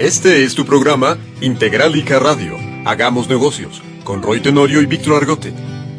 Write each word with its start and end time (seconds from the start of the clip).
Este 0.00 0.44
es 0.44 0.54
tu 0.54 0.64
programa 0.64 1.18
Integralica 1.42 2.18
Radio. 2.18 2.56
Hagamos 2.86 3.28
negocios 3.28 3.82
con 4.02 4.22
Roy 4.22 4.40
Tenorio 4.40 4.80
y 4.80 4.86
Víctor 4.86 5.16
Argote. 5.20 5.52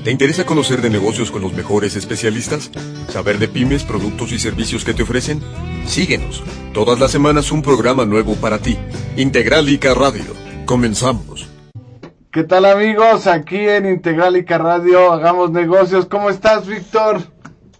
¿Te 0.03 0.09
interesa 0.09 0.43
conocer 0.43 0.81
de 0.81 0.89
negocios 0.89 1.29
con 1.29 1.43
los 1.43 1.53
mejores 1.53 1.95
especialistas? 1.95 2.71
¿Saber 3.09 3.37
de 3.37 3.47
pymes, 3.47 3.83
productos 3.83 4.31
y 4.31 4.39
servicios 4.39 4.83
que 4.83 4.95
te 4.95 5.03
ofrecen? 5.03 5.39
Síguenos. 5.85 6.43
Todas 6.73 6.99
las 6.99 7.11
semanas 7.11 7.51
un 7.51 7.61
programa 7.61 8.03
nuevo 8.03 8.33
para 8.33 8.57
ti. 8.57 8.75
Integralica 9.17 9.93
Radio. 9.93 10.33
Comenzamos. 10.65 11.47
¿Qué 12.31 12.43
tal 12.43 12.65
amigos? 12.65 13.27
Aquí 13.27 13.59
en 13.59 13.85
Integralica 13.85 14.57
Radio 14.57 15.13
hagamos 15.13 15.51
negocios. 15.51 16.07
¿Cómo 16.07 16.31
estás, 16.31 16.65
Víctor? 16.65 17.21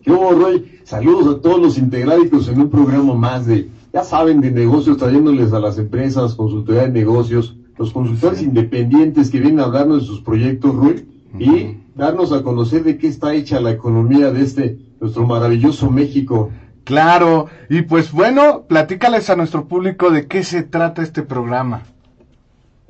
¿Qué 0.04 0.12
hubo, 0.12 0.34
Roy? 0.34 0.82
Saludos 0.84 1.38
a 1.38 1.42
todos 1.42 1.60
los 1.60 1.80
integrálicos 1.80 2.48
en 2.48 2.62
un 2.62 2.70
programa 2.70 3.16
más 3.16 3.48
de, 3.48 3.72
ya 3.94 4.04
saben, 4.04 4.42
de 4.42 4.52
negocios, 4.52 4.98
trayéndoles 4.98 5.52
a 5.54 5.60
las 5.60 5.78
empresas, 5.78 6.36
consultoría 6.36 6.84
de 6.84 6.92
negocios, 6.92 7.58
los 7.78 7.92
consultores 7.92 8.42
independientes 8.42 9.30
que 9.30 9.40
vienen 9.40 9.60
a 9.60 9.66
hablarnos 9.66 10.02
de 10.02 10.08
sus 10.08 10.22
proyectos, 10.22 10.76
Roy, 10.76 11.06
y 11.38 11.78
darnos 11.96 12.32
a 12.32 12.44
conocer 12.44 12.84
de 12.84 12.98
qué 12.98 13.08
está 13.08 13.34
hecha 13.34 13.60
la 13.60 13.72
economía 13.72 14.32
de 14.32 14.44
este, 14.44 14.78
nuestro 15.00 15.26
maravilloso 15.26 15.90
México. 15.90 16.52
Claro, 16.84 17.48
y 17.70 17.82
pues 17.84 18.12
bueno, 18.12 18.64
platícales 18.68 19.30
a 19.30 19.36
nuestro 19.36 19.66
público 19.68 20.10
de 20.10 20.28
qué 20.28 20.44
se 20.44 20.64
trata 20.64 21.04
este 21.04 21.24
programa. 21.24 21.84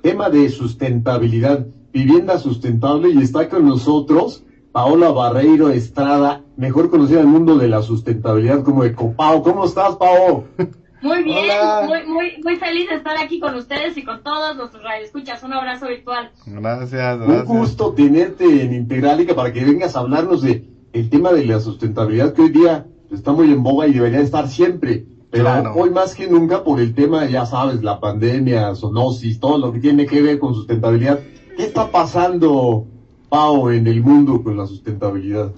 Tema 0.01 0.29
de 0.29 0.49
sustentabilidad, 0.49 1.65
vivienda 1.93 2.37
sustentable, 2.37 3.09
y 3.09 3.21
está 3.21 3.49
con 3.49 3.65
nosotros 3.67 4.43
Paola 4.71 5.11
Barreiro 5.11 5.69
Estrada, 5.69 6.43
mejor 6.57 6.89
conocida 6.89 7.19
en 7.19 7.27
el 7.27 7.31
mundo 7.31 7.57
de 7.57 7.67
la 7.67 7.81
sustentabilidad 7.81 8.63
como 8.63 8.83
Ecopao. 8.83 9.43
¿Cómo 9.43 9.65
estás, 9.65 9.95
Pao? 9.95 10.45
Muy 11.01 11.23
bien, 11.23 11.47
muy, 11.87 12.05
muy, 12.05 12.41
muy 12.43 12.55
feliz 12.57 12.87
de 12.89 12.95
estar 12.95 13.17
aquí 13.17 13.39
con 13.39 13.55
ustedes 13.55 13.97
y 13.97 14.03
con 14.03 14.21
todos 14.23 14.55
nuestros 14.55 14.83
radioescuchas. 14.83 15.41
Un 15.43 15.53
abrazo 15.53 15.87
virtual. 15.87 16.31
Gracias, 16.45 16.91
gracias. 17.19 17.47
Un 17.49 17.57
gusto 17.59 17.93
tenerte 17.93 18.63
en 18.63 18.73
Integralica 18.73 19.33
para 19.35 19.51
que 19.51 19.65
vengas 19.65 19.95
a 19.95 19.99
hablarnos 19.99 20.41
de 20.43 20.63
el 20.93 21.09
tema 21.09 21.31
de 21.31 21.45
la 21.45 21.59
sustentabilidad 21.59 22.33
que 22.33 22.41
hoy 22.43 22.49
día 22.49 22.85
está 23.11 23.31
muy 23.31 23.51
en 23.51 23.63
boga 23.63 23.87
y 23.87 23.93
debería 23.93 24.19
estar 24.19 24.47
siempre. 24.47 25.05
Pero 25.31 25.45
Claro. 25.45 25.73
hoy 25.75 25.89
más 25.89 26.13
que 26.13 26.27
nunca 26.27 26.63
por 26.63 26.79
el 26.81 26.93
tema, 26.93 27.25
ya 27.25 27.45
sabes, 27.45 27.81
la 27.81 27.99
pandemia, 28.01 28.75
zoonosis, 28.75 29.39
todo 29.39 29.57
lo 29.57 29.71
que 29.71 29.79
tiene 29.79 30.05
que 30.05 30.21
ver 30.21 30.37
con 30.39 30.53
sustentabilidad. 30.53 31.19
¿Qué 31.55 31.63
está 31.63 31.89
pasando, 31.89 32.85
Pau, 33.29 33.69
en 33.69 33.87
el 33.87 34.01
mundo 34.01 34.43
con 34.43 34.57
la 34.57 34.65
sustentabilidad? 34.67 35.51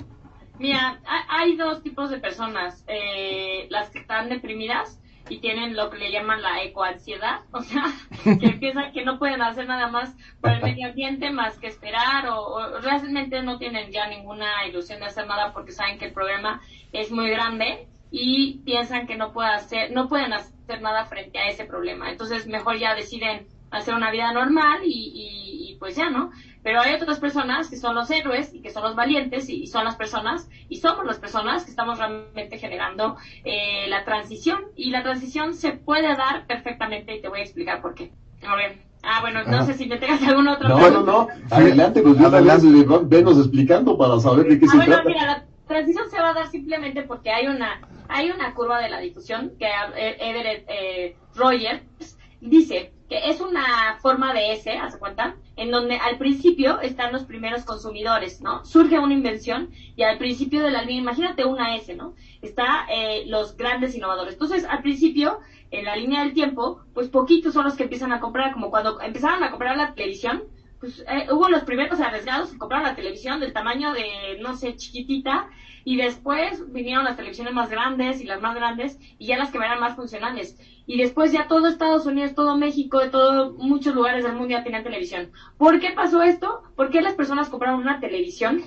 Mira, 0.60 1.00
ha- 1.06 1.40
hay 1.40 1.58
dos 1.58 1.82
tipos 1.82 2.12
de 2.12 2.20
personas. 2.20 2.84
Eh, 2.88 3.68
las 3.72 3.90
que 3.90 3.98
están 4.00 4.30
deprimidas 4.30 5.00
y 5.34 5.40
tienen 5.42 5.76
lo 5.76 5.90
que 5.90 5.98
le 5.98 6.12
llaman 6.12 6.42
la 6.42 6.62
ecoansiedad, 6.64 7.42
o 7.52 7.62
sea, 7.62 7.84
que 8.40 8.48
empiezan 8.48 8.92
que 8.94 9.04
no 9.04 9.18
pueden 9.20 9.42
hacer 9.42 9.68
nada 9.68 9.88
más 9.88 10.16
por 10.42 10.52
el 10.52 10.62
medio 10.62 10.88
ambiente 10.90 11.32
más 11.32 11.58
que 11.60 11.68
esperar 11.68 12.28
o, 12.28 12.40
o 12.42 12.80
realmente 12.82 13.42
no 13.42 13.58
tienen 13.58 13.92
ya 13.92 14.08
ninguna 14.08 14.66
ilusión 14.68 15.00
de 15.00 15.06
hacer 15.08 15.28
nada 15.28 15.54
porque 15.54 15.72
saben 15.72 15.98
que 15.98 16.06
el 16.06 16.14
problema 16.14 16.62
es 16.92 17.12
muy 17.12 17.30
grande 17.30 17.88
y 18.12 18.62
piensan 18.64 19.08
que 19.08 19.16
no 19.16 19.32
puede 19.34 19.50
hacer, 19.50 19.92
no 19.92 20.08
pueden 20.08 20.34
hacer 20.34 20.82
nada 20.82 21.06
frente 21.06 21.40
a 21.40 21.48
ese 21.48 21.66
problema. 21.66 22.10
Entonces 22.12 22.48
mejor 22.48 22.78
ya 22.78 22.94
deciden 22.96 23.48
hacer 23.72 23.96
una 23.96 24.12
vida 24.12 24.32
normal 24.32 24.82
y, 24.84 24.90
y- 24.90 25.72
y 25.72 25.78
pues 25.78 25.96
ya, 25.96 26.10
¿no? 26.10 26.30
Pero 26.64 26.80
hay 26.82 26.94
otras 26.96 27.20
personas 27.20 27.70
que 27.70 27.76
son 27.78 27.94
los 27.96 28.10
héroes 28.10 28.54
y 28.54 28.62
que 28.62 28.72
son 28.72 28.84
los 28.84 28.96
valientes 28.96 29.50
y, 29.50 29.64
y 29.64 29.68
son 29.68 29.84
las 29.86 29.96
personas 29.98 30.48
y 30.70 30.78
somos 30.78 31.06
las 31.06 31.20
personas 31.20 31.64
que 31.66 31.72
estamos 31.72 31.98
realmente 31.98 32.58
generando 32.58 33.18
eh, 33.44 33.86
la 33.90 34.06
transición 34.06 34.62
y 34.76 34.90
la 34.92 35.04
transición 35.04 35.54
se 35.54 35.74
puede 35.74 36.08
dar 36.16 36.46
perfectamente 36.48 37.16
y 37.18 37.22
te 37.22 37.28
voy 37.30 37.42
a 37.42 37.44
explicar 37.44 37.82
por 37.82 37.94
qué. 37.96 38.12
A 38.48 38.56
ver, 38.56 38.78
ah 39.04 39.20
bueno, 39.22 39.44
no 39.44 39.58
Ajá. 39.58 39.66
sé 39.66 39.74
si 39.74 39.86
me 39.88 39.98
tengas 39.98 40.22
algún 40.28 40.48
otro. 40.48 40.70
No, 40.70 40.76
tema. 40.78 40.90
no, 40.90 41.02
no. 41.02 41.28
Adelante, 41.52 42.02
pues 42.02 42.20
Adelante. 42.20 42.68
venos 43.06 43.38
explicando 43.38 43.98
para 43.98 44.20
saber 44.20 44.48
de 44.48 44.60
qué 44.60 44.66
Ah, 44.68 44.72
se 44.72 44.78
bueno, 44.78 44.94
trata. 44.94 45.10
mira, 45.10 45.26
la 45.26 45.44
transición 45.68 46.10
se 46.10 46.20
va 46.20 46.30
a 46.30 46.34
dar 46.34 46.48
simplemente 46.48 47.04
porque 47.04 47.30
hay 47.32 47.48
una 47.48 47.82
hay 48.10 48.30
una 48.32 48.54
curva 48.54 48.80
de 48.80 48.90
la 48.90 49.00
difusión 49.00 49.52
que 49.58 49.66
eh, 49.66 50.18
Everett 50.20 50.66
eh, 50.70 51.16
Rogers 51.36 52.18
dice 52.42 52.92
es 53.24 53.42
una 53.42 53.98
forma 54.02 54.34
de 54.34 54.54
S, 54.54 54.72
¿hace 54.72 55.00
cuenta? 55.00 55.36
En 55.56 55.72
donde 55.72 55.98
al 55.98 56.18
principio 56.18 56.80
están 56.82 57.14
los 57.14 57.24
primeros 57.24 57.64
consumidores, 57.64 58.42
¿no? 58.42 58.66
Surge 58.66 59.00
una 59.00 59.14
invención 59.14 59.70
y 59.96 60.04
al 60.04 60.18
principio 60.18 60.64
de 60.64 60.72
la 60.72 60.82
línea, 60.82 61.02
imagínate 61.02 61.46
una 61.46 61.76
S, 61.76 61.94
¿no? 61.96 62.16
Está 62.42 62.86
eh, 62.90 63.24
los 63.28 63.56
grandes 63.58 63.96
innovadores. 63.96 64.34
Entonces, 64.34 64.66
al 64.66 64.82
principio, 64.82 65.40
en 65.72 65.86
la 65.86 65.96
línea 65.96 66.24
del 66.24 66.34
tiempo, 66.34 66.82
pues 66.94 67.08
poquitos 67.08 67.54
son 67.54 67.66
los 67.66 67.76
que 67.76 67.84
empiezan 67.84 68.12
a 68.12 68.20
comprar, 68.20 68.54
como 68.54 68.70
cuando 68.70 69.00
empezaron 69.02 69.44
a 69.44 69.50
comprar 69.52 69.78
la 69.78 69.94
televisión, 69.94 70.44
pues 70.84 71.00
eh, 71.08 71.28
hubo 71.32 71.48
los 71.48 71.64
primeros 71.64 72.02
arriesgados 72.02 72.52
que 72.52 72.58
compraron 72.58 72.86
la 72.90 72.96
televisión 72.96 73.40
del 73.40 73.54
tamaño 73.54 73.94
de, 73.94 74.38
no 74.42 74.54
sé, 74.58 74.76
chiquitita, 74.76 75.50
y 75.86 75.96
después 75.96 76.62
vinieron 76.74 77.06
las 77.06 77.16
televisiones 77.16 77.54
más 77.54 77.70
grandes 77.70 78.20
y 78.20 78.26
las 78.26 78.42
más 78.42 78.54
grandes, 78.54 79.00
y 79.18 79.28
ya 79.28 79.38
las 79.38 79.50
que 79.50 79.60
eran 79.60 79.80
más 79.80 79.96
funcionales. 79.96 80.58
Y 80.86 80.98
después 80.98 81.32
ya 81.32 81.48
todo 81.48 81.68
Estados 81.68 82.06
Unidos, 82.06 82.36
todo 82.36 82.58
México, 82.58 83.00
de 83.00 83.10
todo, 83.10 83.54
muchos 83.54 83.96
lugares 83.96 84.26
del 84.26 84.34
mundo 84.34 84.50
ya 84.50 84.64
tenían 84.66 84.84
televisión. 84.84 85.32
¿Por 85.58 85.80
qué 85.80 85.92
pasó 85.92 86.22
esto? 86.22 86.64
¿Por 86.76 86.90
qué 86.90 87.02
las 87.02 87.14
personas 87.16 87.48
compraron 87.48 87.80
una 87.80 88.02
televisión 88.02 88.62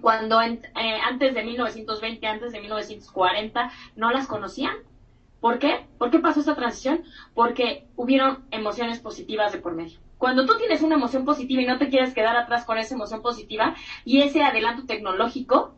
cuando 0.00 0.42
en- 0.42 0.64
eh, 0.76 0.98
antes 1.04 1.32
de 1.34 1.44
1920, 1.44 2.26
antes 2.26 2.50
de 2.52 2.60
1940, 2.60 3.70
no 3.94 4.10
las 4.10 4.26
conocían? 4.26 4.74
¿Por 5.40 5.60
qué? 5.60 5.86
¿Por 5.98 6.10
qué 6.10 6.18
pasó 6.18 6.40
esta 6.40 6.56
transición? 6.56 7.04
Porque 7.34 7.86
hubieron 7.96 8.44
emociones 8.50 8.98
positivas 9.00 9.52
de 9.52 9.58
por 9.60 9.74
medio. 9.74 10.00
Cuando 10.20 10.46
tú 10.46 10.54
tienes 10.58 10.82
una 10.82 10.96
emoción 10.96 11.26
positiva 11.26 11.62
y 11.62 11.66
no 11.66 11.78
te 11.78 11.90
quieres 11.90 12.14
quedar 12.14 12.36
atrás 12.36 12.64
con 12.66 12.78
esa 12.78 12.94
emoción 12.94 13.22
positiva 13.22 13.74
y 14.04 14.22
ese 14.22 14.44
adelanto 14.44 14.86
tecnológico, 14.86 15.74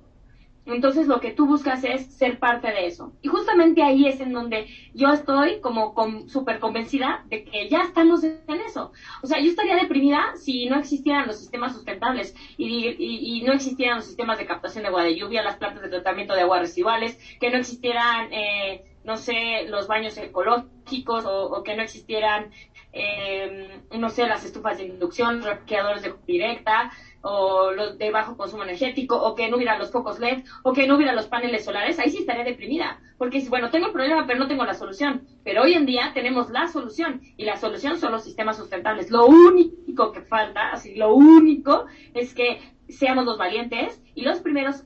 entonces 0.65 1.09
lo 1.09 1.21
que 1.21 1.33
tú 1.33 1.47
buscas 1.47 1.83
es 1.85 2.07
ser 2.17 2.39
parte 2.39 2.69
de 2.71 2.87
eso. 2.87 3.15
Y 3.21 3.29
justamente 3.29 3.83
ahí 3.83 4.07
es 4.07 4.21
en 4.21 4.33
donde 4.33 4.69
yo 4.93 5.11
estoy 5.11 5.61
como 5.61 5.93
con- 5.93 6.29
súper 6.29 6.61
convencida 6.61 7.21
de 7.25 7.43
que 7.45 7.69
ya 7.69 7.83
estamos 7.83 8.23
en 8.25 8.61
eso. 8.67 8.93
O 9.23 9.27
sea, 9.27 9.41
yo 9.41 9.51
estaría 9.51 9.75
deprimida 9.77 10.23
si 10.37 10.67
no 10.67 10.77
existieran 10.79 11.27
los 11.27 11.39
sistemas 11.39 11.73
sustentables 11.73 12.33
y, 12.57 12.95
y- 12.99 13.43
no 13.43 13.53
existieran 13.53 13.97
los 13.97 14.07
sistemas 14.07 14.39
de 14.39 14.47
captación 14.47 14.83
de 14.85 14.89
agua 14.89 15.03
de 15.05 15.17
lluvia, 15.17 15.43
las 15.43 15.57
plantas 15.57 15.83
de 15.83 15.89
tratamiento 15.89 16.35
de 16.35 16.43
aguas 16.43 16.61
residuales, 16.61 17.19
que 17.41 17.51
no 17.51 17.59
existieran, 17.59 18.33
eh, 18.33 18.83
no 19.03 19.17
sé, 19.17 19.65
los 19.67 19.89
baños 19.89 20.17
ecológicos 20.17 21.25
o, 21.25 21.45
o 21.51 21.63
que 21.65 21.75
no 21.75 21.83
existieran, 21.83 22.51
eh, 22.93 23.83
no 23.99 24.11
sé, 24.11 24.27
las 24.27 24.45
estufas 24.45 24.79
de 24.79 24.85
inducción, 24.85 25.43
refrigeradores 25.43 26.03
de 26.03 26.15
directa 26.27 26.93
o 27.23 27.71
los 27.71 27.97
de 27.99 28.11
bajo 28.11 28.37
consumo 28.37 28.65
energético 28.65 29.17
o 29.17 29.35
que 29.35 29.49
no 29.49 29.57
hubiera 29.57 29.79
los 29.79 29.91
focos 29.91 30.19
LED 30.19 30.45
o 30.63 30.73
que 30.73 30.87
no 30.87 30.97
hubiera 30.97 31.15
los 31.15 31.27
paneles 31.27 31.65
solares, 31.65 31.99
ahí 31.99 32.11
sí 32.11 32.19
estaría 32.19 32.45
deprimida. 32.45 33.01
Porque 33.17 33.41
bueno, 33.49 33.71
tengo 33.71 33.87
el 33.87 33.93
problema 33.93 34.27
pero 34.27 34.39
no 34.39 34.49
tengo 34.49 34.65
la 34.65 34.75
solución. 34.75 35.27
Pero 35.45 35.63
hoy 35.63 35.75
en 35.75 35.87
día 35.87 36.11
tenemos 36.13 36.51
la 36.51 36.69
solución 36.69 37.23
y 37.37 37.45
la 37.45 37.57
solución 37.57 37.99
son 37.99 38.13
los 38.13 38.25
sistemas 38.25 38.57
sustentables. 38.57 39.11
Lo 39.11 39.27
único 39.27 40.13
que 40.13 40.21
falta, 40.21 40.71
así, 40.73 40.95
lo 40.95 41.15
único 41.15 41.87
es 42.15 42.35
que 42.35 42.61
seamos 42.89 43.25
los 43.25 43.39
valientes 43.39 44.03
y 44.15 44.23
los 44.23 44.41
primeros 44.41 44.85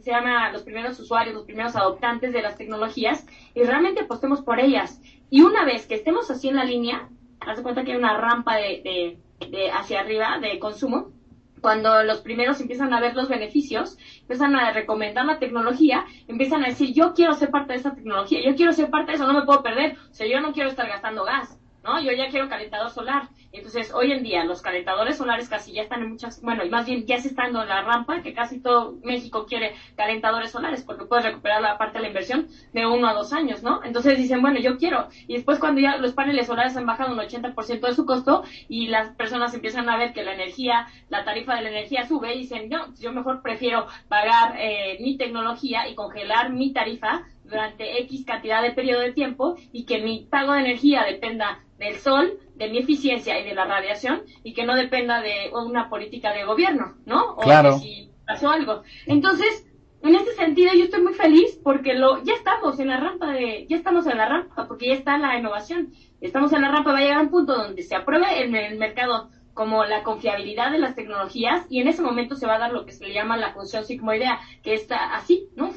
se 0.00 0.10
llama 0.10 0.50
los 0.50 0.62
primeros 0.62 0.98
usuarios, 0.98 1.34
los 1.34 1.44
primeros 1.44 1.76
adoptantes 1.76 2.32
de 2.32 2.42
las 2.42 2.56
tecnologías 2.56 3.24
y 3.54 3.62
realmente 3.62 4.00
apostemos 4.00 4.40
por 4.40 4.58
ellas. 4.58 5.00
Y 5.30 5.42
una 5.42 5.64
vez 5.64 5.86
que 5.86 5.94
estemos 5.94 6.30
así 6.30 6.48
en 6.48 6.56
la 6.56 6.64
línea, 6.64 7.08
haz 7.40 7.60
cuenta 7.60 7.84
que 7.84 7.92
hay 7.92 7.98
una 7.98 8.16
rampa 8.16 8.56
de, 8.56 9.18
de, 9.40 9.48
de 9.48 9.70
hacia 9.70 10.00
arriba 10.00 10.38
de 10.40 10.58
consumo, 10.58 11.12
cuando 11.60 12.02
los 12.04 12.20
primeros 12.20 12.60
empiezan 12.60 12.92
a 12.92 13.00
ver 13.00 13.14
los 13.14 13.28
beneficios, 13.28 13.96
empiezan 14.20 14.54
a 14.54 14.72
recomendar 14.72 15.24
la 15.24 15.38
tecnología, 15.38 16.04
empiezan 16.28 16.62
a 16.62 16.68
decir, 16.68 16.92
yo 16.92 17.14
quiero 17.14 17.32
ser 17.34 17.50
parte 17.50 17.72
de 17.72 17.78
esta 17.78 17.94
tecnología, 17.94 18.40
yo 18.40 18.54
quiero 18.54 18.72
ser 18.72 18.90
parte 18.90 19.12
de 19.12 19.16
eso, 19.16 19.26
no 19.26 19.32
me 19.38 19.46
puedo 19.46 19.62
perder, 19.62 19.96
o 20.10 20.14
sea, 20.14 20.26
yo 20.26 20.40
no 20.40 20.52
quiero 20.52 20.68
estar 20.68 20.86
gastando 20.86 21.24
gas, 21.24 21.58
¿no? 21.86 22.00
Yo 22.00 22.12
ya 22.12 22.28
quiero 22.28 22.48
calentador 22.48 22.90
solar. 22.90 23.28
Entonces, 23.52 23.92
hoy 23.94 24.12
en 24.12 24.22
día, 24.22 24.44
los 24.44 24.60
calentadores 24.60 25.16
solares 25.16 25.48
casi 25.48 25.72
ya 25.72 25.82
están 25.82 26.02
en 26.02 26.10
muchas, 26.10 26.42
bueno, 26.42 26.64
y 26.64 26.68
más 26.68 26.84
bien 26.84 27.06
ya 27.06 27.18
se 27.18 27.28
está 27.28 27.44
dando 27.44 27.62
en 27.62 27.68
la 27.68 27.82
rampa, 27.82 28.20
que 28.22 28.34
casi 28.34 28.60
todo 28.60 28.96
México 29.02 29.46
quiere 29.46 29.74
calentadores 29.96 30.50
solares, 30.50 30.82
porque 30.82 31.06
puedes 31.06 31.24
recuperar 31.24 31.62
la 31.62 31.78
parte 31.78 31.98
de 31.98 32.02
la 32.02 32.08
inversión 32.08 32.48
de 32.72 32.86
uno 32.86 33.08
a 33.08 33.14
dos 33.14 33.32
años, 33.32 33.62
¿no? 33.62 33.82
Entonces 33.84 34.18
dicen, 34.18 34.42
bueno, 34.42 34.60
yo 34.60 34.76
quiero. 34.76 35.08
Y 35.26 35.34
después 35.34 35.58
cuando 35.58 35.80
ya 35.80 35.96
los 35.96 36.12
paneles 36.12 36.48
solares 36.48 36.76
han 36.76 36.86
bajado 36.86 37.12
un 37.12 37.18
80% 37.18 37.80
de 37.80 37.94
su 37.94 38.04
costo 38.04 38.42
y 38.68 38.88
las 38.88 39.14
personas 39.14 39.54
empiezan 39.54 39.88
a 39.88 39.96
ver 39.96 40.12
que 40.12 40.24
la 40.24 40.34
energía, 40.34 40.86
la 41.08 41.24
tarifa 41.24 41.54
de 41.54 41.62
la 41.62 41.70
energía 41.70 42.06
sube 42.06 42.34
dicen, 42.34 42.68
no, 42.68 42.94
yo 42.98 43.12
mejor 43.12 43.42
prefiero 43.42 43.86
pagar 44.08 44.56
eh, 44.58 44.98
mi 45.00 45.16
tecnología 45.16 45.88
y 45.88 45.94
congelar 45.94 46.50
mi 46.50 46.72
tarifa 46.72 47.24
durante 47.48 48.00
X 48.02 48.24
cantidad 48.26 48.62
de 48.62 48.72
periodo 48.72 49.00
de 49.00 49.12
tiempo 49.12 49.56
y 49.72 49.84
que 49.84 49.98
mi 50.02 50.26
pago 50.30 50.52
de 50.52 50.60
energía 50.60 51.04
dependa 51.04 51.62
del 51.78 51.96
sol, 51.96 52.38
de 52.54 52.68
mi 52.70 52.78
eficiencia 52.78 53.38
y 53.38 53.44
de 53.44 53.54
la 53.54 53.64
radiación 53.66 54.22
y 54.42 54.54
que 54.54 54.64
no 54.64 54.74
dependa 54.74 55.20
de 55.20 55.50
una 55.52 55.88
política 55.88 56.32
de 56.32 56.44
gobierno, 56.44 56.94
¿no? 57.04 57.34
O 57.34 57.42
Claro. 57.42 57.74
de 57.74 57.78
si 57.80 58.10
pasó 58.26 58.50
algo. 58.50 58.82
Entonces, 59.06 59.66
en 60.02 60.14
este 60.14 60.32
sentido 60.32 60.72
yo 60.74 60.84
estoy 60.84 61.02
muy 61.02 61.14
feliz 61.14 61.58
porque 61.62 61.94
lo, 61.94 62.22
ya 62.22 62.34
estamos 62.34 62.78
en 62.78 62.88
la 62.88 62.98
rampa 62.98 63.32
de, 63.32 63.66
ya 63.68 63.76
estamos 63.76 64.06
en 64.06 64.16
la 64.16 64.26
rampa 64.28 64.66
porque 64.66 64.88
ya 64.88 64.94
está 64.94 65.18
la 65.18 65.38
innovación. 65.38 65.92
Estamos 66.20 66.52
en 66.52 66.62
la 66.62 66.70
rampa, 66.70 66.92
va 66.92 66.98
a 66.98 67.02
llegar 67.02 67.20
un 67.20 67.30
punto 67.30 67.54
donde 67.56 67.82
se 67.82 67.94
apruebe 67.94 68.42
en 68.42 68.54
el 68.54 68.78
mercado 68.78 69.30
como 69.56 69.86
la 69.86 70.02
confiabilidad 70.02 70.70
de 70.70 70.78
las 70.78 70.94
tecnologías 70.94 71.64
y 71.70 71.80
en 71.80 71.88
ese 71.88 72.02
momento 72.02 72.36
se 72.36 72.46
va 72.46 72.56
a 72.56 72.58
dar 72.58 72.72
lo 72.72 72.84
que 72.84 72.92
se 72.92 73.06
le 73.06 73.14
llama 73.14 73.38
la 73.38 73.54
función 73.54 73.86
sigmoidea, 73.86 74.38
que 74.62 74.74
está 74.74 75.16
así, 75.16 75.48
¿no? 75.56 75.70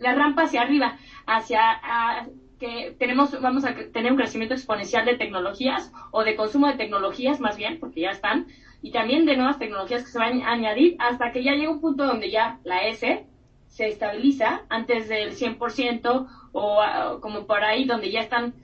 La 0.00 0.16
rampa 0.16 0.42
hacia 0.42 0.62
arriba, 0.62 0.98
hacia 1.26 2.28
que 2.58 2.96
tenemos, 2.98 3.40
vamos 3.40 3.64
a 3.64 3.74
tener 3.92 4.10
un 4.10 4.18
crecimiento 4.18 4.54
exponencial 4.54 5.06
de 5.06 5.16
tecnologías 5.16 5.92
o 6.10 6.24
de 6.24 6.34
consumo 6.34 6.66
de 6.66 6.74
tecnologías 6.74 7.38
más 7.38 7.56
bien, 7.56 7.78
porque 7.78 8.00
ya 8.00 8.10
están, 8.10 8.48
y 8.82 8.90
también 8.90 9.26
de 9.26 9.36
nuevas 9.36 9.60
tecnologías 9.60 10.02
que 10.02 10.10
se 10.10 10.18
van 10.18 10.42
a 10.42 10.50
añadir 10.50 10.96
hasta 10.98 11.30
que 11.30 11.44
ya 11.44 11.52
llegue 11.52 11.68
un 11.68 11.80
punto 11.80 12.06
donde 12.06 12.32
ya 12.32 12.58
la 12.64 12.80
S 12.88 13.26
se 13.68 13.86
estabiliza 13.86 14.62
antes 14.68 15.08
del 15.08 15.36
100% 15.36 16.26
o 16.50 16.80
ah, 16.82 17.18
como 17.20 17.46
por 17.46 17.62
ahí 17.62 17.84
donde 17.84 18.10
ya 18.10 18.22
están 18.22 18.54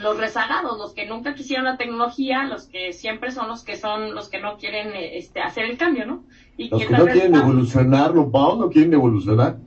los 0.00 0.16
rezagados, 0.16 0.78
los 0.78 0.94
que 0.94 1.06
nunca 1.06 1.34
quisieron 1.34 1.66
la 1.66 1.76
tecnología, 1.76 2.44
los 2.44 2.64
que 2.64 2.92
siempre 2.92 3.30
son 3.30 3.48
los 3.48 3.62
que 3.62 3.76
son 3.76 4.14
los 4.14 4.28
que 4.28 4.40
no 4.40 4.56
quieren 4.56 4.92
este, 4.94 5.40
hacer 5.40 5.66
el 5.66 5.76
cambio, 5.76 6.06
¿no? 6.06 6.22
Y 6.56 6.70
los 6.70 6.82
que, 6.82 6.90
no 6.90 7.04
quieren 7.04 7.34
evolucionar, 7.34 8.14
¿no, 8.14 8.30
Pau? 8.30 8.58
No 8.58 8.70
quieren 8.70 8.94
evolucionar. 8.94 9.58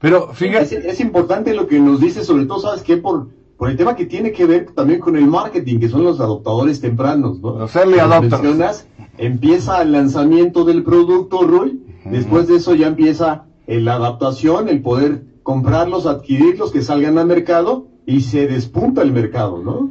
Pero 0.00 0.32
fíjate. 0.32 0.88
Es, 0.88 1.00
importante 1.00 1.54
lo 1.54 1.66
que 1.66 1.78
nos 1.78 2.00
dice, 2.00 2.24
sobre 2.24 2.46
todo, 2.46 2.60
¿sabes 2.60 2.82
qué? 2.82 2.96
Por, 2.96 3.28
por 3.58 3.68
el 3.68 3.76
tema 3.76 3.94
que 3.94 4.06
tiene 4.06 4.32
que 4.32 4.46
ver 4.46 4.72
también 4.72 5.00
con 5.00 5.16
el 5.16 5.26
marketing, 5.26 5.80
que 5.80 5.88
son 5.88 6.04
los 6.04 6.18
adoptadores 6.20 6.80
tempranos, 6.80 7.40
¿no? 7.40 7.58
Los 7.58 7.76
early 7.76 7.98
adopters. 7.98 8.86
Empieza 9.18 9.82
el 9.82 9.92
lanzamiento 9.92 10.64
del 10.64 10.82
producto, 10.82 11.42
Roy. 11.42 11.82
Después 12.04 12.46
de 12.46 12.56
eso 12.56 12.74
ya 12.74 12.86
empieza 12.86 13.44
la 13.66 13.94
adaptación, 13.96 14.68
el 14.68 14.80
poder 14.80 15.24
comprarlos, 15.42 16.06
adquirirlos, 16.06 16.72
que 16.72 16.80
salgan 16.80 17.18
al 17.18 17.26
mercado 17.26 17.88
y 18.08 18.22
se 18.22 18.46
despunta 18.46 19.02
el 19.02 19.12
mercado, 19.12 19.62
¿no? 19.62 19.90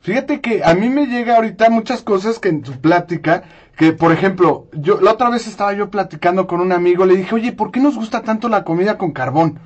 Fíjate 0.00 0.42
que 0.42 0.62
a 0.62 0.74
mí 0.74 0.90
me 0.90 1.06
llega 1.06 1.36
ahorita 1.36 1.70
muchas 1.70 2.02
cosas 2.02 2.38
que 2.38 2.50
en 2.50 2.60
tu 2.60 2.72
plática, 2.72 3.44
que 3.74 3.94
por 3.94 4.12
ejemplo, 4.12 4.66
yo 4.74 5.00
la 5.00 5.12
otra 5.12 5.30
vez 5.30 5.46
estaba 5.46 5.72
yo 5.72 5.90
platicando 5.90 6.46
con 6.46 6.60
un 6.60 6.72
amigo, 6.72 7.06
le 7.06 7.16
dije, 7.16 7.34
oye, 7.34 7.52
¿por 7.52 7.70
qué 7.70 7.80
nos 7.80 7.96
gusta 7.96 8.20
tanto 8.20 8.50
la 8.50 8.64
comida 8.64 8.98
con 8.98 9.12
carbón? 9.12 9.60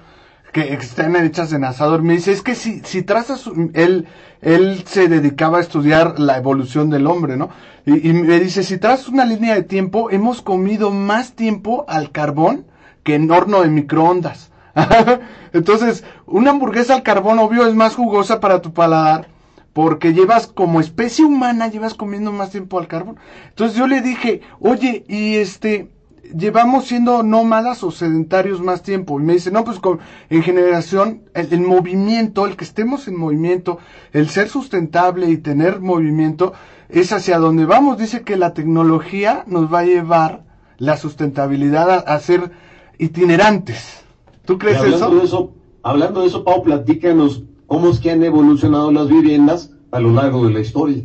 Que 0.52 0.72
están 0.74 1.16
hechas 1.16 1.52
en 1.52 1.64
asador. 1.64 2.02
Me 2.02 2.12
dice, 2.12 2.30
es 2.30 2.42
que 2.42 2.54
si, 2.54 2.82
si 2.84 3.02
trazas, 3.02 3.50
él, 3.74 4.06
él 4.42 4.84
se 4.86 5.08
dedicaba 5.08 5.58
a 5.58 5.62
estudiar 5.62 6.20
la 6.20 6.36
evolución 6.36 6.88
del 6.88 7.08
hombre, 7.08 7.36
¿no? 7.36 7.50
Y, 7.84 8.08
y 8.08 8.12
me 8.12 8.38
dice, 8.38 8.62
si 8.62 8.78
trazas 8.78 9.08
una 9.08 9.24
línea 9.24 9.56
de 9.56 9.64
tiempo, 9.64 10.08
hemos 10.12 10.40
comido 10.40 10.92
más 10.92 11.32
tiempo 11.32 11.84
al 11.88 12.12
carbón 12.12 12.64
que 13.02 13.16
en 13.16 13.28
horno 13.28 13.62
de 13.62 13.70
microondas. 13.70 14.51
Entonces, 15.52 16.04
una 16.26 16.50
hamburguesa 16.50 16.94
al 16.94 17.02
carbón, 17.02 17.38
obvio, 17.38 17.66
es 17.66 17.74
más 17.74 17.94
jugosa 17.94 18.40
para 18.40 18.62
tu 18.62 18.72
paladar, 18.72 19.28
porque 19.72 20.12
llevas 20.12 20.46
como 20.46 20.80
especie 20.80 21.24
humana, 21.24 21.68
llevas 21.68 21.94
comiendo 21.94 22.32
más 22.32 22.50
tiempo 22.50 22.78
al 22.78 22.88
carbón. 22.88 23.16
Entonces 23.48 23.76
yo 23.76 23.86
le 23.86 24.00
dije, 24.00 24.42
oye, 24.60 25.04
y 25.08 25.36
este, 25.36 25.90
llevamos 26.36 26.86
siendo 26.86 27.22
nómadas 27.22 27.82
o 27.82 27.90
sedentarios 27.90 28.60
más 28.60 28.82
tiempo. 28.82 29.20
Y 29.20 29.24
me 29.24 29.34
dice, 29.34 29.50
no, 29.50 29.64
pues 29.64 29.78
con, 29.78 30.00
en 30.30 30.42
generación, 30.42 31.22
el, 31.34 31.60
movimiento, 31.60 32.46
el 32.46 32.56
que 32.56 32.64
estemos 32.64 33.08
en 33.08 33.16
movimiento, 33.16 33.78
el 34.12 34.28
ser 34.28 34.48
sustentable 34.48 35.30
y 35.30 35.38
tener 35.38 35.80
movimiento, 35.80 36.52
es 36.88 37.12
hacia 37.12 37.38
donde 37.38 37.64
vamos. 37.64 37.98
Dice 37.98 38.22
que 38.22 38.36
la 38.36 38.54
tecnología 38.54 39.44
nos 39.46 39.72
va 39.72 39.80
a 39.80 39.84
llevar 39.84 40.44
la 40.78 40.96
sustentabilidad 40.96 41.90
a, 41.90 42.14
a 42.14 42.18
ser 42.20 42.50
itinerantes. 42.98 44.01
¿Tú 44.44 44.58
crees 44.58 44.78
hablando 44.78 45.06
eso? 45.06 45.16
De 45.16 45.24
eso? 45.24 45.54
Hablando 45.82 46.20
de 46.20 46.26
eso, 46.28 46.44
Pau, 46.44 46.62
platícanos 46.62 47.42
cómo 47.66 47.90
es 47.90 48.00
que 48.00 48.10
han 48.10 48.22
evolucionado 48.22 48.92
las 48.92 49.08
viviendas 49.08 49.72
a 49.90 50.00
lo 50.00 50.10
largo 50.10 50.46
de 50.46 50.52
la 50.54 50.60
historia. 50.60 51.04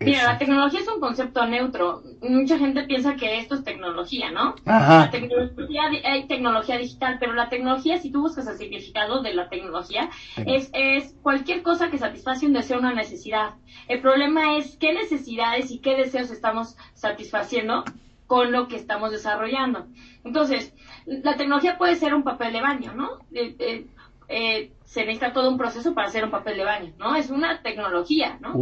Mira, 0.00 0.24
la 0.24 0.38
tecnología 0.38 0.80
es 0.80 0.88
un 0.88 1.00
concepto 1.00 1.46
neutro. 1.46 2.02
Mucha 2.20 2.58
gente 2.58 2.82
piensa 2.84 3.16
que 3.16 3.38
esto 3.38 3.54
es 3.54 3.64
tecnología, 3.64 4.30
¿no? 4.30 4.54
Ajá. 4.66 5.06
La 5.06 5.10
tecnología, 5.10 5.82
hay 6.04 6.26
tecnología 6.26 6.76
digital, 6.76 7.16
pero 7.18 7.32
la 7.32 7.48
tecnología, 7.48 7.98
si 7.98 8.10
tú 8.10 8.20
buscas 8.20 8.46
el 8.46 8.58
significado 8.58 9.22
de 9.22 9.34
la 9.34 9.48
tecnología, 9.48 10.10
es, 10.44 10.70
es 10.74 11.14
cualquier 11.22 11.62
cosa 11.62 11.90
que 11.90 11.98
satisface 11.98 12.46
un 12.46 12.52
deseo, 12.52 12.78
una 12.78 12.92
necesidad. 12.92 13.54
El 13.88 14.00
problema 14.00 14.56
es 14.56 14.76
qué 14.76 14.92
necesidades 14.92 15.70
y 15.70 15.78
qué 15.78 15.96
deseos 15.96 16.30
estamos 16.30 16.76
satisfaciendo 16.94 17.84
con 18.26 18.52
lo 18.52 18.68
que 18.68 18.76
estamos 18.76 19.10
desarrollando. 19.10 19.86
Entonces, 20.24 20.74
la 21.06 21.36
tecnología 21.36 21.76
puede 21.76 21.96
ser 21.96 22.14
un 22.14 22.24
papel 22.24 22.52
de 22.52 22.60
baño, 22.60 22.94
¿no? 22.94 23.18
Eh, 23.32 23.54
eh, 23.58 23.86
eh, 24.28 24.72
se 24.84 25.00
necesita 25.00 25.32
todo 25.32 25.50
un 25.50 25.58
proceso 25.58 25.94
para 25.94 26.08
hacer 26.08 26.24
un 26.24 26.30
papel 26.30 26.56
de 26.56 26.64
baño, 26.64 26.92
¿no? 26.98 27.14
Es 27.14 27.30
una 27.30 27.62
tecnología, 27.62 28.38
¿no? 28.40 28.54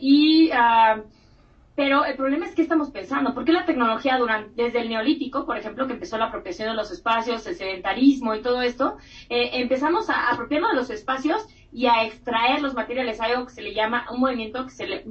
y, 0.00 0.50
ah, 0.52 1.02
pero 1.74 2.04
el 2.04 2.16
problema 2.16 2.46
es 2.46 2.54
que 2.54 2.62
estamos 2.62 2.90
pensando, 2.90 3.32
¿por 3.34 3.44
qué 3.44 3.52
la 3.52 3.64
tecnología 3.64 4.18
durante, 4.18 4.62
desde 4.62 4.80
el 4.80 4.90
neolítico, 4.90 5.46
por 5.46 5.56
ejemplo, 5.56 5.86
que 5.86 5.94
empezó 5.94 6.18
la 6.18 6.26
apropiación 6.26 6.68
de 6.68 6.74
los 6.74 6.90
espacios, 6.90 7.46
el 7.46 7.56
sedentarismo 7.56 8.34
y 8.34 8.42
todo 8.42 8.60
esto, 8.60 8.98
empezamos 9.30 10.10
a 10.10 10.30
apropiarnos 10.30 10.72
de 10.72 10.76
los 10.76 10.90
espacios 10.90 11.46
y 11.72 11.86
a 11.86 12.04
extraer 12.04 12.60
los 12.60 12.74
materiales, 12.74 13.20
algo 13.20 13.46
que 13.46 13.52
se 13.52 13.62
le 13.62 13.72
llama 13.72 14.06
un 14.10 14.20
movimiento 14.20 14.64
que 14.64 14.72
se 14.72 14.86
le, 14.86 15.04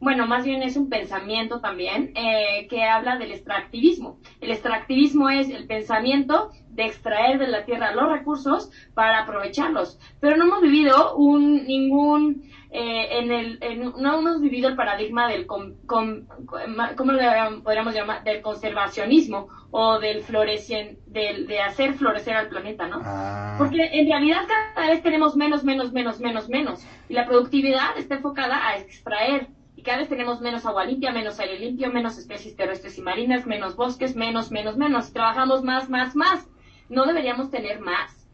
bueno, 0.00 0.26
más 0.26 0.44
bien 0.44 0.62
es 0.62 0.76
un 0.76 0.88
pensamiento 0.88 1.60
también 1.60 2.12
eh, 2.14 2.66
que 2.68 2.84
habla 2.84 3.16
del 3.16 3.32
extractivismo. 3.32 4.18
El 4.40 4.52
extractivismo 4.52 5.28
es 5.28 5.50
el 5.50 5.66
pensamiento 5.66 6.52
de 6.70 6.86
extraer 6.86 7.38
de 7.38 7.48
la 7.48 7.64
tierra 7.64 7.92
los 7.92 8.08
recursos 8.08 8.70
para 8.94 9.22
aprovecharlos. 9.22 9.98
Pero 10.20 10.36
no 10.36 10.44
hemos 10.44 10.60
vivido 10.62 11.16
un 11.16 11.64
ningún 11.66 12.44
eh, 12.70 13.18
en 13.18 13.32
el 13.32 13.58
no 13.96 14.18
hemos 14.18 14.40
vivido 14.40 14.68
el 14.68 14.76
paradigma 14.76 15.26
del 15.26 15.46
¿cómo 15.46 17.12
le 17.12 17.60
podríamos 17.64 17.94
llamar? 17.94 18.22
del 18.22 18.42
conservacionismo 18.42 19.48
o 19.70 19.98
del 19.98 20.22
florecien 20.22 20.98
del, 21.06 21.46
de 21.46 21.60
hacer 21.60 21.94
florecer 21.94 22.36
al 22.36 22.48
planeta, 22.48 22.86
¿no? 22.86 23.00
Ah. 23.02 23.56
Porque 23.58 23.88
en 23.92 24.06
realidad 24.06 24.42
cada 24.74 24.90
vez 24.90 25.02
tenemos 25.02 25.34
menos, 25.34 25.64
menos, 25.64 25.92
menos, 25.92 26.20
menos, 26.20 26.48
menos 26.48 26.86
y 27.08 27.14
la 27.14 27.26
productividad 27.26 27.96
está 27.96 28.16
enfocada 28.16 28.68
a 28.68 28.76
extraer 28.76 29.48
y 29.78 29.82
cada 29.82 29.98
vez 29.98 30.08
tenemos 30.08 30.40
menos 30.40 30.66
agua 30.66 30.84
limpia, 30.84 31.12
menos 31.12 31.38
aire 31.38 31.56
limpio, 31.56 31.92
menos 31.92 32.18
especies 32.18 32.56
terrestres 32.56 32.98
y 32.98 33.00
marinas, 33.00 33.46
menos 33.46 33.76
bosques, 33.76 34.16
menos, 34.16 34.50
menos, 34.50 34.76
menos. 34.76 35.12
Trabajamos 35.12 35.62
más, 35.62 35.88
más, 35.88 36.16
más. 36.16 36.48
No 36.88 37.06
deberíamos 37.06 37.52
tener 37.52 37.78
más. 37.78 38.26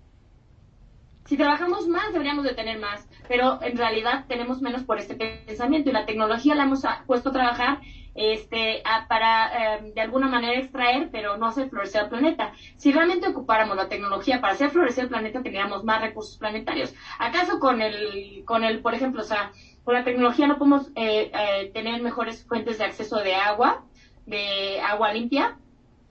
Si 1.26 1.36
trabajamos 1.36 1.86
más, 1.86 2.14
deberíamos 2.14 2.44
de 2.44 2.54
tener 2.54 2.78
más, 2.78 3.06
pero 3.28 3.58
en 3.60 3.76
realidad 3.76 4.24
tenemos 4.26 4.62
menos 4.62 4.84
por 4.84 4.98
este 4.98 5.16
pensamiento 5.16 5.90
y 5.90 5.92
la 5.92 6.06
tecnología 6.06 6.54
la 6.54 6.64
hemos 6.64 6.82
puesto 7.06 7.28
a 7.28 7.32
trabajar 7.32 7.80
este, 8.14 8.82
para 9.08 9.76
em, 9.76 9.92
de 9.92 10.00
alguna 10.00 10.28
manera 10.28 10.58
extraer, 10.58 11.10
pero 11.10 11.36
no 11.36 11.46
hacer 11.46 11.68
florecer 11.68 12.04
el 12.04 12.08
planeta. 12.08 12.52
Si 12.76 12.90
realmente 12.90 13.28
ocupáramos 13.28 13.76
la 13.76 13.88
tecnología 13.88 14.40
para 14.40 14.54
hacer 14.54 14.70
florecer 14.70 15.04
el 15.04 15.10
planeta, 15.10 15.42
tendríamos 15.42 15.84
más 15.84 16.00
recursos 16.00 16.38
planetarios. 16.38 16.94
¿Acaso 17.18 17.58
con 17.58 17.82
el, 17.82 18.44
con 18.46 18.64
el, 18.64 18.80
por 18.80 18.94
ejemplo, 18.94 19.20
o 19.20 19.24
sea, 19.24 19.52
con 19.84 19.94
la 19.94 20.04
tecnología 20.04 20.46
no 20.46 20.58
podemos 20.58 20.88
eh, 20.96 21.30
eh, 21.32 21.70
tener 21.72 22.02
mejores 22.02 22.44
fuentes 22.44 22.78
de 22.78 22.84
acceso 22.84 23.16
de 23.16 23.34
agua, 23.34 23.84
de 24.26 24.80
agua 24.80 25.12
limpia, 25.12 25.58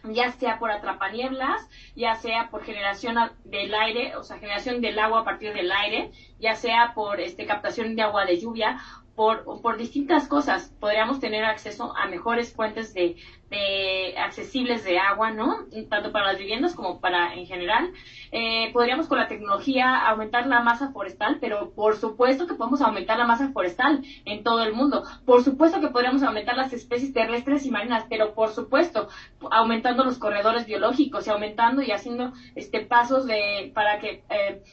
ya 0.04 0.32
sea 0.32 0.60
por 0.60 0.70
atrapanieblas, 0.70 1.68
ya 1.96 2.16
sea 2.16 2.50
por 2.50 2.64
generación 2.64 3.16
del 3.46 3.74
aire, 3.74 4.16
o 4.16 4.24
sea, 4.24 4.38
generación 4.38 4.82
del 4.82 5.00
agua 5.00 5.22
a 5.22 5.24
partir 5.24 5.54
del 5.54 5.72
aire, 5.72 6.12
ya 6.40 6.56
sea 6.56 6.94
por 6.94 7.20
este 7.20 7.46
captación 7.46 7.96
de 7.96 8.02
agua 8.02 8.26
de 8.26 8.40
lluvia 8.40 8.80
por, 9.16 9.44
por 9.62 9.78
distintas 9.78 10.28
cosas 10.28 10.74
podríamos 10.80 11.20
tener 11.20 11.46
acceso 11.46 11.96
a 11.96 12.08
mejores 12.08 12.54
fuentes 12.54 12.94
de, 12.94 13.16
de 13.50 14.16
accesibles 14.18 14.84
de 14.84 14.98
agua, 14.98 15.32
¿no? 15.32 15.66
Tanto 15.90 16.12
para 16.12 16.28
las 16.28 16.40
viviendas 16.40 16.74
como 16.74 17.00
para 17.00 17.36
en 17.36 17.46
general. 17.46 17.92
Eh, 18.32 18.72
podríamos 18.74 19.08
con 19.08 19.20
la 19.20 19.28
tecnología 19.28 20.08
aumentar 20.08 20.48
la 20.48 20.62
masa 20.62 20.92
forestal, 20.92 21.38
pero 21.40 21.72
por 21.72 21.96
supuesto 21.96 22.48
que 22.48 22.56
podemos 22.56 22.82
aumentar 22.82 23.20
la 23.20 23.28
masa 23.28 23.52
forestal 23.52 24.04
en 24.26 24.44
todo 24.44 24.64
el 24.64 24.74
mundo. 24.74 25.04
Por 25.26 25.44
supuesto 25.44 25.80
que 25.80 25.90
podríamos 25.90 26.24
aumentar 26.24 26.58
las 26.58 26.74
especies 26.74 27.14
terrestres 27.14 27.66
y 27.66 27.72
marinas, 27.72 28.06
pero 28.10 28.34
por 28.34 28.50
supuesto 28.50 29.10
aumentando 29.52 30.04
los 30.04 30.18
corredores 30.18 30.66
biológicos 30.66 31.28
y 31.28 31.30
aumentando 31.30 31.84
y 31.84 31.92
haciendo 31.92 32.34
este 32.56 32.80
pasos 32.80 33.28
de 33.28 33.72
para 33.76 34.00
que 34.00 34.24
eh, 34.30 34.64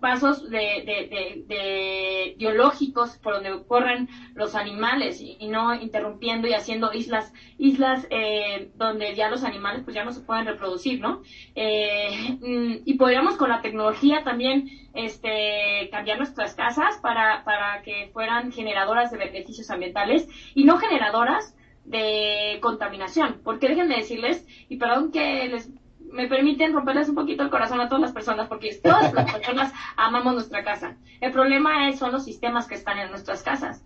pasos 0.00 0.50
de, 0.50 2.34
biológicos 2.36 3.16
por 3.18 3.34
donde 3.34 3.64
corren 3.66 4.08
los 4.34 4.54
animales 4.54 5.20
y, 5.20 5.48
no 5.48 5.74
interrumpiendo 5.74 6.48
y 6.48 6.54
haciendo 6.54 6.92
islas 6.92 7.32
islas 7.58 8.06
eh, 8.10 8.70
donde 8.74 9.14
ya 9.14 9.30
los 9.30 9.44
animales 9.44 9.82
pues 9.84 9.94
ya 9.94 10.04
no 10.04 10.12
se 10.12 10.20
pueden 10.20 10.46
reproducir 10.46 11.00
no 11.00 11.22
eh, 11.54 12.36
mm, 12.40 12.82
y 12.84 12.94
podríamos 12.94 13.36
con 13.36 13.48
la 13.50 13.62
tecnología 13.62 14.24
también 14.24 14.68
este 14.94 15.88
cambiar 15.90 16.18
nuestras 16.18 16.54
casas 16.54 16.98
para 17.00 17.44
para 17.44 17.82
que 17.82 18.10
fueran 18.12 18.52
generadoras 18.52 19.10
de 19.10 19.18
beneficios 19.18 19.70
ambientales 19.70 20.28
y 20.54 20.64
no 20.64 20.78
generadoras 20.78 21.54
de 21.84 22.58
contaminación. 22.62 23.40
Porque 23.44 23.68
déjenme 23.68 23.96
decirles, 23.96 24.46
y 24.68 24.76
perdón 24.76 25.12
que 25.12 25.48
les 25.48 25.70
me 26.14 26.28
permiten 26.28 26.72
romperles 26.72 27.08
un 27.08 27.16
poquito 27.16 27.42
el 27.42 27.50
corazón 27.50 27.80
a 27.80 27.88
todas 27.88 28.00
las 28.00 28.12
personas, 28.12 28.48
porque 28.48 28.74
todas 28.82 29.12
las 29.12 29.32
personas 29.32 29.72
amamos 29.96 30.34
nuestra 30.34 30.64
casa. 30.64 30.96
El 31.20 31.32
problema 31.32 31.88
es, 31.88 31.98
son 31.98 32.12
los 32.12 32.24
sistemas 32.24 32.66
que 32.66 32.76
están 32.76 32.98
en 32.98 33.10
nuestras 33.10 33.42
casas. 33.42 33.84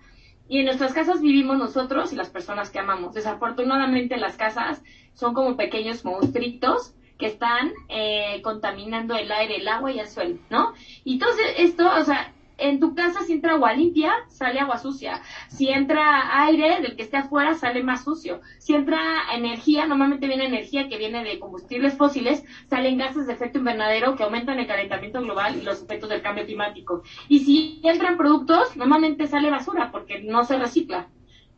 Y 0.48 0.58
en 0.58 0.66
nuestras 0.66 0.92
casas 0.92 1.20
vivimos 1.20 1.58
nosotros 1.58 2.12
y 2.12 2.16
las 2.16 2.30
personas 2.30 2.70
que 2.70 2.78
amamos. 2.78 3.14
Desafortunadamente 3.14 4.16
las 4.18 4.36
casas 4.36 4.82
son 5.14 5.34
como 5.34 5.56
pequeños 5.56 6.04
monstruitos 6.04 6.94
que 7.18 7.26
están 7.26 7.72
eh, 7.88 8.40
contaminando 8.42 9.16
el 9.16 9.32
aire, 9.32 9.56
el 9.56 9.68
agua 9.68 9.90
y 9.90 9.98
el 9.98 10.08
suelo, 10.08 10.38
¿no? 10.50 10.72
Y 11.04 11.14
entonces 11.14 11.46
esto, 11.58 11.90
o 11.90 12.04
sea, 12.04 12.32
en 12.58 12.80
tu 12.80 12.94
casa 12.94 13.22
si 13.22 13.32
entra 13.32 13.52
agua 13.52 13.72
limpia, 13.72 14.12
sale 14.28 14.60
agua 14.60 14.78
sucia. 14.78 15.22
Si 15.48 15.68
entra 15.68 16.42
aire 16.42 16.80
del 16.80 16.96
que 16.96 17.02
esté 17.02 17.16
afuera, 17.16 17.54
sale 17.54 17.82
más 17.82 18.04
sucio. 18.04 18.40
Si 18.58 18.74
entra 18.74 19.00
energía, 19.32 19.86
normalmente 19.86 20.26
viene 20.26 20.46
energía 20.46 20.88
que 20.88 20.98
viene 20.98 21.24
de 21.24 21.38
combustibles 21.38 21.96
fósiles, 21.96 22.44
salen 22.68 22.98
gases 22.98 23.26
de 23.26 23.32
efecto 23.32 23.58
invernadero 23.58 24.16
que 24.16 24.24
aumentan 24.24 24.58
el 24.58 24.66
calentamiento 24.66 25.20
global 25.22 25.56
y 25.56 25.62
los 25.62 25.82
efectos 25.82 26.10
del 26.10 26.22
cambio 26.22 26.44
climático. 26.44 27.02
Y 27.28 27.40
si 27.40 27.80
entran 27.84 28.16
productos, 28.16 28.76
normalmente 28.76 29.26
sale 29.28 29.50
basura 29.50 29.90
porque 29.92 30.20
no 30.20 30.44
se 30.44 30.58
recicla. 30.58 31.08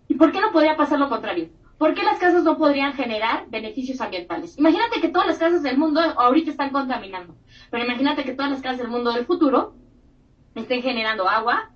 ¿Y 0.07 0.15
por 0.15 0.33
qué 0.33 0.41
no 0.41 0.53
podría 0.53 0.77
pasar 0.77 0.99
lo 0.99 1.09
contrario? 1.09 1.49
¿Por 1.79 1.95
qué 1.95 2.03
las 2.03 2.19
casas 2.19 2.45
no 2.45 2.59
podrían 2.59 2.93
generar 2.93 3.47
beneficios 3.49 4.03
ambientales? 4.03 4.59
Imagínate 4.59 5.01
que 5.01 5.09
todas 5.09 5.27
las 5.27 5.39
casas 5.39 5.63
del 5.63 5.79
mundo 5.79 6.01
ahorita 6.01 6.51
están 6.51 6.71
contaminando, 6.71 7.35
pero 7.71 7.85
imagínate 7.87 8.23
que 8.23 8.35
todas 8.35 8.51
las 8.51 8.61
casas 8.61 8.79
del 8.79 8.89
mundo 8.89 9.13
del 9.13 9.25
futuro 9.25 9.80
estén 10.55 10.83
generando 10.83 11.29
agua, 11.29 11.71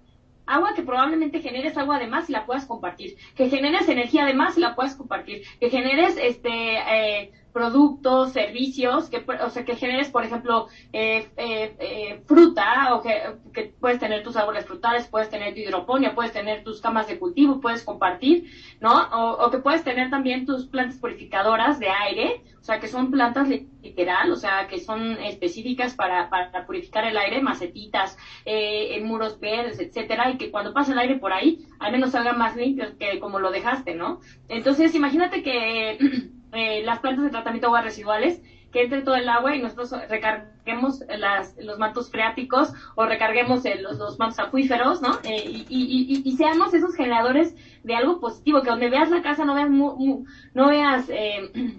agua 0.47 0.75
que 0.75 0.83
probablemente 0.83 1.41
generes 1.41 1.77
agua 1.77 1.99
de 1.99 2.07
más 2.07 2.29
y 2.29 2.33
la 2.33 2.47
puedas 2.47 2.67
compartir, 2.67 3.17
que 3.35 3.49
generes 3.49 3.89
energía 3.89 4.25
de 4.25 4.35
más 4.35 4.57
y 4.57 4.61
la 4.61 4.75
puedas 4.75 4.95
compartir, 4.95 5.43
que 5.61 5.71
generes 5.71 6.17
este 6.17 6.77
eh, 6.77 7.33
productos, 7.55 8.33
servicios, 8.33 9.09
que, 9.09 9.25
o 9.41 9.49
sea, 9.49 9.65
que 9.65 9.77
generes, 9.77 10.11
por 10.11 10.25
ejemplo, 10.25 10.67
eh, 10.93 11.29
eh, 11.37 11.77
eh, 11.79 12.23
fruta, 12.27 12.95
o 12.95 13.01
que, 13.01 13.73
puedes 13.79 14.01
tener 14.01 14.25
tus 14.25 14.37
árboles 14.37 14.67
frutales, 14.67 15.07
puedes 15.07 15.31
tener 15.31 15.55
tu 15.55 15.61
hidroponio, 15.61 16.17
puedes 16.17 16.33
tener 16.33 16.65
tus 16.65 16.81
camas 16.81 17.07
de 17.07 17.17
cultivo, 17.17 17.61
puedes 17.61 17.85
compartir, 17.85 18.51
¿no? 18.81 18.93
O, 19.13 19.47
o, 19.47 19.51
que 19.53 19.59
puedes 19.59 19.85
tener 19.85 20.11
también 20.11 20.47
tus 20.47 20.67
plantas 20.67 20.99
purificadoras 20.99 21.79
de 21.79 21.89
aire, 21.91 22.43
o 22.65 22.67
sea, 22.67 22.81
que 22.81 22.89
son 22.89 23.11
plantas 23.11 23.47
literal, 23.83 24.33
o 24.33 24.37
sea, 24.37 24.67
que 24.67 24.81
son 24.81 25.19
específicas 25.23 25.95
para, 25.95 26.31
para 26.31 26.65
purificar 26.65 27.05
el 27.05 27.19
aire, 27.19 27.43
macetitas, 27.43 28.17
eh, 28.47 28.97
en 28.97 29.07
muros 29.07 29.39
verdes, 29.39 29.79
etcétera, 29.79 30.31
y 30.31 30.39
que 30.39 30.51
cuando 30.51 30.73
pase 30.73 30.93
el 30.93 30.99
aire 30.99 31.17
por 31.17 31.35
ahí, 31.35 31.67
al 31.79 31.93
menos 31.93 32.13
salga 32.13 32.33
más 32.33 32.57
limpio 32.57 32.97
que 32.99 33.21
como 33.21 33.39
lo 33.39 33.51
dejaste, 33.51 33.95
¿no? 33.95 34.21
Entonces, 34.49 34.95
imagínate 34.95 35.43
que 35.43 35.99
eh, 36.55 36.83
las 36.85 37.01
plantas 37.01 37.25
de 37.25 37.31
tratamiento 37.31 37.67
de 37.67 37.69
aguas 37.69 37.85
residuales, 37.85 38.41
que 38.75 38.83
entre 38.83 39.03
todo 39.03 39.15
el 39.15 39.29
agua 39.29 39.55
y 39.55 39.63
nosotros 39.63 39.95
recarguemos 40.09 41.01
las, 41.17 41.57
los 41.59 41.79
mantos 41.79 42.11
freáticos 42.11 42.73
o 42.97 43.07
recarguemos 43.07 43.63
los, 43.81 43.99
los, 43.99 44.19
mantos 44.19 44.41
acuíferos, 44.41 45.01
¿no? 45.01 45.21
Eh, 45.23 45.45
y, 45.47 45.65
y, 45.69 46.23
y, 46.25 46.37
seamos 46.37 46.75
esos 46.75 46.97
generadores 46.97 47.55
de 47.85 47.95
algo 47.95 48.19
positivo, 48.19 48.63
que 48.63 48.71
donde 48.71 48.91
veas 48.91 49.11
la 49.11 49.23
casa 49.23 49.45
no 49.45 49.55
veas, 49.55 49.71
mu, 49.71 49.95
mu, 49.95 50.25
no 50.55 50.67
veas 50.67 51.09
eh, 51.09 51.53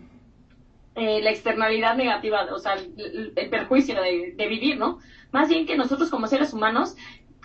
eh, 0.95 1.21
la 1.21 1.31
externalidad 1.31 1.97
negativa, 1.97 2.47
o 2.49 2.59
sea, 2.59 2.75
el, 2.75 3.33
el 3.35 3.49
perjuicio 3.49 4.01
de, 4.01 4.33
de, 4.37 4.47
vivir, 4.47 4.77
¿no? 4.77 4.99
Más 5.33 5.49
bien 5.49 5.65
que 5.65 5.75
nosotros 5.75 6.09
como 6.09 6.27
seres 6.27 6.53
humanos, 6.53 6.95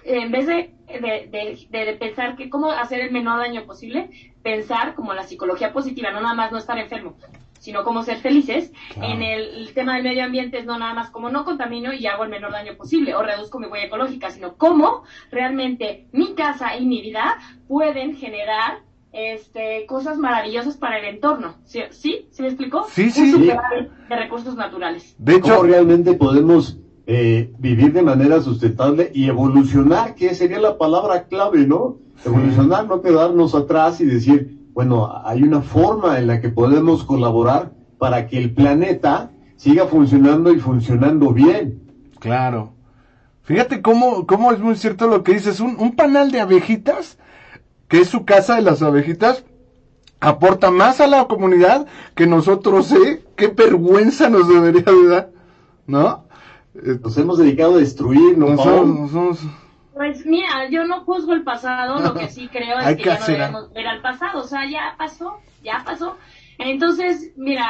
en 0.04 0.30
vez 0.30 0.46
de, 0.46 0.74
de, 0.88 1.66
de, 1.70 1.92
pensar 1.94 2.36
que 2.36 2.48
cómo 2.48 2.70
hacer 2.70 3.00
el 3.00 3.10
menor 3.10 3.38
daño 3.38 3.64
posible, 3.64 4.10
pensar 4.42 4.94
como 4.94 5.14
la 5.14 5.24
psicología 5.24 5.72
positiva, 5.72 6.10
no 6.10 6.20
nada 6.20 6.34
más 6.34 6.52
no 6.52 6.58
estar 6.58 6.78
enfermo, 6.78 7.16
sino 7.58 7.84
cómo 7.84 8.02
ser 8.02 8.18
felices. 8.18 8.72
Claro. 8.94 9.12
En 9.12 9.22
el, 9.22 9.42
el, 9.54 9.74
tema 9.74 9.94
del 9.94 10.04
medio 10.04 10.24
ambiente 10.24 10.58
es 10.58 10.66
no 10.66 10.78
nada 10.78 10.94
más 10.94 11.10
como 11.10 11.30
no 11.30 11.44
contamino 11.44 11.92
y 11.92 12.06
hago 12.06 12.24
el 12.24 12.30
menor 12.30 12.52
daño 12.52 12.76
posible 12.76 13.14
o 13.14 13.22
reduzco 13.22 13.58
mi 13.58 13.66
huella 13.66 13.86
ecológica, 13.86 14.30
sino 14.30 14.56
cómo 14.56 15.04
realmente 15.30 16.06
mi 16.12 16.34
casa 16.34 16.76
y 16.76 16.86
mi 16.86 17.02
vida 17.02 17.38
pueden 17.68 18.16
generar 18.16 18.80
este, 19.12 19.86
cosas 19.86 20.18
maravillosas 20.18 20.76
para 20.76 20.98
el 20.98 21.14
entorno. 21.14 21.56
¿Sí? 21.64 21.82
¿Sí? 21.90 22.28
¿Sí 22.30 22.42
me 22.42 22.48
explicó? 22.48 22.86
Sí, 22.90 23.10
sí. 23.10 23.34
Un 23.34 23.46
de 23.46 24.16
recursos 24.16 24.56
naturales. 24.56 25.14
De 25.18 25.36
hecho, 25.36 25.56
¿Cómo 25.56 25.68
realmente 25.68 26.14
podemos 26.14 26.79
eh, 27.06 27.52
vivir 27.58 27.92
de 27.92 28.02
manera 28.02 28.40
sustentable 28.40 29.10
y 29.14 29.26
evolucionar, 29.26 30.14
que 30.14 30.34
sería 30.34 30.60
la 30.60 30.78
palabra 30.78 31.24
clave, 31.24 31.66
¿no? 31.66 31.96
Evolucionar, 32.24 32.86
no 32.86 33.02
quedarnos 33.02 33.54
atrás 33.54 34.00
y 34.00 34.04
decir, 34.04 34.58
bueno, 34.72 35.10
hay 35.24 35.42
una 35.42 35.62
forma 35.62 36.18
en 36.18 36.26
la 36.26 36.40
que 36.40 36.50
podemos 36.50 37.04
colaborar 37.04 37.72
para 37.98 38.26
que 38.26 38.38
el 38.38 38.52
planeta 38.52 39.30
siga 39.56 39.86
funcionando 39.86 40.52
y 40.52 40.60
funcionando 40.60 41.32
bien. 41.32 41.82
Claro. 42.18 42.72
Fíjate 43.42 43.82
cómo, 43.82 44.26
cómo 44.26 44.52
es 44.52 44.60
muy 44.60 44.76
cierto 44.76 45.08
lo 45.08 45.22
que 45.22 45.32
dices. 45.32 45.60
Un, 45.60 45.76
un 45.78 45.96
panal 45.96 46.30
de 46.30 46.40
abejitas, 46.40 47.18
que 47.88 48.00
es 48.00 48.08
su 48.08 48.24
casa 48.24 48.56
de 48.56 48.62
las 48.62 48.82
abejitas, 48.82 49.44
aporta 50.20 50.70
más 50.70 51.00
a 51.00 51.06
la 51.06 51.26
comunidad 51.26 51.86
que 52.14 52.26
nosotros, 52.26 52.92
¿eh? 52.92 53.24
Qué 53.36 53.48
vergüenza 53.48 54.28
nos 54.28 54.48
debería 54.48 54.82
de 54.82 55.08
dar, 55.08 55.30
¿no? 55.86 56.24
Nos 56.74 57.16
hemos 57.18 57.38
dedicado 57.38 57.74
a 57.74 57.78
destruir, 57.78 58.38
¿no? 58.38 58.50
Nos 58.50 58.62
somos... 58.62 59.40
Pues 59.94 60.24
mira, 60.24 60.70
yo 60.70 60.86
no 60.86 61.04
juzgo 61.04 61.34
el 61.34 61.42
pasado, 61.42 61.98
lo 62.00 62.14
que 62.14 62.28
sí 62.28 62.48
creo 62.48 62.78
es 62.78 62.96
que, 62.96 63.02
que 63.02 63.04
ya 63.04 63.18
no 63.18 63.26
debemos 63.26 63.72
ver 63.72 63.86
al 63.86 64.00
pasado, 64.00 64.40
o 64.40 64.46
sea, 64.46 64.68
ya 64.70 64.94
pasó, 64.96 65.38
ya 65.62 65.82
pasó. 65.84 66.16
Entonces, 66.58 67.32
mira, 67.36 67.64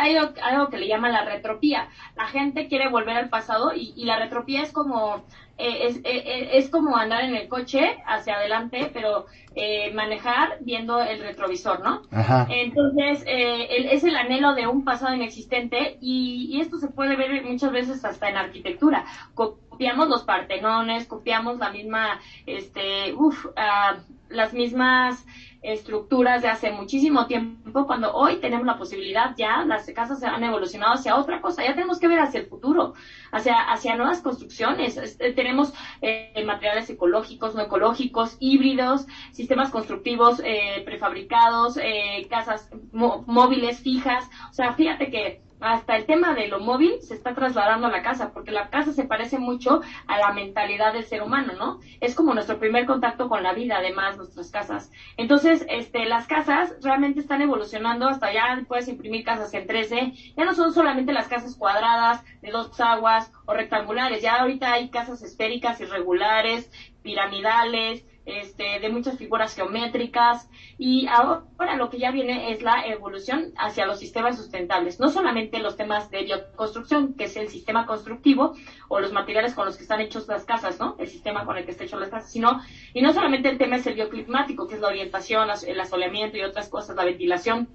hay 0.00 0.16
algo 0.16 0.68
que 0.70 0.78
le 0.78 0.88
llaman 0.88 1.12
la 1.12 1.24
retropía. 1.24 1.88
La 2.16 2.26
gente 2.26 2.68
quiere 2.68 2.88
volver 2.88 3.16
al 3.16 3.28
pasado 3.28 3.72
y, 3.74 3.92
y 3.96 4.04
la 4.06 4.18
retropía 4.18 4.62
es 4.62 4.72
como 4.72 5.24
eh, 5.58 5.88
es, 5.88 5.96
eh, 6.04 6.50
es, 6.52 6.70
como 6.70 6.96
andar 6.96 7.24
en 7.24 7.34
el 7.34 7.48
coche 7.48 7.98
hacia 8.06 8.36
adelante, 8.36 8.90
pero 8.94 9.26
eh, 9.56 9.92
manejar 9.92 10.58
viendo 10.60 11.00
el 11.00 11.20
retrovisor, 11.20 11.80
¿no? 11.80 12.02
Ajá. 12.12 12.46
Entonces, 12.48 13.24
eh, 13.26 13.66
el, 13.76 13.86
es 13.86 14.04
el 14.04 14.14
anhelo 14.16 14.54
de 14.54 14.68
un 14.68 14.84
pasado 14.84 15.14
inexistente 15.14 15.98
y, 16.00 16.48
y, 16.52 16.60
esto 16.60 16.78
se 16.78 16.86
puede 16.86 17.16
ver 17.16 17.44
muchas 17.44 17.72
veces 17.72 18.04
hasta 18.04 18.28
en 18.28 18.36
arquitectura. 18.36 19.04
Copiamos 19.34 20.08
los 20.08 20.22
partenones, 20.22 21.06
copiamos 21.06 21.58
la 21.58 21.70
misma, 21.70 22.20
este, 22.46 23.12
uff, 23.14 23.46
uh, 23.46 23.98
las 24.28 24.52
mismas 24.52 25.26
estructuras 25.62 26.42
de 26.42 26.48
hace 26.48 26.70
muchísimo 26.70 27.26
tiempo, 27.26 27.86
cuando 27.86 28.12
hoy 28.14 28.36
tenemos 28.36 28.66
la 28.66 28.78
posibilidad 28.78 29.34
ya, 29.36 29.64
las 29.64 29.90
casas 29.90 30.20
se 30.20 30.26
han 30.26 30.44
evolucionado 30.44 30.94
hacia 30.94 31.16
otra 31.16 31.40
cosa, 31.40 31.64
ya 31.64 31.74
tenemos 31.74 31.98
que 31.98 32.08
ver 32.08 32.20
hacia 32.20 32.40
el 32.40 32.46
futuro, 32.46 32.94
hacia, 33.32 33.56
hacia 33.70 33.96
nuevas 33.96 34.20
construcciones, 34.20 34.96
este, 34.96 35.32
tenemos 35.32 35.72
eh, 36.00 36.44
materiales 36.46 36.88
ecológicos, 36.90 37.54
no 37.54 37.62
ecológicos, 37.62 38.36
híbridos, 38.38 39.06
sistemas 39.32 39.70
constructivos 39.70 40.40
eh, 40.44 40.82
prefabricados, 40.84 41.76
eh, 41.76 42.26
casas 42.30 42.70
móviles 42.92 43.80
fijas, 43.80 44.28
o 44.50 44.52
sea, 44.52 44.74
fíjate 44.74 45.10
que 45.10 45.47
hasta 45.60 45.96
el 45.96 46.06
tema 46.06 46.34
de 46.34 46.48
lo 46.48 46.60
móvil 46.60 47.00
se 47.02 47.14
está 47.14 47.34
trasladando 47.34 47.86
a 47.86 47.90
la 47.90 48.02
casa, 48.02 48.32
porque 48.32 48.50
la 48.50 48.70
casa 48.70 48.92
se 48.92 49.04
parece 49.04 49.38
mucho 49.38 49.80
a 50.06 50.18
la 50.18 50.32
mentalidad 50.32 50.92
del 50.92 51.04
ser 51.04 51.22
humano, 51.22 51.52
¿no? 51.58 51.80
Es 52.00 52.14
como 52.14 52.34
nuestro 52.34 52.58
primer 52.58 52.86
contacto 52.86 53.28
con 53.28 53.42
la 53.42 53.52
vida, 53.52 53.78
además, 53.78 54.16
nuestras 54.16 54.50
casas. 54.50 54.90
Entonces, 55.16 55.66
este, 55.68 56.06
las 56.06 56.26
casas 56.26 56.74
realmente 56.82 57.20
están 57.20 57.42
evolucionando, 57.42 58.08
hasta 58.08 58.32
ya 58.32 58.62
puedes 58.66 58.88
imprimir 58.88 59.24
casas 59.24 59.52
en 59.54 59.66
3D, 59.66 60.34
ya 60.36 60.44
no 60.44 60.54
son 60.54 60.72
solamente 60.72 61.12
las 61.12 61.28
casas 61.28 61.56
cuadradas, 61.56 62.24
de 62.40 62.50
dos 62.50 62.78
aguas 62.80 63.32
o 63.46 63.54
rectangulares, 63.54 64.22
ya 64.22 64.36
ahorita 64.36 64.72
hay 64.72 64.90
casas 64.90 65.22
esféricas, 65.22 65.80
irregulares, 65.80 66.70
piramidales, 67.02 68.04
este, 68.28 68.78
de 68.78 68.88
muchas 68.90 69.16
figuras 69.16 69.54
geométricas. 69.54 70.48
Y 70.76 71.06
ahora 71.06 71.76
lo 71.76 71.88
que 71.88 71.98
ya 71.98 72.10
viene 72.10 72.52
es 72.52 72.62
la 72.62 72.86
evolución 72.86 73.52
hacia 73.56 73.86
los 73.86 73.98
sistemas 73.98 74.36
sustentables, 74.36 75.00
no 75.00 75.08
solamente 75.08 75.58
los 75.58 75.76
temas 75.76 76.10
de 76.10 76.24
bioconstrucción, 76.24 77.14
que 77.14 77.24
es 77.24 77.36
el 77.36 77.48
sistema 77.48 77.86
constructivo 77.86 78.54
o 78.88 79.00
los 79.00 79.12
materiales 79.12 79.54
con 79.54 79.64
los 79.64 79.76
que 79.76 79.82
están 79.82 80.00
hechos 80.00 80.28
las 80.28 80.44
casas, 80.44 80.78
¿no? 80.78 80.96
El 80.98 81.08
sistema 81.08 81.44
con 81.46 81.56
el 81.56 81.64
que 81.64 81.70
está 81.70 81.84
hecho 81.84 81.98
las 81.98 82.10
casas, 82.10 82.30
sino, 82.30 82.60
y 82.92 83.00
no 83.00 83.12
solamente 83.12 83.48
el 83.48 83.58
tema 83.58 83.76
es 83.76 83.86
el 83.86 83.94
bioclimático, 83.94 84.68
que 84.68 84.74
es 84.74 84.80
la 84.80 84.88
orientación, 84.88 85.48
el 85.66 85.80
asoleamiento 85.80 86.36
y 86.36 86.42
otras 86.42 86.68
cosas, 86.68 86.96
la 86.96 87.04
ventilación, 87.04 87.68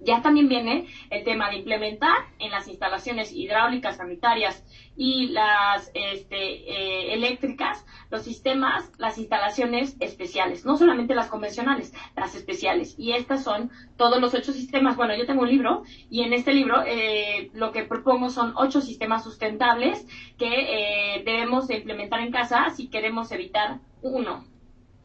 ya 0.00 0.22
también 0.22 0.48
viene 0.48 0.86
el 1.10 1.24
tema 1.24 1.50
de 1.50 1.56
implementar 1.56 2.16
en 2.38 2.50
las 2.50 2.68
instalaciones 2.68 3.32
hidráulicas, 3.32 3.98
sanitarias 3.98 4.64
y 5.02 5.28
las 5.28 5.90
este, 5.94 6.36
eh, 6.36 7.14
eléctricas 7.14 7.86
los 8.10 8.22
sistemas, 8.22 8.92
las 8.98 9.16
instalaciones 9.16 9.96
especiales, 9.98 10.66
no 10.66 10.76
solamente 10.76 11.14
las 11.14 11.28
convencionales, 11.28 11.94
las 12.14 12.34
especiales. 12.34 12.96
Y 12.98 13.12
estas 13.12 13.42
son 13.42 13.70
todos 13.96 14.20
los 14.20 14.34
ocho 14.34 14.52
sistemas. 14.52 14.98
Bueno, 14.98 15.16
yo 15.16 15.24
tengo 15.24 15.40
un 15.40 15.48
libro 15.48 15.84
y 16.10 16.20
en 16.20 16.34
este 16.34 16.52
libro 16.52 16.82
eh, 16.86 17.50
lo 17.54 17.72
que 17.72 17.84
propongo 17.84 18.28
son 18.28 18.52
ocho 18.56 18.82
sistemas 18.82 19.24
sustentables 19.24 20.06
que 20.36 21.14
eh, 21.16 21.22
debemos 21.24 21.66
de 21.66 21.78
implementar 21.78 22.20
en 22.20 22.30
casa 22.30 22.68
si 22.68 22.88
queremos 22.88 23.32
evitar 23.32 23.78
uno. 24.02 24.44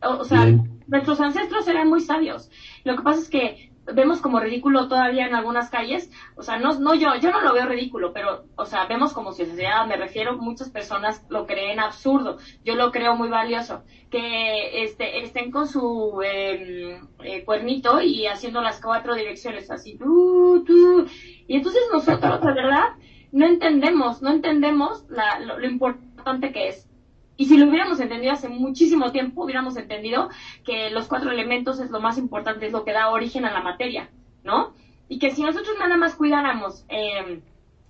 O, 0.01 0.09
o 0.09 0.23
sea, 0.25 0.43
Bien 0.43 0.75
nuestros 0.87 1.19
ancestros 1.19 1.67
eran 1.67 1.89
muy 1.89 2.01
sabios. 2.01 2.49
Lo 2.83 2.95
que 2.95 3.03
pasa 3.03 3.21
es 3.21 3.29
que 3.29 3.71
vemos 3.93 4.21
como 4.21 4.39
ridículo 4.39 4.87
todavía 4.87 5.27
en 5.27 5.35
algunas 5.35 5.69
calles, 5.69 6.09
o 6.35 6.43
sea, 6.43 6.57
no, 6.57 6.79
no 6.79 6.95
yo, 6.95 7.15
yo 7.15 7.31
no 7.31 7.41
lo 7.41 7.53
veo 7.53 7.65
ridículo, 7.65 8.13
pero, 8.13 8.45
o 8.55 8.65
sea, 8.65 8.85
vemos 8.85 9.13
como 9.13 9.31
si 9.31 9.45
sociedad, 9.45 9.85
me 9.85 9.95
refiero, 9.95 10.37
muchas 10.37 10.69
personas 10.69 11.23
lo 11.29 11.45
creen 11.45 11.79
absurdo, 11.79 12.37
yo 12.63 12.75
lo 12.75 12.91
creo 12.91 13.15
muy 13.15 13.29
valioso, 13.29 13.83
que 14.09 14.83
este, 14.83 15.23
estén 15.23 15.51
con 15.51 15.67
su 15.67 16.21
em, 16.23 17.07
eh, 17.23 17.43
cuernito 17.45 18.01
y 18.01 18.25
haciendo 18.27 18.61
las 18.61 18.81
cuatro 18.81 19.13
direcciones 19.13 19.69
así, 19.69 19.97
tú, 19.97 20.63
tú, 20.65 21.07
y 21.47 21.57
entonces 21.57 21.81
nosotros, 21.91 22.39
la 22.43 22.53
verdad, 22.53 22.89
no 23.31 23.45
entendemos, 23.45 24.21
no 24.21 24.31
entendemos 24.31 25.05
la, 25.09 25.39
lo 25.39 25.65
importante 25.65 26.51
que 26.51 26.69
es. 26.69 26.89
Y 27.37 27.45
si 27.45 27.57
lo 27.57 27.67
hubiéramos 27.67 27.99
entendido 27.99 28.33
hace 28.33 28.47
muchísimo 28.47 29.11
tiempo, 29.11 29.43
hubiéramos 29.43 29.75
entendido 29.77 30.29
que 30.63 30.89
los 30.89 31.07
cuatro 31.07 31.31
elementos 31.31 31.79
es 31.79 31.89
lo 31.91 31.99
más 31.99 32.17
importante, 32.17 32.67
es 32.67 32.71
lo 32.71 32.85
que 32.85 32.93
da 32.93 33.09
origen 33.09 33.45
a 33.45 33.51
la 33.51 33.61
materia, 33.61 34.09
¿no? 34.43 34.73
Y 35.09 35.19
que 35.19 35.31
si 35.31 35.43
nosotros 35.43 35.75
nada 35.79 35.97
más 35.97 36.15
cuidáramos 36.15 36.85
em, 36.87 37.41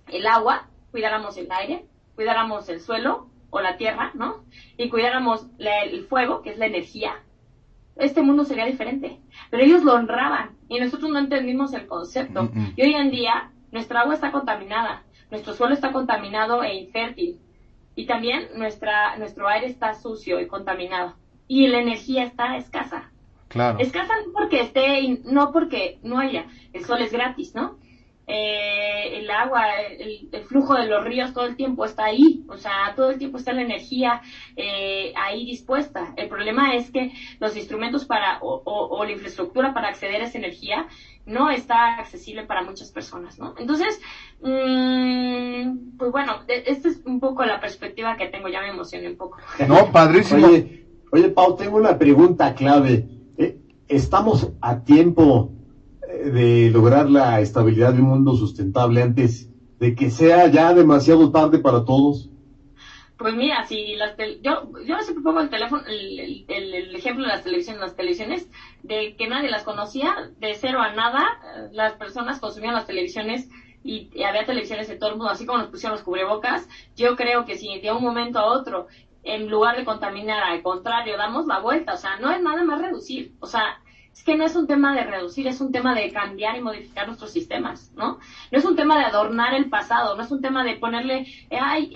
el 0.07 0.27
agua, 0.27 0.67
cuidáramos 0.91 1.37
el 1.37 1.51
aire, 1.51 1.85
cuidáramos 2.15 2.67
el 2.69 2.81
suelo 2.81 3.27
o 3.51 3.61
la 3.61 3.77
tierra, 3.77 4.11
¿no? 4.15 4.43
Y 4.77 4.89
cuidáramos 4.89 5.47
el 5.59 6.05
fuego, 6.05 6.41
que 6.41 6.49
es 6.49 6.57
la 6.57 6.65
energía, 6.65 7.21
este 7.95 8.21
mundo 8.21 8.43
sería 8.43 8.65
diferente. 8.65 9.19
Pero 9.49 9.63
ellos 9.63 9.83
lo 9.83 9.93
honraban 9.93 10.51
y 10.67 10.79
nosotros 10.79 11.11
no 11.11 11.19
entendimos 11.19 11.73
el 11.73 11.87
concepto. 11.87 12.43
Mm, 12.43 12.59
mm. 12.59 12.73
Y 12.75 12.81
hoy 12.81 12.93
en 12.93 13.11
día 13.11 13.51
nuestra 13.71 14.01
agua 14.01 14.15
está 14.15 14.31
contaminada, 14.31 15.03
nuestro 15.31 15.53
suelo 15.53 15.73
está 15.73 15.91
contaminado 15.91 16.63
e 16.63 16.75
infértil, 16.75 17.39
y 17.95 18.05
también 18.05 18.49
nuestra, 18.55 19.17
nuestro 19.17 19.47
aire 19.47 19.67
está 19.67 19.93
sucio 19.93 20.39
y 20.39 20.47
contaminado. 20.47 21.15
Y 21.47 21.67
la 21.67 21.79
energía 21.79 22.23
está 22.23 22.57
escasa. 22.57 23.11
Claro. 23.47 23.79
Escasa 23.79 24.13
no 24.25 24.33
porque 24.33 24.61
esté, 24.61 25.19
no 25.23 25.51
porque 25.51 25.99
no 26.03 26.19
haya. 26.19 26.45
El 26.73 26.83
sol 26.85 27.01
es 27.01 27.11
gratis, 27.11 27.55
¿no? 27.55 27.77
Eh, 28.27 29.19
el 29.19 29.29
agua, 29.29 29.65
el, 29.81 30.29
flujo 30.45 30.73
de 30.73 30.87
los 30.87 31.03
ríos 31.03 31.31
todo 31.31 31.45
el 31.45 31.55
tiempo 31.55 31.85
está 31.85 32.05
ahí, 32.05 32.43
o 32.47 32.57
sea, 32.57 32.93
todo 32.95 33.11
el 33.11 33.19
tiempo 33.19 33.37
está 33.37 33.53
la 33.53 33.61
energía 33.61 34.21
eh, 34.55 35.13
ahí 35.15 35.45
dispuesta. 35.45 36.13
El 36.17 36.27
problema 36.27 36.73
es 36.73 36.89
que 36.89 37.11
los 37.39 37.55
instrumentos 37.55 38.05
para 38.05 38.39
o, 38.41 38.63
o, 38.65 39.05
la 39.05 39.11
infraestructura 39.11 39.75
para 39.75 39.89
acceder 39.89 40.21
a 40.21 40.25
esa 40.25 40.39
energía 40.39 40.87
no 41.25 41.49
está 41.49 41.95
accesible 41.95 42.43
para 42.43 42.61
muchas 42.63 42.91
personas, 42.91 43.37
¿no? 43.39 43.53
Entonces, 43.57 43.99
mmm, 44.39 45.97
pues 45.97 46.11
bueno, 46.11 46.41
e, 46.47 46.63
esta 46.67 46.89
es 46.89 47.01
un 47.05 47.19
poco 47.19 47.43
la 47.45 47.59
perspectiva 47.59 48.15
que 48.15 48.27
tengo, 48.27 48.47
ya 48.47 48.61
me 48.61 48.69
emocioné 48.69 49.09
un 49.09 49.17
poco. 49.17 49.37
No, 49.67 49.91
padrísimo. 49.91 50.47
Oye, 50.47 50.85
oye 51.11 51.29
Pau, 51.29 51.55
tengo 51.55 51.77
una 51.77 51.97
pregunta 51.97 52.53
clave. 52.53 53.07
Eh, 53.37 53.57
¿Estamos 53.87 54.49
a 54.61 54.79
tiempo 54.79 55.51
eh, 56.07 56.29
de 56.29 56.69
lograr 56.69 57.09
la 57.09 57.39
estabilidad 57.39 57.93
de 57.93 58.01
un 58.01 58.07
mundo 58.07 58.35
sustentable 58.35 59.01
antes 59.01 59.49
de 59.79 59.95
que 59.95 60.09
sea 60.09 60.47
ya 60.47 60.73
demasiado 60.73 61.31
tarde 61.31 61.59
para 61.59 61.83
todos? 61.83 62.29
Pues 63.17 63.33
mira, 63.33 63.65
si 63.65 63.95
las 63.95 64.17
yo, 64.41 64.69
yo 64.85 64.99
siempre 64.99 65.23
pongo 65.23 65.39
el 65.39 65.49
teléfono, 65.49 65.83
el, 65.87 66.45
el, 66.49 66.95
ejemplo 66.95 67.23
de 67.23 67.29
las 67.31 67.43
televisiones, 67.43 67.81
las 67.81 67.95
televisiones, 67.95 68.49
de 68.83 69.15
que 69.15 69.27
nadie 69.27 69.49
las 69.49 69.63
conocía, 69.63 70.31
de 70.37 70.53
cero 70.55 70.81
a 70.81 70.91
nada, 70.91 71.23
eh, 71.43 71.69
las 71.71 71.93
personas 71.93 72.39
consumían 72.39 72.73
las 72.73 72.87
televisiones 72.87 73.49
y, 73.85 74.09
había 74.23 74.45
televisiones 74.45 74.89
de 74.89 74.97
todo 74.97 75.11
el 75.11 75.15
mundo, 75.15 75.31
así 75.31 75.45
como 75.45 75.59
nos 75.59 75.69
pusieron 75.69 75.95
los 75.95 76.03
cubrebocas, 76.03 76.67
yo 76.97 77.15
creo 77.15 77.45
que 77.45 77.57
si 77.57 77.79
de 77.79 77.91
un 77.91 78.03
momento 78.03 78.39
a 78.39 78.47
otro, 78.47 78.87
en 79.23 79.47
lugar 79.49 79.77
de 79.77 79.85
contaminar, 79.85 80.43
al 80.43 80.61
contrario, 80.61 81.17
damos 81.17 81.45
la 81.45 81.59
vuelta, 81.59 81.93
o 81.93 81.97
sea, 81.97 82.17
no 82.17 82.31
es 82.31 82.41
nada 82.41 82.63
más 82.63 82.81
reducir, 82.81 83.33
o 83.39 83.47
sea, 83.47 83.79
es 84.15 84.23
que 84.23 84.37
no 84.37 84.45
es 84.45 84.55
un 84.55 84.65
tema 84.65 84.95
de 84.95 85.03
reducir, 85.03 85.45
es 85.45 85.59
un 85.59 85.73
tema 85.73 85.93
de 85.93 86.09
cambiar 86.13 86.55
y 86.55 86.61
modificar 86.61 87.05
nuestros 87.05 87.31
sistemas, 87.31 87.91
¿no? 87.97 88.19
No 88.49 88.57
es 88.57 88.63
un 88.63 88.77
tema 88.77 88.97
de 88.97 89.03
adornar 89.03 89.53
el 89.53 89.69
pasado, 89.69 90.15
no 90.15 90.23
es 90.23 90.31
un 90.31 90.41
tema 90.41 90.63
de 90.63 90.77
ponerle, 90.77 91.27
ay, 91.51 91.93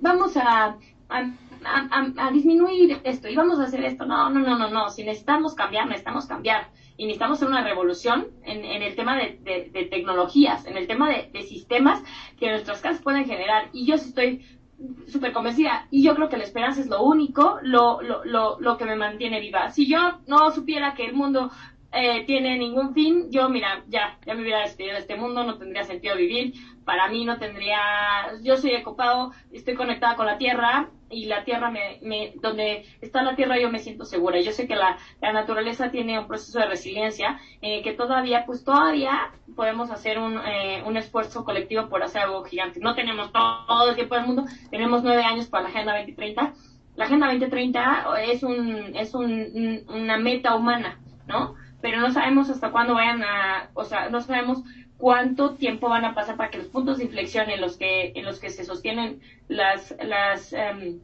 vamos 0.00 0.38
a, 0.38 0.78
a, 1.10 2.30
disminuir 2.32 2.98
esto 3.04 3.28
y 3.28 3.36
vamos 3.36 3.60
a 3.60 3.64
hacer 3.64 3.84
esto. 3.84 4.06
No, 4.06 4.30
no, 4.30 4.40
no, 4.40 4.56
no, 4.56 4.70
no. 4.70 4.88
Si 4.88 5.04
necesitamos 5.04 5.54
cambiar, 5.54 5.84
necesitamos 5.86 6.24
cambiar. 6.24 6.70
Y 6.96 7.04
necesitamos 7.04 7.38
hacer 7.38 7.48
una 7.48 7.62
revolución 7.62 8.28
en, 8.44 8.64
en 8.64 8.82
el 8.82 8.96
tema 8.96 9.16
de, 9.16 9.38
de, 9.70 9.84
tecnologías, 9.90 10.64
en 10.66 10.78
el 10.78 10.86
tema 10.86 11.10
de, 11.10 11.30
de 11.30 11.42
sistemas 11.42 12.02
que 12.38 12.48
nuestras 12.48 12.80
casas 12.80 13.02
pueden 13.02 13.26
generar. 13.26 13.68
Y 13.74 13.84
yo 13.84 13.96
estoy 13.96 14.46
súper 15.06 15.32
convencida. 15.32 15.86
Y 15.90 16.02
yo 16.02 16.14
creo 16.14 16.28
que 16.28 16.36
la 16.36 16.44
esperanza 16.44 16.80
es 16.80 16.86
lo 16.86 17.02
único, 17.02 17.58
lo, 17.62 18.00
lo, 18.02 18.24
lo, 18.24 18.58
lo 18.60 18.76
que 18.76 18.84
me 18.84 18.96
mantiene 18.96 19.40
viva. 19.40 19.70
Si 19.70 19.86
yo 19.86 20.20
no 20.26 20.50
supiera 20.50 20.94
que 20.94 21.04
el 21.04 21.14
mundo 21.14 21.50
eh, 21.92 22.24
tiene 22.26 22.58
ningún 22.58 22.94
fin, 22.94 23.30
yo 23.30 23.48
mira, 23.48 23.84
ya, 23.88 24.18
ya 24.24 24.34
me 24.34 24.42
hubiera 24.42 24.60
despedido 24.60 24.94
de 24.94 25.00
este 25.00 25.16
mundo, 25.16 25.44
no 25.44 25.58
tendría 25.58 25.84
sentido 25.84 26.16
vivir, 26.16 26.54
para 26.84 27.08
mí 27.08 27.24
no 27.24 27.38
tendría, 27.38 27.78
yo 28.42 28.56
soy 28.56 28.74
ocupado, 28.76 29.32
estoy 29.52 29.74
conectada 29.74 30.16
con 30.16 30.26
la 30.26 30.38
tierra 30.38 30.88
y 31.10 31.26
la 31.26 31.44
tierra 31.44 31.70
me, 31.70 31.98
me, 32.02 32.32
donde 32.40 32.86
está 33.00 33.22
la 33.22 33.36
tierra 33.36 33.58
yo 33.58 33.70
me 33.70 33.78
siento 33.78 34.04
segura. 34.04 34.40
Yo 34.40 34.52
sé 34.52 34.66
que 34.66 34.74
la, 34.74 34.96
naturaleza 35.20 35.90
tiene 35.90 36.18
un 36.18 36.26
proceso 36.26 36.58
de 36.58 36.66
resiliencia, 36.66 37.38
eh, 37.60 37.82
que 37.82 37.92
todavía, 37.92 38.44
pues 38.46 38.64
todavía 38.64 39.30
podemos 39.54 39.90
hacer 39.90 40.18
un, 40.18 40.38
eh, 40.38 40.82
un 40.86 40.96
esfuerzo 40.96 41.44
colectivo 41.44 41.88
por 41.88 42.02
hacer 42.02 42.22
algo 42.22 42.42
gigante. 42.44 42.80
No 42.80 42.94
tenemos 42.94 43.30
todo 43.32 43.90
el 43.90 43.94
tiempo 43.94 44.14
del 44.14 44.26
mundo, 44.26 44.44
tenemos 44.70 45.02
nueve 45.02 45.22
años 45.22 45.46
para 45.46 45.64
la 45.64 45.68
Agenda 45.68 45.92
2030. 45.92 46.54
La 46.96 47.04
Agenda 47.04 47.26
2030 47.28 48.06
es 48.24 48.42
un, 48.42 48.96
es 48.96 49.14
un, 49.14 49.84
una 49.88 50.16
meta 50.16 50.56
humana, 50.56 50.98
¿no? 51.26 51.54
Pero 51.82 52.00
no 52.00 52.12
sabemos 52.12 52.48
hasta 52.48 52.70
cuándo 52.70 52.94
vayan 52.94 53.22
a, 53.22 53.70
o 53.74 53.84
sea, 53.84 54.08
no 54.08 54.22
sabemos 54.22 54.62
cuánto 54.96 55.54
tiempo 55.56 55.88
van 55.88 56.04
a 56.04 56.14
pasar 56.14 56.36
para 56.36 56.50
que 56.50 56.58
los 56.58 56.68
puntos 56.68 56.98
de 56.98 57.04
inflexión 57.04 57.50
en 57.50 57.60
los 57.60 57.76
que, 57.76 58.12
en 58.14 58.24
los 58.24 58.38
que 58.38 58.50
se 58.50 58.64
sostienen 58.64 59.20
las, 59.48 59.94
las, 60.00 60.52
em, 60.52 61.00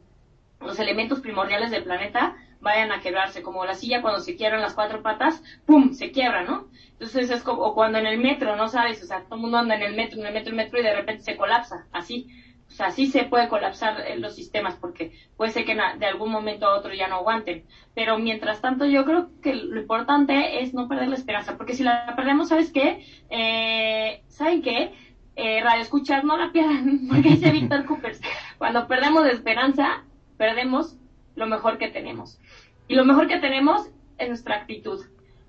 los 0.61 0.79
elementos 0.79 1.19
primordiales 1.19 1.69
del 1.69 1.83
planeta 1.83 2.35
vayan 2.61 2.91
a 2.91 3.01
quebrarse, 3.01 3.41
como 3.41 3.65
la 3.65 3.75
silla 3.75 4.01
cuando 4.01 4.21
se 4.21 4.35
quiebran 4.35 4.61
las 4.61 4.73
cuatro 4.73 5.01
patas, 5.01 5.43
¡pum!, 5.65 5.93
se 5.93 6.11
quiebra, 6.11 6.43
¿no? 6.43 6.67
Entonces 6.93 7.29
es 7.29 7.43
como, 7.43 7.61
o 7.61 7.73
cuando 7.73 7.97
en 7.97 8.05
el 8.05 8.19
metro, 8.19 8.55
¿no 8.55 8.67
sabes? 8.69 9.01
O 9.03 9.05
sea, 9.05 9.23
todo 9.23 9.35
el 9.35 9.41
mundo 9.41 9.57
anda 9.57 9.75
en 9.75 9.83
el 9.83 9.95
metro, 9.95 10.19
en 10.19 10.27
el 10.27 10.33
metro, 10.33 10.53
en 10.53 10.59
el 10.59 10.65
metro 10.65 10.79
y 10.79 10.83
de 10.83 10.95
repente 10.95 11.23
se 11.23 11.37
colapsa, 11.37 11.87
así. 11.91 12.27
O 12.69 12.71
sea, 12.71 12.91
sí 12.91 13.07
se 13.07 13.23
puede 13.23 13.49
colapsar 13.49 14.05
los 14.17 14.35
sistemas 14.35 14.75
porque 14.75 15.11
puede 15.35 15.51
ser 15.51 15.65
que 15.65 15.75
de 15.75 16.05
algún 16.05 16.31
momento 16.31 16.67
a 16.67 16.77
otro 16.77 16.93
ya 16.93 17.07
no 17.07 17.15
aguanten. 17.15 17.65
Pero 17.95 18.17
mientras 18.19 18.61
tanto, 18.61 18.85
yo 18.85 19.05
creo 19.05 19.31
que 19.41 19.55
lo 19.55 19.81
importante 19.81 20.61
es 20.61 20.73
no 20.73 20.87
perder 20.87 21.09
la 21.09 21.15
esperanza, 21.15 21.57
porque 21.57 21.73
si 21.73 21.83
la 21.83 22.13
perdemos, 22.15 22.49
¿sabes 22.49 22.71
qué? 22.71 23.05
Eh, 23.29 24.21
¿Saben 24.27 24.61
qué? 24.61 24.93
Eh, 25.35 25.61
radio 25.63 25.81
escuchar, 25.81 26.25
no 26.25 26.37
la 26.37 26.51
pierdan, 26.51 27.07
porque 27.09 27.29
dice 27.29 27.51
Víctor 27.51 27.85
Cooper, 27.85 28.15
cuando 28.57 28.87
perdemos 28.87 29.23
la 29.23 29.31
esperanza, 29.31 30.03
perdemos 30.37 30.95
lo 31.35 31.47
mejor 31.47 31.77
que 31.77 31.87
tenemos. 31.87 32.39
Y 32.87 32.95
lo 32.95 33.05
mejor 33.05 33.27
que 33.27 33.39
tenemos 33.39 33.89
es 34.17 34.27
nuestra 34.27 34.55
actitud. 34.55 35.01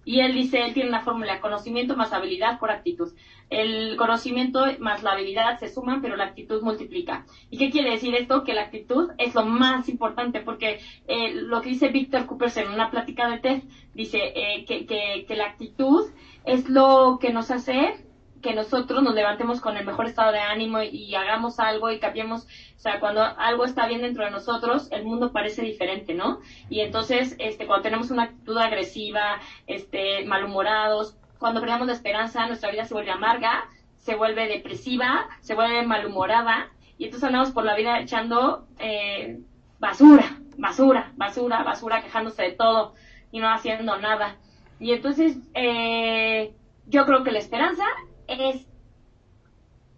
Y 0.04 0.20
él 0.20 0.34
dice, 0.34 0.62
él 0.62 0.72
tiene 0.72 0.88
una 0.88 1.02
fórmula, 1.02 1.40
conocimiento 1.40 1.96
más 1.96 2.12
habilidad 2.12 2.58
por 2.58 2.70
actitud. 2.70 3.12
El 3.50 3.96
conocimiento 3.96 4.64
más 4.78 5.02
la 5.02 5.12
habilidad 5.12 5.58
se 5.58 5.68
suman, 5.68 6.00
pero 6.00 6.16
la 6.16 6.24
actitud 6.24 6.62
multiplica. 6.62 7.26
¿Y 7.50 7.58
qué 7.58 7.70
quiere 7.70 7.90
decir 7.90 8.14
esto? 8.14 8.42
Que 8.44 8.54
la 8.54 8.62
actitud 8.62 9.10
es 9.18 9.34
lo 9.34 9.44
más 9.44 9.88
importante, 9.88 10.40
porque 10.40 10.80
eh, 11.06 11.32
lo 11.34 11.60
que 11.60 11.70
dice 11.70 11.88
Víctor 11.88 12.26
Cooper 12.26 12.50
en 12.56 12.72
una 12.72 12.90
plática 12.90 13.28
de 13.28 13.38
TED, 13.38 13.62
dice 13.94 14.18
eh, 14.34 14.64
que, 14.64 14.86
que, 14.86 15.24
que 15.26 15.36
la 15.36 15.46
actitud 15.46 16.10
es 16.44 16.68
lo 16.68 17.18
que 17.20 17.32
nos 17.32 17.50
hace 17.50 18.10
que 18.40 18.55
nosotros 18.55 19.03
nos 19.03 19.14
levantemos 19.14 19.61
con 19.61 19.76
el 19.76 19.85
mejor 19.85 20.07
estado 20.07 20.33
de 20.33 20.40
ánimo 20.40 20.83
y, 20.83 21.14
hagamos 21.14 21.59
algo 21.61 21.90
y 21.90 21.98
cambiemos, 21.98 22.44
o 22.44 22.79
sea, 22.79 23.00
cuando 23.00 23.22
algo 23.22 23.64
está 23.64 23.87
bien 23.87 24.03
dentro 24.03 24.24
de 24.24 24.31
nosotros, 24.31 24.88
el 24.90 25.05
mundo 25.05 25.33
parece 25.33 25.62
diferente, 25.62 26.14
¿no? 26.14 26.40
Y 26.68 26.81
entonces, 26.81 27.37
este, 27.38 27.66
cuando 27.66 27.83
tenemos 27.83 28.11
una 28.11 28.24
actitud 28.24 28.57
agresiva, 28.59 29.40
este, 29.66 30.24
malhumorados, 30.24 31.16
cuando 31.38 31.61
perdemos 31.61 31.87
la 31.87 31.92
esperanza, 31.92 32.46
nuestra 32.46 32.70
vida 32.70 32.85
se 32.85 32.94
vuelve 32.94 33.11
amarga, 33.11 33.64
se 33.96 34.14
vuelve 34.14 34.48
depresiva, 34.48 35.29
se 35.40 35.55
vuelve 35.55 35.83
malhumorada, 35.87 36.70
y 36.98 37.05
entonces 37.05 37.26
andamos 37.26 37.50
por 37.50 37.64
la 37.64 37.76
vida 37.76 38.00
echando 38.00 38.66
eh, 38.79 39.40
basura, 39.79 40.38
basura, 40.57 41.12
basura, 41.16 41.62
basura, 41.62 42.03
quejándose 42.03 42.42
de 42.42 42.53
todo 42.53 42.94
y 43.33 43.40
no 43.40 43.48
haciendo 43.48 43.96
nada. 43.98 44.37
Y 44.79 44.92
entonces, 44.92 45.38
eh, 45.55 46.55
yo 46.87 47.07
creo 47.07 47.22
que 47.22 47.33
la 47.33 47.38
esperanza 47.38 47.85
es 48.31 48.66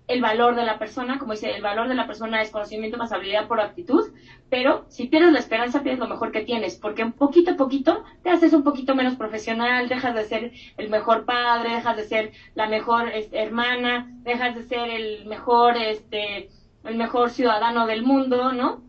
el 0.09 0.21
valor 0.21 0.55
de 0.57 0.65
la 0.65 0.79
persona, 0.79 1.19
como 1.19 1.33
dice, 1.33 1.51
el 1.51 1.63
valor 1.63 1.89
de 1.89 1.95
la 1.95 2.07
persona 2.07 2.43
es 2.43 2.51
conocimiento 2.51 2.99
más 2.99 3.13
habilidad 3.13 3.47
por 3.47 3.61
actitud, 3.61 4.11
pero 4.51 4.85
si 4.89 5.07
pierdes 5.07 5.33
la 5.33 5.39
esperanza, 5.39 5.83
pierdes 5.83 6.01
lo 6.01 6.09
mejor 6.09 6.33
que 6.33 6.43
tienes, 6.43 6.77
porque 6.77 7.05
un 7.05 7.13
poquito 7.13 7.53
a 7.53 7.57
poquito 7.57 8.05
te 8.23 8.31
haces 8.31 8.53
un 8.53 8.63
poquito 8.63 8.95
menos 8.95 9.15
profesional, 9.15 9.89
dejas 9.89 10.15
de 10.15 10.25
ser 10.25 10.53
el 10.77 10.91
mejor 10.91 11.25
padre, 11.25 11.75
dejas 11.75 11.97
de 11.97 12.05
ser 12.05 12.33
la 12.55 12.69
mejor 12.69 13.09
este, 13.09 13.43
hermana, 13.43 14.11
dejas 14.23 14.55
de 14.55 14.65
ser 14.65 14.91
el 14.91 15.27
mejor, 15.27 15.77
este, 15.77 16.51
el 16.85 16.97
mejor 16.97 17.31
ciudadano 17.31 17.87
del 17.87 18.03
mundo, 18.03 18.53
¿no? 18.53 18.83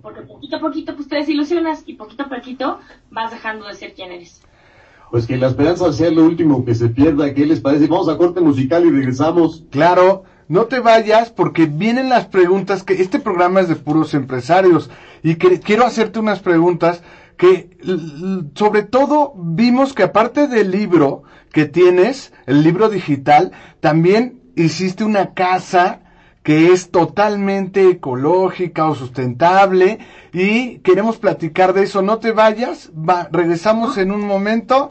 Porque 0.00 0.22
poquito 0.22 0.56
a 0.56 0.60
poquito 0.60 0.94
pues 0.94 1.08
te 1.08 1.16
desilusionas 1.16 1.82
y 1.86 1.94
poquito 1.94 2.22
a 2.22 2.28
poquito 2.28 2.78
vas 3.10 3.32
dejando 3.32 3.66
de 3.66 3.74
ser 3.74 3.94
quien 3.94 4.12
eres. 4.12 4.42
Pues 5.10 5.26
que 5.26 5.36
la 5.36 5.48
esperanza 5.48 5.92
sea 5.92 6.10
lo 6.10 6.24
último 6.24 6.64
que 6.64 6.74
se 6.74 6.88
pierda, 6.88 7.34
¿qué 7.34 7.44
les 7.44 7.60
parece? 7.60 7.88
Vamos 7.88 8.08
a 8.08 8.16
corte 8.16 8.40
musical 8.40 8.86
y 8.86 8.90
regresamos. 8.90 9.64
Claro, 9.70 10.22
no 10.46 10.66
te 10.66 10.78
vayas 10.78 11.30
porque 11.30 11.66
vienen 11.66 12.08
las 12.08 12.26
preguntas 12.26 12.84
que 12.84 12.94
este 12.94 13.18
programa 13.18 13.60
es 13.60 13.68
de 13.68 13.76
puros 13.76 14.14
empresarios 14.14 14.90
y 15.22 15.34
que 15.36 15.60
quiero 15.60 15.84
hacerte 15.84 16.20
unas 16.20 16.40
preguntas 16.40 17.02
que 17.36 17.76
sobre 18.54 18.82
todo 18.82 19.32
vimos 19.36 19.94
que 19.94 20.02
aparte 20.04 20.46
del 20.46 20.70
libro 20.70 21.22
que 21.52 21.64
tienes, 21.64 22.32
el 22.46 22.62
libro 22.62 22.88
digital, 22.88 23.52
también 23.80 24.40
hiciste 24.56 25.04
una 25.04 25.34
casa 25.34 26.02
que 26.42 26.72
es 26.72 26.90
totalmente 26.90 27.88
ecológica 27.88 28.86
o 28.86 28.94
sustentable 28.94 29.98
y 30.32 30.78
queremos 30.78 31.18
platicar 31.18 31.74
de 31.74 31.82
eso. 31.82 32.02
No 32.02 32.18
te 32.18 32.32
vayas, 32.32 32.90
va, 32.96 33.28
regresamos 33.30 33.98
en 33.98 34.10
un 34.10 34.22
momento. 34.22 34.90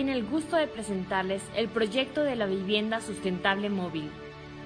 Tiene 0.00 0.14
el 0.14 0.24
gusto 0.24 0.56
de 0.56 0.66
presentarles 0.66 1.42
el 1.54 1.68
proyecto 1.68 2.24
de 2.24 2.34
la 2.34 2.46
vivienda 2.46 3.02
sustentable 3.02 3.68
móvil, 3.68 4.08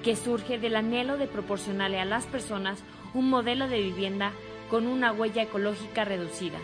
que 0.01 0.15
surge 0.15 0.59
del 0.59 0.77
anhelo 0.77 1.17
de 1.17 1.27
proporcionarle 1.27 1.99
a 1.99 2.05
las 2.05 2.25
personas 2.25 2.81
un 3.13 3.29
modelo 3.29 3.67
de 3.67 3.81
vivienda 3.81 4.31
con 4.69 4.87
una 4.87 5.11
huella 5.11 5.43
ecológica 5.43 6.05
reducida, 6.05 6.57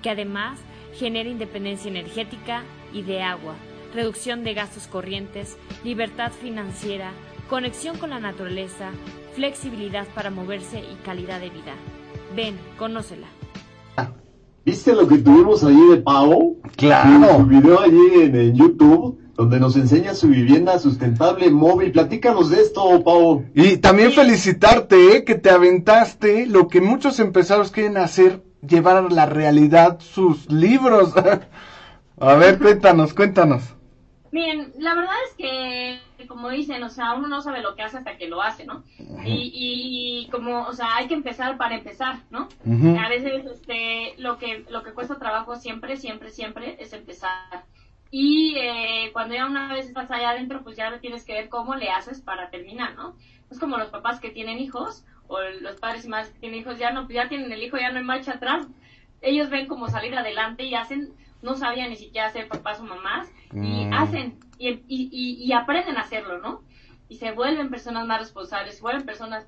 que 0.00 0.08
además 0.08 0.60
genera 0.94 1.28
independencia 1.28 1.90
energética 1.90 2.62
y 2.94 3.02
de 3.02 3.22
agua, 3.22 3.54
reducción 3.92 4.44
de 4.44 4.54
gastos 4.54 4.86
corrientes, 4.86 5.58
libertad 5.84 6.32
financiera, 6.32 7.10
conexión 7.50 7.98
con 7.98 8.08
la 8.08 8.18
naturaleza, 8.18 8.92
flexibilidad 9.34 10.06
para 10.14 10.30
moverse 10.30 10.80
y 10.80 10.94
calidad 11.04 11.38
de 11.38 11.50
vida. 11.50 11.74
Ven, 12.34 12.58
conócela. 12.78 13.28
¿Viste 14.64 14.94
lo 14.94 15.06
que 15.06 15.18
tuvimos 15.18 15.62
allí 15.62 15.90
de 15.90 15.98
Pau? 15.98 16.58
Claro. 16.76 17.38
Su 17.38 17.46
video 17.46 17.80
allí 17.80 17.98
en, 18.14 18.54
YouTube, 18.54 19.20
donde 19.34 19.60
nos 19.60 19.76
enseña 19.76 20.14
su 20.14 20.28
vivienda 20.28 20.78
sustentable 20.78 21.50
móvil. 21.50 21.92
Platícanos 21.92 22.48
de 22.48 22.62
esto, 22.62 23.04
Pau. 23.04 23.44
Y 23.54 23.76
también 23.76 24.12
felicitarte, 24.12 25.16
¿eh? 25.16 25.24
que 25.24 25.34
te 25.34 25.50
aventaste 25.50 26.46
lo 26.46 26.68
que 26.68 26.80
muchos 26.80 27.20
empresarios 27.20 27.72
quieren 27.72 27.98
hacer, 27.98 28.42
llevar 28.66 28.96
a 28.96 29.02
la 29.02 29.26
realidad 29.26 29.98
sus 30.00 30.50
libros. 30.50 31.12
a 32.18 32.34
ver, 32.34 32.58
cuéntanos, 32.58 33.12
cuéntanos. 33.12 33.64
Miren, 34.32 34.72
la 34.78 34.94
verdad 34.94 35.14
es 35.28 35.34
que 35.36 35.98
como 36.26 36.50
dicen, 36.50 36.82
o 36.82 36.88
sea, 36.88 37.14
uno 37.14 37.28
no 37.28 37.42
sabe 37.42 37.60
lo 37.60 37.74
que 37.74 37.82
hace 37.82 37.98
hasta 37.98 38.16
que 38.16 38.28
lo 38.28 38.42
hace, 38.42 38.64
¿no? 38.64 38.84
y, 39.24 40.24
y, 40.24 40.30
como, 40.30 40.66
o 40.66 40.72
sea, 40.72 40.96
hay 40.96 41.06
que 41.06 41.14
empezar 41.14 41.56
para 41.56 41.76
empezar, 41.76 42.18
¿no? 42.30 42.48
A 42.98 43.08
veces, 43.08 43.46
este, 43.46 44.14
lo 44.18 44.38
que, 44.38 44.64
lo 44.68 44.82
que 44.82 44.92
cuesta 44.92 45.18
trabajo 45.18 45.56
siempre, 45.56 45.96
siempre, 45.96 46.30
siempre 46.30 46.76
es 46.78 46.92
empezar. 46.92 47.64
Y 48.10 48.54
eh, 48.58 49.10
cuando 49.12 49.34
ya 49.34 49.46
una 49.46 49.72
vez 49.72 49.86
estás 49.86 50.10
allá 50.10 50.30
adentro, 50.30 50.62
pues 50.62 50.76
ya 50.76 50.98
tienes 51.00 51.24
que 51.24 51.32
ver 51.32 51.48
cómo 51.48 51.74
le 51.74 51.90
haces 51.90 52.20
para 52.20 52.48
terminar, 52.50 52.94
¿no? 52.94 53.16
Es 53.50 53.58
como 53.58 53.76
los 53.76 53.88
papás 53.88 54.20
que 54.20 54.30
tienen 54.30 54.58
hijos, 54.58 55.04
o 55.26 55.38
los 55.60 55.76
padres 55.76 56.04
y 56.04 56.08
madres 56.08 56.30
que 56.30 56.40
tienen 56.40 56.60
hijos, 56.60 56.78
ya 56.78 56.90
no, 56.90 57.08
ya 57.08 57.28
tienen 57.28 57.50
el 57.50 57.62
hijo, 57.62 57.76
ya 57.76 57.90
no 57.90 57.98
hay 57.98 58.04
marcha 58.04 58.32
atrás. 58.32 58.66
Ellos 59.20 59.50
ven 59.50 59.66
cómo 59.66 59.88
salir 59.88 60.14
adelante 60.14 60.64
y 60.64 60.74
hacen, 60.74 61.12
no 61.44 61.54
sabían 61.56 61.90
ni 61.90 61.96
siquiera 61.96 62.30
ser 62.30 62.48
papás 62.48 62.80
o 62.80 62.84
mamás, 62.84 63.30
y 63.52 63.84
mm. 63.84 63.92
hacen, 63.92 64.40
y, 64.58 64.70
y, 64.88 65.44
y, 65.44 65.52
aprenden 65.52 65.96
a 65.98 66.00
hacerlo, 66.00 66.38
¿no? 66.38 66.62
Y 67.08 67.16
se 67.16 67.32
vuelven 67.32 67.70
personas 67.70 68.06
más 68.06 68.18
responsables, 68.18 68.76
se 68.76 68.82
vuelven 68.82 69.04
personas 69.04 69.46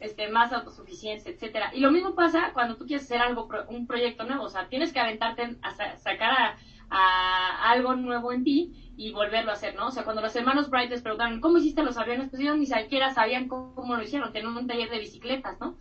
este, 0.00 0.28
más 0.28 0.52
autosuficientes, 0.52 1.26
etcétera. 1.26 1.70
Y 1.74 1.80
lo 1.80 1.90
mismo 1.90 2.14
pasa 2.14 2.50
cuando 2.52 2.76
tú 2.76 2.86
quieres 2.86 3.04
hacer 3.06 3.20
algo, 3.20 3.48
un 3.68 3.86
proyecto 3.86 4.24
nuevo, 4.24 4.44
o 4.44 4.48
sea, 4.48 4.68
tienes 4.68 4.92
que 4.92 5.00
aventarte 5.00 5.56
a 5.62 5.96
sacar 5.98 6.56
a, 6.90 7.70
algo 7.70 7.94
nuevo 7.94 8.32
en 8.32 8.44
ti 8.44 8.92
y 8.96 9.12
volverlo 9.12 9.50
a 9.50 9.54
hacer, 9.54 9.74
¿no? 9.76 9.86
O 9.86 9.90
sea, 9.90 10.04
cuando 10.04 10.20
los 10.20 10.36
hermanos 10.36 10.68
Bright 10.68 10.90
les 10.90 11.02
preguntaron, 11.02 11.40
¿cómo 11.40 11.58
hiciste 11.58 11.82
los 11.82 11.96
aviones? 11.96 12.28
Pues 12.28 12.42
ellos 12.42 12.58
ni 12.58 12.66
siquiera 12.66 13.14
sabían 13.14 13.48
cómo, 13.48 13.96
lo 13.96 14.02
hicieron, 14.02 14.32
tenían 14.32 14.56
un 14.56 14.66
taller 14.66 14.90
de 14.90 14.98
bicicletas, 14.98 15.58
¿no? 15.58 15.78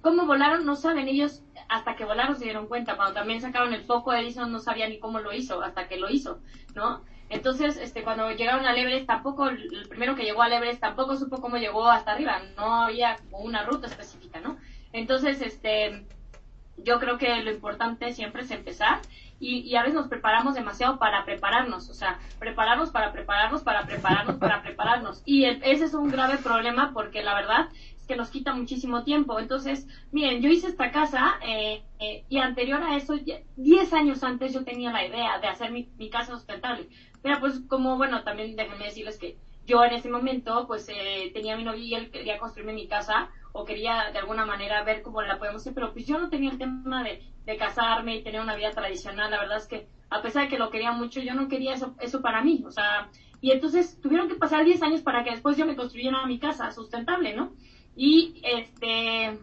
Cómo 0.00 0.26
volaron, 0.26 0.64
no 0.64 0.76
saben 0.76 1.08
ellos, 1.08 1.42
hasta 1.68 1.96
que 1.96 2.04
volaron 2.04 2.36
se 2.36 2.44
dieron 2.44 2.66
cuenta. 2.66 2.96
Cuando 2.96 3.14
también 3.14 3.40
sacaron 3.40 3.74
el 3.74 3.82
foco, 3.82 4.12
Edison 4.12 4.50
no 4.52 4.60
sabía 4.60 4.88
ni 4.88 4.98
cómo 4.98 5.20
lo 5.20 5.32
hizo, 5.32 5.62
hasta 5.62 5.88
que 5.88 5.98
lo 5.98 6.10
hizo, 6.10 6.40
¿no? 6.74 7.02
Entonces, 7.30 7.76
este, 7.76 8.02
cuando 8.02 8.30
llegaron 8.30 8.64
al 8.64 8.78
Everest, 8.78 9.06
tampoco, 9.06 9.48
el 9.48 9.86
primero 9.88 10.14
que 10.14 10.24
llegó 10.24 10.42
al 10.42 10.52
Everest 10.52 10.80
tampoco 10.80 11.16
supo 11.16 11.40
cómo 11.40 11.58
llegó 11.58 11.88
hasta 11.88 12.12
arriba, 12.12 12.40
no 12.56 12.82
había 12.84 13.16
como 13.16 13.44
una 13.44 13.64
ruta 13.64 13.86
específica, 13.86 14.40
¿no? 14.40 14.56
Entonces, 14.92 15.42
este, 15.42 16.06
yo 16.78 16.98
creo 16.98 17.18
que 17.18 17.42
lo 17.42 17.50
importante 17.50 18.12
siempre 18.14 18.42
es 18.42 18.50
empezar 18.50 19.00
y, 19.40 19.58
y, 19.60 19.76
a 19.76 19.82
veces 19.82 19.94
nos 19.94 20.08
preparamos 20.08 20.54
demasiado 20.54 20.98
para 20.98 21.24
prepararnos, 21.24 21.90
o 21.90 21.94
sea, 21.94 22.18
prepararnos 22.38 22.90
para 22.90 23.12
prepararnos, 23.12 23.62
para 23.62 23.84
prepararnos, 23.84 24.36
para 24.36 24.62
prepararnos. 24.62 25.22
Y 25.26 25.44
ese 25.44 25.84
es 25.84 25.94
un 25.94 26.10
grave 26.10 26.38
problema 26.38 26.92
porque 26.92 27.22
la 27.22 27.34
verdad 27.34 27.68
que 28.08 28.16
nos 28.16 28.30
quita 28.30 28.52
muchísimo 28.54 29.04
tiempo. 29.04 29.38
Entonces, 29.38 29.86
miren, 30.10 30.40
yo 30.42 30.48
hice 30.48 30.68
esta 30.68 30.90
casa 30.90 31.38
eh, 31.46 31.82
eh, 32.00 32.24
y 32.28 32.38
anterior 32.38 32.82
a 32.82 32.96
eso, 32.96 33.14
10 33.56 33.92
años 33.92 34.24
antes 34.24 34.52
yo 34.52 34.64
tenía 34.64 34.90
la 34.90 35.06
idea 35.06 35.38
de 35.38 35.46
hacer 35.46 35.70
mi, 35.70 35.86
casa 36.10 36.32
sustentable. 36.32 36.88
Pero 37.22 37.38
pues 37.38 37.60
como, 37.68 37.96
bueno, 37.96 38.24
también 38.24 38.56
déjenme 38.56 38.86
decirles 38.86 39.18
que 39.18 39.36
yo 39.66 39.84
en 39.84 39.92
ese 39.92 40.08
momento 40.08 40.66
pues 40.66 40.88
eh, 40.88 41.30
tenía 41.34 41.56
mi 41.56 41.62
novio 41.62 41.84
y 41.84 41.94
él 41.94 42.10
quería 42.10 42.38
construirme 42.38 42.72
mi 42.72 42.88
casa 42.88 43.28
o 43.52 43.64
quería 43.64 44.10
de 44.10 44.18
alguna 44.18 44.46
manera 44.46 44.82
ver 44.82 45.02
cómo 45.02 45.20
la 45.20 45.38
podemos 45.38 45.60
hacer, 45.60 45.74
pero 45.74 45.92
pues 45.92 46.06
yo 46.06 46.18
no 46.18 46.30
tenía 46.30 46.50
el 46.50 46.58
tema 46.58 47.04
de, 47.04 47.22
de 47.44 47.56
casarme 47.56 48.16
y 48.16 48.22
tener 48.22 48.40
una 48.40 48.56
vida 48.56 48.70
tradicional, 48.70 49.30
la 49.30 49.40
verdad 49.40 49.58
es 49.58 49.66
que 49.66 49.86
a 50.10 50.22
pesar 50.22 50.44
de 50.44 50.48
que 50.48 50.58
lo 50.58 50.70
quería 50.70 50.92
mucho, 50.92 51.20
yo 51.20 51.34
no 51.34 51.48
quería 51.48 51.74
eso, 51.74 51.94
eso 52.00 52.22
para 52.22 52.40
mí, 52.40 52.62
o 52.66 52.70
sea, 52.70 53.10
y 53.40 53.50
entonces 53.50 54.00
tuvieron 54.00 54.28
que 54.28 54.34
pasar 54.34 54.64
10 54.64 54.82
años 54.82 55.02
para 55.02 55.22
que 55.22 55.30
después 55.30 55.56
yo 55.56 55.66
me 55.66 55.76
construyera 55.76 56.26
mi 56.26 56.38
casa 56.38 56.72
sustentable, 56.72 57.34
¿no? 57.34 57.52
Y 58.00 58.40
este, 58.44 59.40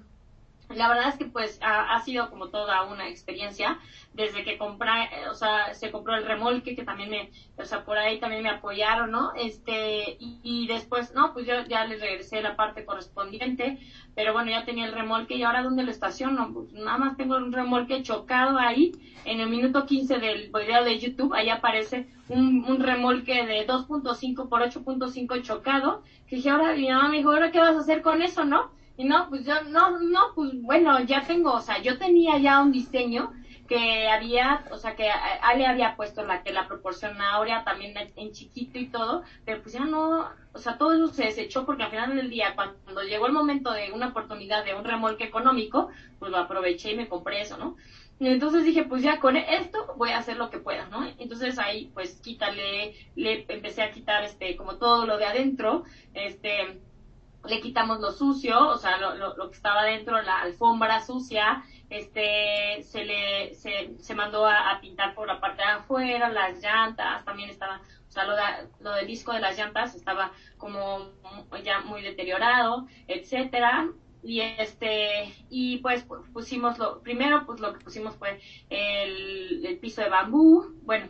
la 0.74 0.88
verdad 0.88 1.10
es 1.10 1.16
que 1.16 1.26
pues 1.26 1.60
ha, 1.62 2.00
sido 2.02 2.30
como 2.30 2.50
toda 2.50 2.84
una 2.84 3.08
experiencia 3.08 3.80
desde 4.14 4.44
que 4.44 4.58
compré, 4.58 4.90
o 5.30 5.34
sea, 5.34 5.74
se 5.74 5.92
compró 5.92 6.16
el 6.16 6.26
remolque 6.26 6.76
que 6.76 6.84
también 6.84 7.10
me, 7.10 7.32
o 7.58 7.66
sea, 7.66 7.84
por 7.84 7.98
ahí 7.98 8.20
también 8.20 8.44
me 8.44 8.50
apoyaron, 8.50 9.12
¿no? 9.12 9.34
Este, 9.36 10.18
y, 10.20 10.40
y, 10.44 10.68
después, 10.68 11.14
no, 11.14 11.34
pues 11.34 11.46
yo 11.46 11.66
ya 11.68 11.86
les 11.86 12.00
regresé 12.00 12.42
la 12.42 12.56
parte 12.56 12.86
correspondiente, 12.86 13.78
pero 14.16 14.34
bueno, 14.34 14.52
ya 14.52 14.64
tenía 14.64 14.86
el 14.86 14.94
remolque 14.94 15.36
y 15.36 15.44
ahora 15.44 15.64
dónde 15.64 15.84
lo 15.84 15.92
estaciono, 15.92 16.54
pues 16.54 16.72
nada 16.72 16.98
más 16.98 17.18
tengo 17.18 17.36
un 17.36 17.52
remolque 17.52 18.04
chocado 18.04 18.58
ahí, 18.58 18.94
en 19.26 19.40
el 19.42 19.50
minuto 19.50 19.86
15 19.86 20.20
del 20.20 20.52
video 20.52 20.84
de 20.84 21.00
YouTube, 21.00 21.34
ahí 21.34 21.50
aparece 21.50 22.08
un, 22.30 22.64
un 22.66 22.80
remolque 22.80 23.46
de 23.46 23.68
2.5 23.68 24.48
por 24.48 24.62
8.5 24.62 25.42
chocado, 25.42 26.04
que 26.28 26.38
dije, 26.38 26.50
ahora 26.50 26.74
mi 26.74 26.90
mamá 26.90 27.10
me 27.10 27.18
dijo, 27.18 27.32
¿ahora 27.32 27.52
qué 27.52 27.60
vas 27.60 27.76
a 27.76 27.80
hacer 27.80 28.02
con 28.02 28.22
eso, 28.22 28.46
no? 28.46 28.72
Y 28.98 29.04
no, 29.04 29.30
pues 29.30 29.46
yo, 29.46 29.62
no, 29.64 30.00
no, 30.00 30.34
pues 30.34 30.52
bueno, 30.62 31.00
ya 31.02 31.26
tengo, 31.26 31.54
o 31.54 31.62
sea, 31.62 31.82
yo 31.82 31.98
tenía 31.98 32.38
ya 32.38 32.62
un 32.62 32.72
diseño 32.72 33.32
que 33.68 34.08
había, 34.08 34.64
o 34.72 34.78
sea, 34.78 34.96
que 34.96 35.10
Ale 35.10 35.66
había 35.66 35.96
puesto 35.96 36.24
la 36.24 36.44
que 36.44 36.54
la 36.54 36.68
proporción 36.68 37.20
áurea 37.20 37.64
también 37.64 37.94
en 38.16 38.32
chiquito 38.32 38.78
y 38.78 38.88
todo, 38.88 39.24
pero 39.44 39.62
pues 39.62 39.74
ya 39.74 39.86
no, 39.86 40.30
o 40.54 40.58
sea, 40.60 40.78
todo 40.78 40.94
eso 40.94 41.08
se 41.14 41.26
desechó 41.26 41.66
porque 41.66 41.84
al 41.84 41.90
final 41.90 42.16
del 42.16 42.30
día, 42.30 42.56
cuando 42.56 43.02
llegó 43.02 43.26
el 43.26 43.34
momento 43.34 43.72
de 43.72 43.92
una 43.92 44.10
oportunidad 44.10 44.64
de 44.64 44.76
un 44.76 44.84
remolque 44.84 45.24
económico, 45.24 45.90
pues 46.20 46.32
lo 46.32 46.38
aproveché 46.38 46.92
y 46.92 46.96
me 46.96 47.10
compré 47.10 47.42
eso, 47.42 47.58
¿no? 47.58 47.76
Y 48.18 48.28
entonces 48.28 48.64
dije, 48.64 48.84
pues 48.84 49.04
ya 49.04 49.20
con 49.20 49.36
esto 49.36 49.94
voy 49.98 50.12
a 50.12 50.20
hacer 50.20 50.38
lo 50.38 50.50
que 50.50 50.60
pueda, 50.60 50.88
¿no? 50.88 51.06
Entonces 51.18 51.60
ahí, 51.60 51.92
pues 51.94 52.22
quítale, 52.22 52.96
le 53.16 53.46
empecé 53.50 53.82
a 53.82 53.92
quitar 53.92 54.24
este, 54.24 54.56
como 54.56 54.78
todo 54.78 55.06
lo 55.06 55.18
de 55.18 55.26
adentro, 55.26 55.84
este, 56.14 56.80
le 57.48 57.62
quitamos 57.62 58.00
lo 58.00 58.12
sucio, 58.12 58.70
o 58.70 58.78
sea, 58.78 58.98
lo, 58.98 59.16
lo, 59.16 59.36
lo, 59.36 59.50
que 59.50 59.56
estaba 59.56 59.84
dentro, 59.84 60.22
la 60.22 60.42
alfombra 60.42 61.02
sucia, 61.02 61.64
este, 61.90 62.84
se 62.84 63.06
le, 63.06 63.54
se, 63.56 63.96
se 64.00 64.16
mandó 64.16 64.46
a, 64.46 64.72
a, 64.72 64.82
pintar 64.82 65.14
por 65.16 65.28
la 65.28 65.40
parte 65.40 65.62
de 65.62 65.70
afuera, 65.70 66.30
las 66.30 66.62
llantas, 66.62 67.24
también 67.26 67.50
estaban, 67.50 67.82
o 67.82 68.12
sea, 68.12 68.26
lo, 68.26 68.36
de, 68.36 68.44
lo 68.80 68.92
del 68.94 69.08
disco 69.08 69.34
de 69.34 69.40
las 69.40 69.58
llantas 69.58 69.96
estaba 69.96 70.32
como 70.58 71.10
ya 71.64 71.82
muy 71.82 72.02
deteriorado, 72.02 72.88
etcétera. 73.08 73.90
Y 74.24 74.42
este, 74.42 75.36
y 75.52 75.78
pues 75.78 76.04
pusimos 76.34 76.80
lo, 76.80 77.00
primero 77.02 77.46
pues 77.46 77.60
lo 77.60 77.74
que 77.74 77.84
pusimos 77.84 78.16
fue 78.16 78.42
el, 78.72 79.64
el 79.64 79.78
piso 79.78 80.02
de 80.02 80.10
bambú, 80.10 80.74
bueno, 80.82 81.10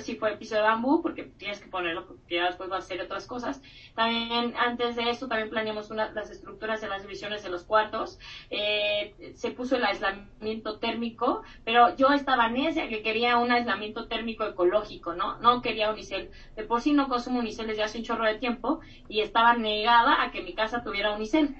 sí 0.00 0.16
fue 0.16 0.32
el 0.32 0.38
piso 0.38 0.54
de 0.54 0.62
bambú 0.62 1.02
porque 1.02 1.24
tienes 1.24 1.60
que 1.60 1.68
ponerlo 1.68 2.06
porque 2.06 2.36
ya 2.36 2.46
después 2.46 2.70
va 2.70 2.76
a 2.76 2.78
hacer 2.78 3.00
otras 3.00 3.26
cosas. 3.26 3.62
También 3.94 4.54
antes 4.58 4.96
de 4.96 5.10
eso 5.10 5.28
también 5.28 5.50
planeamos 5.50 5.90
una, 5.90 6.12
las 6.12 6.30
estructuras 6.30 6.80
de 6.80 6.88
las 6.88 7.02
divisiones 7.02 7.42
de 7.42 7.50
los 7.50 7.64
cuartos. 7.64 8.18
Eh, 8.50 9.14
se 9.34 9.50
puso 9.50 9.76
el 9.76 9.84
aislamiento 9.84 10.78
térmico, 10.78 11.42
pero 11.64 11.96
yo 11.96 12.08
estaba 12.12 12.48
necia 12.48 12.88
que 12.88 13.02
quería 13.02 13.38
un 13.38 13.52
aislamiento 13.52 14.06
térmico 14.06 14.44
ecológico, 14.44 15.14
¿no? 15.14 15.38
No 15.40 15.62
quería 15.62 15.90
unicel. 15.90 16.30
De 16.56 16.64
por 16.64 16.80
sí 16.80 16.92
no 16.92 17.08
consumo 17.08 17.40
unicel 17.40 17.66
desde 17.66 17.82
hace 17.82 17.98
un 17.98 18.04
chorro 18.04 18.24
de 18.24 18.36
tiempo 18.36 18.80
y 19.08 19.20
estaba 19.20 19.54
negada 19.54 20.22
a 20.22 20.30
que 20.30 20.42
mi 20.42 20.54
casa 20.54 20.82
tuviera 20.82 21.14
unicel. 21.14 21.54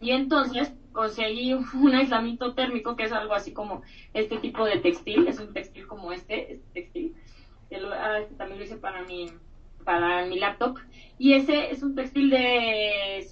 Y 0.00 0.12
entonces 0.12 0.72
conseguí 0.92 1.52
un 1.74 1.94
aislamiento 1.94 2.54
térmico 2.54 2.96
que 2.96 3.04
es 3.04 3.12
algo 3.12 3.34
así 3.34 3.52
como 3.52 3.82
este 4.14 4.38
tipo 4.38 4.64
de 4.64 4.78
textil, 4.78 5.26
es 5.28 5.38
un 5.38 5.52
textil 5.52 5.86
como 5.86 6.12
este, 6.12 6.54
este 6.54 6.66
textil, 6.72 7.14
que 7.68 7.78
lo, 7.78 7.92
ah, 7.92 8.18
este 8.20 8.34
también 8.34 8.58
lo 8.58 8.64
hice 8.64 8.76
para 8.76 9.02
mi, 9.02 9.30
para 9.84 10.26
mi 10.26 10.38
laptop, 10.38 10.78
y 11.18 11.34
ese 11.34 11.70
es 11.70 11.82
un 11.82 11.94
textil 11.94 12.30
de 12.30 13.26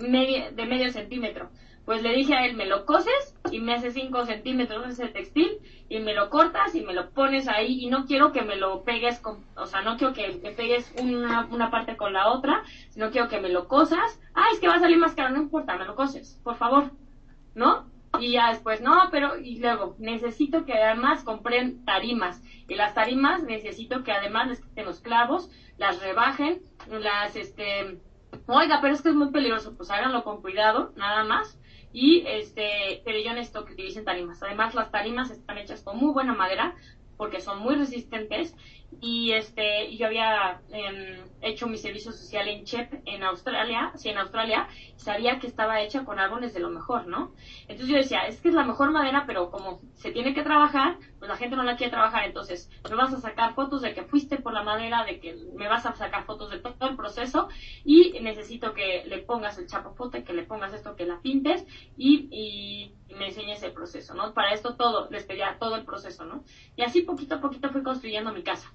medio, 0.00 0.52
de 0.52 0.66
medio 0.66 0.90
centímetro. 0.90 1.50
Pues 1.84 2.02
le 2.02 2.14
dije 2.14 2.34
a 2.34 2.46
él, 2.46 2.54
me 2.54 2.66
lo 2.66 2.86
coses 2.86 3.34
y 3.50 3.58
me 3.58 3.74
hace 3.74 3.90
5 3.90 4.24
centímetros 4.26 4.86
ese 4.86 5.08
textil 5.08 5.58
y 5.88 5.98
me 5.98 6.14
lo 6.14 6.30
cortas 6.30 6.74
y 6.76 6.82
me 6.82 6.94
lo 6.94 7.10
pones 7.10 7.48
ahí 7.48 7.84
y 7.84 7.88
no 7.88 8.06
quiero 8.06 8.30
que 8.30 8.42
me 8.42 8.56
lo 8.56 8.82
pegues 8.84 9.18
con, 9.18 9.44
o 9.56 9.66
sea, 9.66 9.82
no 9.82 9.96
quiero 9.96 10.12
que 10.14 10.30
te 10.30 10.52
pegues 10.52 10.92
una, 11.00 11.48
una 11.50 11.70
parte 11.70 11.96
con 11.96 12.12
la 12.12 12.28
otra, 12.28 12.62
sino 12.90 13.10
quiero 13.10 13.28
que 13.28 13.40
me 13.40 13.48
lo 13.48 13.66
cosas. 13.66 14.20
Ah, 14.34 14.46
es 14.52 14.60
que 14.60 14.68
va 14.68 14.76
a 14.76 14.80
salir 14.80 14.96
más 14.96 15.14
caro, 15.14 15.34
no 15.34 15.42
importa, 15.42 15.76
me 15.76 15.84
lo 15.84 15.96
coses, 15.96 16.40
por 16.44 16.54
favor, 16.56 16.92
¿no? 17.54 17.90
Y 18.20 18.32
ya 18.32 18.50
después, 18.50 18.80
no, 18.80 19.08
pero, 19.10 19.38
y 19.38 19.58
luego, 19.58 19.96
necesito 19.98 20.64
que 20.64 20.74
además 20.74 21.24
compren 21.24 21.84
tarimas. 21.84 22.42
Y 22.68 22.74
las 22.74 22.94
tarimas 22.94 23.42
necesito 23.42 24.04
que 24.04 24.12
además 24.12 24.48
les 24.48 24.60
quiten 24.60 24.84
los 24.84 25.00
clavos, 25.00 25.50
las 25.78 26.00
rebajen, 26.00 26.62
las, 26.88 27.34
este, 27.34 27.98
oiga, 28.46 28.78
pero 28.80 28.94
es 28.94 29.02
que 29.02 29.08
es 29.08 29.14
muy 29.14 29.30
peligroso, 29.30 29.74
pues 29.76 29.90
háganlo 29.90 30.22
con 30.24 30.42
cuidado, 30.42 30.92
nada 30.96 31.24
más 31.24 31.58
y 31.92 32.24
este 32.26 33.02
pero 33.04 33.18
yo 33.18 33.32
necesito 33.32 33.64
que 33.64 33.74
utilicen 33.74 34.04
tarimas. 34.04 34.42
Además 34.42 34.74
las 34.74 34.90
tarimas 34.90 35.30
están 35.30 35.58
hechas 35.58 35.82
con 35.82 35.98
muy 35.98 36.12
buena 36.12 36.34
madera 36.34 36.74
porque 37.16 37.40
son 37.40 37.60
muy 37.60 37.74
resistentes 37.74 38.54
y 39.00 39.32
este 39.32 39.94
yo 39.96 40.06
había 40.06 40.60
eh, 40.72 41.24
hecho 41.40 41.66
mi 41.66 41.78
servicio 41.78 42.12
social 42.12 42.48
en 42.48 42.64
Chep 42.64 43.02
en 43.04 43.22
Australia 43.22 43.92
sí 43.96 44.08
en 44.08 44.18
Australia 44.18 44.68
sabía 44.96 45.38
que 45.38 45.46
estaba 45.46 45.80
hecha 45.80 46.04
con 46.04 46.18
árboles 46.18 46.54
de 46.54 46.60
lo 46.60 46.70
mejor 46.70 47.06
no 47.06 47.32
entonces 47.62 47.88
yo 47.88 47.96
decía 47.96 48.26
es 48.26 48.40
que 48.40 48.48
es 48.48 48.54
la 48.54 48.64
mejor 48.64 48.90
madera 48.90 49.24
pero 49.26 49.50
como 49.50 49.80
se 49.94 50.12
tiene 50.12 50.34
que 50.34 50.42
trabajar 50.42 50.98
pues 51.18 51.28
la 51.28 51.36
gente 51.36 51.56
no 51.56 51.62
la 51.62 51.76
quiere 51.76 51.90
trabajar 51.90 52.24
entonces 52.24 52.70
me 52.88 52.96
vas 52.96 53.12
a 53.12 53.20
sacar 53.20 53.54
fotos 53.54 53.82
de 53.82 53.94
que 53.94 54.04
fuiste 54.04 54.36
por 54.36 54.52
la 54.52 54.62
madera 54.62 55.04
de 55.04 55.20
que 55.20 55.36
me 55.56 55.68
vas 55.68 55.86
a 55.86 55.94
sacar 55.94 56.24
fotos 56.24 56.50
de 56.50 56.58
todo 56.58 56.88
el 56.88 56.96
proceso 56.96 57.48
y 57.84 58.18
necesito 58.20 58.74
que 58.74 59.04
le 59.06 59.18
pongas 59.18 59.58
el 59.58 59.66
chapapote 59.66 60.24
que 60.24 60.32
le 60.32 60.44
pongas 60.44 60.74
esto 60.74 60.96
que 60.96 61.06
la 61.06 61.20
pintes 61.20 61.66
y, 61.96 62.28
y 62.30 62.94
me 63.14 63.26
enseñes 63.26 63.62
el 63.62 63.72
proceso, 63.72 64.14
¿no? 64.14 64.32
Para 64.32 64.52
esto 64.54 64.74
todo, 64.74 65.08
les 65.10 65.24
pedía 65.24 65.56
todo 65.58 65.76
el 65.76 65.84
proceso, 65.84 66.24
¿no? 66.24 66.44
Y 66.76 66.82
así 66.82 67.02
poquito 67.02 67.36
a 67.36 67.40
poquito 67.40 67.70
fui 67.70 67.82
construyendo 67.82 68.32
mi 68.32 68.42
casa. 68.42 68.72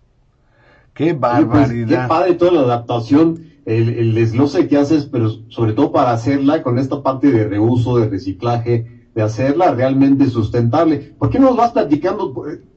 ¡Qué 0.97 1.13
barbaridad! 1.13 1.87
Pues, 1.87 1.99
qué 2.01 2.07
padre 2.07 2.33
toda 2.33 2.51
la 2.53 2.61
adaptación, 2.61 3.45
el, 3.65 3.89
el 3.89 4.15
desglose 4.15 4.67
que 4.67 4.77
haces, 4.77 5.05
pero 5.05 5.29
sobre 5.49 5.73
todo 5.73 5.91
para 5.91 6.11
hacerla 6.11 6.63
con 6.63 6.79
esta 6.79 7.03
parte 7.03 7.31
de 7.31 7.47
reuso, 7.47 7.99
de 7.99 8.09
reciclaje, 8.09 9.09
de 9.13 9.21
hacerla 9.21 9.73
realmente 9.73 10.27
sustentable. 10.27 11.15
¿Por 11.19 11.29
qué 11.29 11.39
no 11.39 11.47
nos 11.47 11.57
vas 11.57 11.71
platicando 11.71 12.33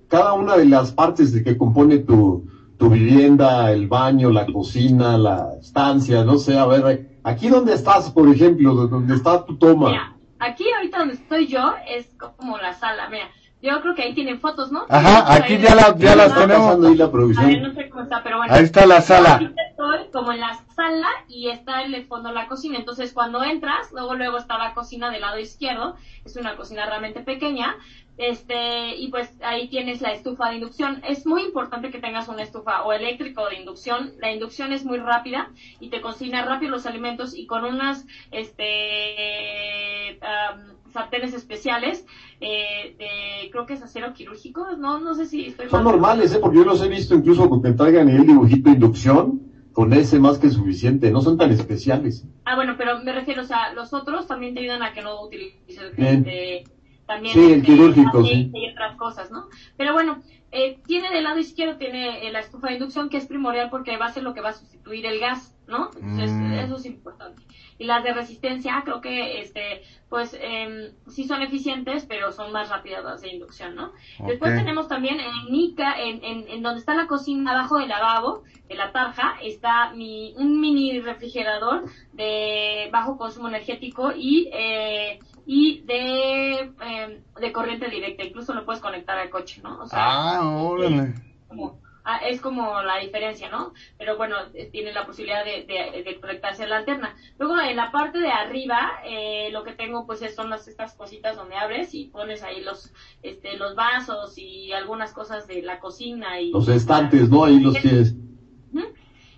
cada 0.09 0.35
una 0.35 0.57
de 0.57 0.67
las 0.67 0.93
partes 0.93 1.33
de 1.33 1.43
que 1.43 1.57
compone 1.57 1.99
tu, 1.99 2.45
tu 2.77 2.91
vivienda, 2.91 3.71
el 3.73 3.89
baño, 3.89 4.31
la 4.31 4.47
cocina, 4.47 5.17
la 5.17 5.55
estancia, 5.61 6.25
no 6.25 6.39
sé, 6.39 6.59
a 6.59 6.67
ver, 6.67 7.19
aquí 7.23 7.49
donde 7.49 7.75
estás, 7.75 8.11
por 8.11 8.29
ejemplo, 8.29 8.75
donde 8.87 9.15
está 9.15 9.45
tu 9.45 9.57
toma. 9.57 9.89
Mira, 9.89 10.17
aquí 10.39 10.65
ahorita 10.77 10.99
donde 10.99 11.15
estoy 11.15 11.47
yo 11.47 11.75
es 11.89 12.09
como 12.37 12.59
la 12.59 12.75
sala, 12.75 13.09
mira. 13.11 13.29
Yo 13.63 13.81
creo 13.83 13.95
que 13.95 14.03
ahí 14.03 14.15
tienen 14.15 14.41
fotos, 14.41 14.73
¿no? 14.73 14.87
Ajá, 14.89 15.35
aquí 15.35 15.59
ya, 15.59 15.75
la, 15.75 15.95
ya 15.97 16.17
las 16.17 16.35
tenemos. 16.35 16.85
Ahí 16.85 16.97
la 16.97 17.11
producción. 17.11 17.45
A 17.45 17.49
ver, 17.49 17.63
no 17.63 17.75
sé 17.75 17.91
cómo 17.91 18.03
está, 18.05 18.23
pero 18.23 18.39
bueno. 18.39 18.55
Ahí 18.55 18.65
está 18.65 18.87
la 18.87 19.03
sala. 19.03 19.33
Ahorita 19.35 19.63
estoy 19.71 19.99
como 20.13 20.33
en 20.33 20.41
la 20.41 20.59
sala 20.75 21.09
y 21.29 21.49
está 21.49 21.83
en 21.83 21.95
el 21.95 22.07
fondo 22.07 22.33
la 22.33 22.47
cocina. 22.47 22.79
Entonces, 22.79 23.13
cuando 23.13 23.43
entras, 23.43 23.93
luego 23.93 24.15
luego 24.15 24.39
está 24.39 24.57
la 24.57 24.73
cocina 24.73 25.11
del 25.11 25.21
lado 25.21 25.39
izquierdo. 25.39 25.97
Es 26.25 26.37
una 26.37 26.57
cocina 26.57 26.87
realmente 26.87 27.21
pequeña. 27.21 27.77
Este, 28.17 28.97
y 28.97 29.09
pues 29.09 29.31
ahí 29.43 29.69
tienes 29.69 30.03
la 30.03 30.13
estufa 30.13 30.51
de 30.51 30.57
inducción. 30.57 31.03
Es 31.09 31.27
muy 31.27 31.43
importante 31.43 31.91
que 31.91 32.01
tengas 32.01 32.29
una 32.29 32.43
estufa 32.43 32.83
o 32.83 32.93
eléctrica 32.93 33.41
o 33.41 33.49
de 33.49 33.57
inducción. 33.57 34.13
La 34.21 34.31
inducción 34.31 34.73
es 34.73 34.85
muy 34.85 34.99
rápida 34.99 35.51
y 35.81 35.89
te 35.89 36.03
cocina 36.03 36.45
rápido 36.45 36.73
los 36.73 36.85
alimentos 36.85 37.35
y 37.35 37.47
con 37.47 37.65
unas, 37.65 38.07
este, 38.31 40.19
um, 40.21 40.80
sartenes 40.93 41.35
especiales, 41.35 42.05
eh, 42.41 42.95
de, 42.99 43.51
creo 43.51 43.67
que 43.67 43.75
es 43.75 43.83
acero 43.83 44.13
quirúrgico, 44.13 44.67
no, 44.79 44.99
no 45.01 45.15
sé 45.15 45.27
si 45.27 45.47
estoy 45.47 45.69
Son 45.69 45.85
mal. 45.85 45.93
normales, 45.93 46.35
¿eh? 46.35 46.39
Porque 46.41 46.59
yo 46.59 46.65
los 46.65 46.83
he 46.83 46.89
visto 46.89 47.15
incluso 47.15 47.49
con 47.49 47.63
que 47.63 47.73
traigan 47.73 48.09
el 48.09 48.27
dibujito 48.27 48.71
inducción, 48.71 49.43
con 49.73 49.93
ese 49.93 50.19
más 50.19 50.39
que 50.39 50.51
suficiente, 50.51 51.11
no 51.11 51.21
son 51.23 51.39
tan 51.39 51.51
especiales. 51.53 52.25
Ah, 52.45 52.57
bueno, 52.57 52.75
pero 52.77 53.03
me 53.03 53.13
refiero, 53.13 53.43
o 53.43 53.47
sea, 53.47 53.73
los 53.73 53.93
otros 53.95 54.27
también 54.27 54.53
te 54.55 54.61
ayudan 54.61 54.83
a 54.83 54.93
que 54.93 55.01
no 55.03 55.23
utilices 55.23 55.93
este, 55.97 56.65
también 57.07 57.33
Sí, 57.35 57.41
el 57.41 57.61
este, 57.61 57.63
quirúrgico, 57.67 58.25
sí. 58.25 58.51
y 58.53 58.71
otras 58.71 58.97
cosas, 58.97 59.31
¿no? 59.31 59.47
Pero 59.77 59.93
bueno, 59.93 60.23
eh, 60.53 60.79
tiene 60.87 61.11
del 61.11 61.25
lado 61.25 61.39
izquierdo 61.39 61.77
tiene 61.77 62.27
eh, 62.27 62.33
la 62.33 62.41
estufa 62.41 62.69
de 62.69 62.75
inducción 62.75 63.09
que 63.09 63.17
es 63.19 63.27
primordial 63.27 63.71
porque 63.71 63.97
va 63.97 64.07
a 64.07 64.13
ser 64.13 64.23
lo 64.25 64.35
que 64.35 64.41
va 64.41 64.49
a 64.51 64.55
sustituir 64.55 65.07
el 65.07 65.21
gas, 65.21 65.55
¿no? 65.69 65.91
Entonces 65.95 66.33
Mm. 66.33 66.53
eso 66.55 66.77
es 66.77 66.87
importante. 66.87 67.43
Y 67.79 67.85
las 67.85 68.03
de 68.03 68.13
resistencia, 68.13 68.83
creo 68.85 69.01
que 69.01 69.41
este, 69.41 69.83
pues 70.09 70.37
em, 70.39 70.93
sí 71.09 71.25
son 71.25 71.41
eficientes, 71.43 72.05
pero 72.05 72.33
son 72.33 72.53
más 72.53 72.69
rápidas 72.69 73.05
las 73.05 73.21
de 73.23 73.33
inducción, 73.33 73.75
¿no? 73.75 73.93
Después 74.27 74.55
tenemos 74.57 74.89
también 74.89 75.19
en 75.21 75.53
Nica, 75.53 75.95
en, 75.99 76.23
en, 76.25 76.49
en 76.49 76.63
donde 76.63 76.81
está 76.81 76.95
la 76.95 77.07
cocina, 77.07 77.53
abajo 77.53 77.79
del 77.79 77.89
lavabo, 77.89 78.43
de 78.69 78.75
la 78.75 78.93
tarja, 78.93 79.37
está 79.43 79.93
mi, 79.93 80.35
un 80.37 80.61
mini 80.61 81.01
refrigerador 81.01 81.85
de 82.13 82.89
bajo 82.93 83.17
consumo 83.17 83.49
energético 83.49 84.13
y, 84.15 84.51
eh, 84.53 85.21
y 85.47 85.81
de, 85.83 86.53
eh, 86.83 87.21
de 87.41 87.53
corriente 87.53 87.89
directa. 87.89 88.25
Incluso 88.25 88.55
lo 88.55 88.65
puedes 88.65 88.81
conectar 88.81 89.19
al 89.19 89.31
coche, 89.31 89.61
¿no? 89.63 89.81
O 89.81 89.87
sea, 89.87 89.99
Ah, 90.39 90.41
órale. 90.63 91.15
como- 91.49 91.81
ah, 92.05 92.19
es 92.27 92.41
como 92.41 92.83
la 92.83 92.99
diferencia, 92.99 93.51
¿no? 93.51 93.73
Pero 93.99 94.17
bueno, 94.17 94.37
eh, 94.55 94.69
tiene 94.73 94.93
la 94.93 95.05
posibilidad 95.07 95.45
de, 95.45 95.65
de, 95.65 96.03
de 96.03 96.21
conectarse 96.21 96.65
a 96.65 96.67
la 96.69 96.79
alterna. 96.79 97.15
Luego 97.39 97.61
en 97.61 97.77
la 97.77 97.91
parte 97.93 98.19
de 98.19 98.31
arriba, 98.31 98.91
eh, 99.05 99.49
lo 99.53 99.65
que 99.65 99.73
tengo 99.73 100.07
pues 100.07 100.23
es- 100.23 100.35
son 100.35 100.51
las, 100.51 100.67
estas 100.69 100.95
cositas 100.95 101.37
donde 101.37 101.57
abres 101.57 101.95
y 101.95 102.07
pones 102.07 102.43
ahí 102.43 102.63
los, 102.63 102.93
este, 103.23 103.57
los 103.57 103.75
vasos 103.75 104.39
y 104.39 104.73
algunas 104.73 105.13
cosas 105.13 105.47
de 105.47 105.63
la 105.63 105.79
cocina 105.79 106.41
y 106.41 106.51
Los 106.53 106.69
estantes, 106.69 107.29
¿no? 107.29 107.45
Ahí 107.45 107.61
los 107.61 107.75
tienes. 107.81 108.15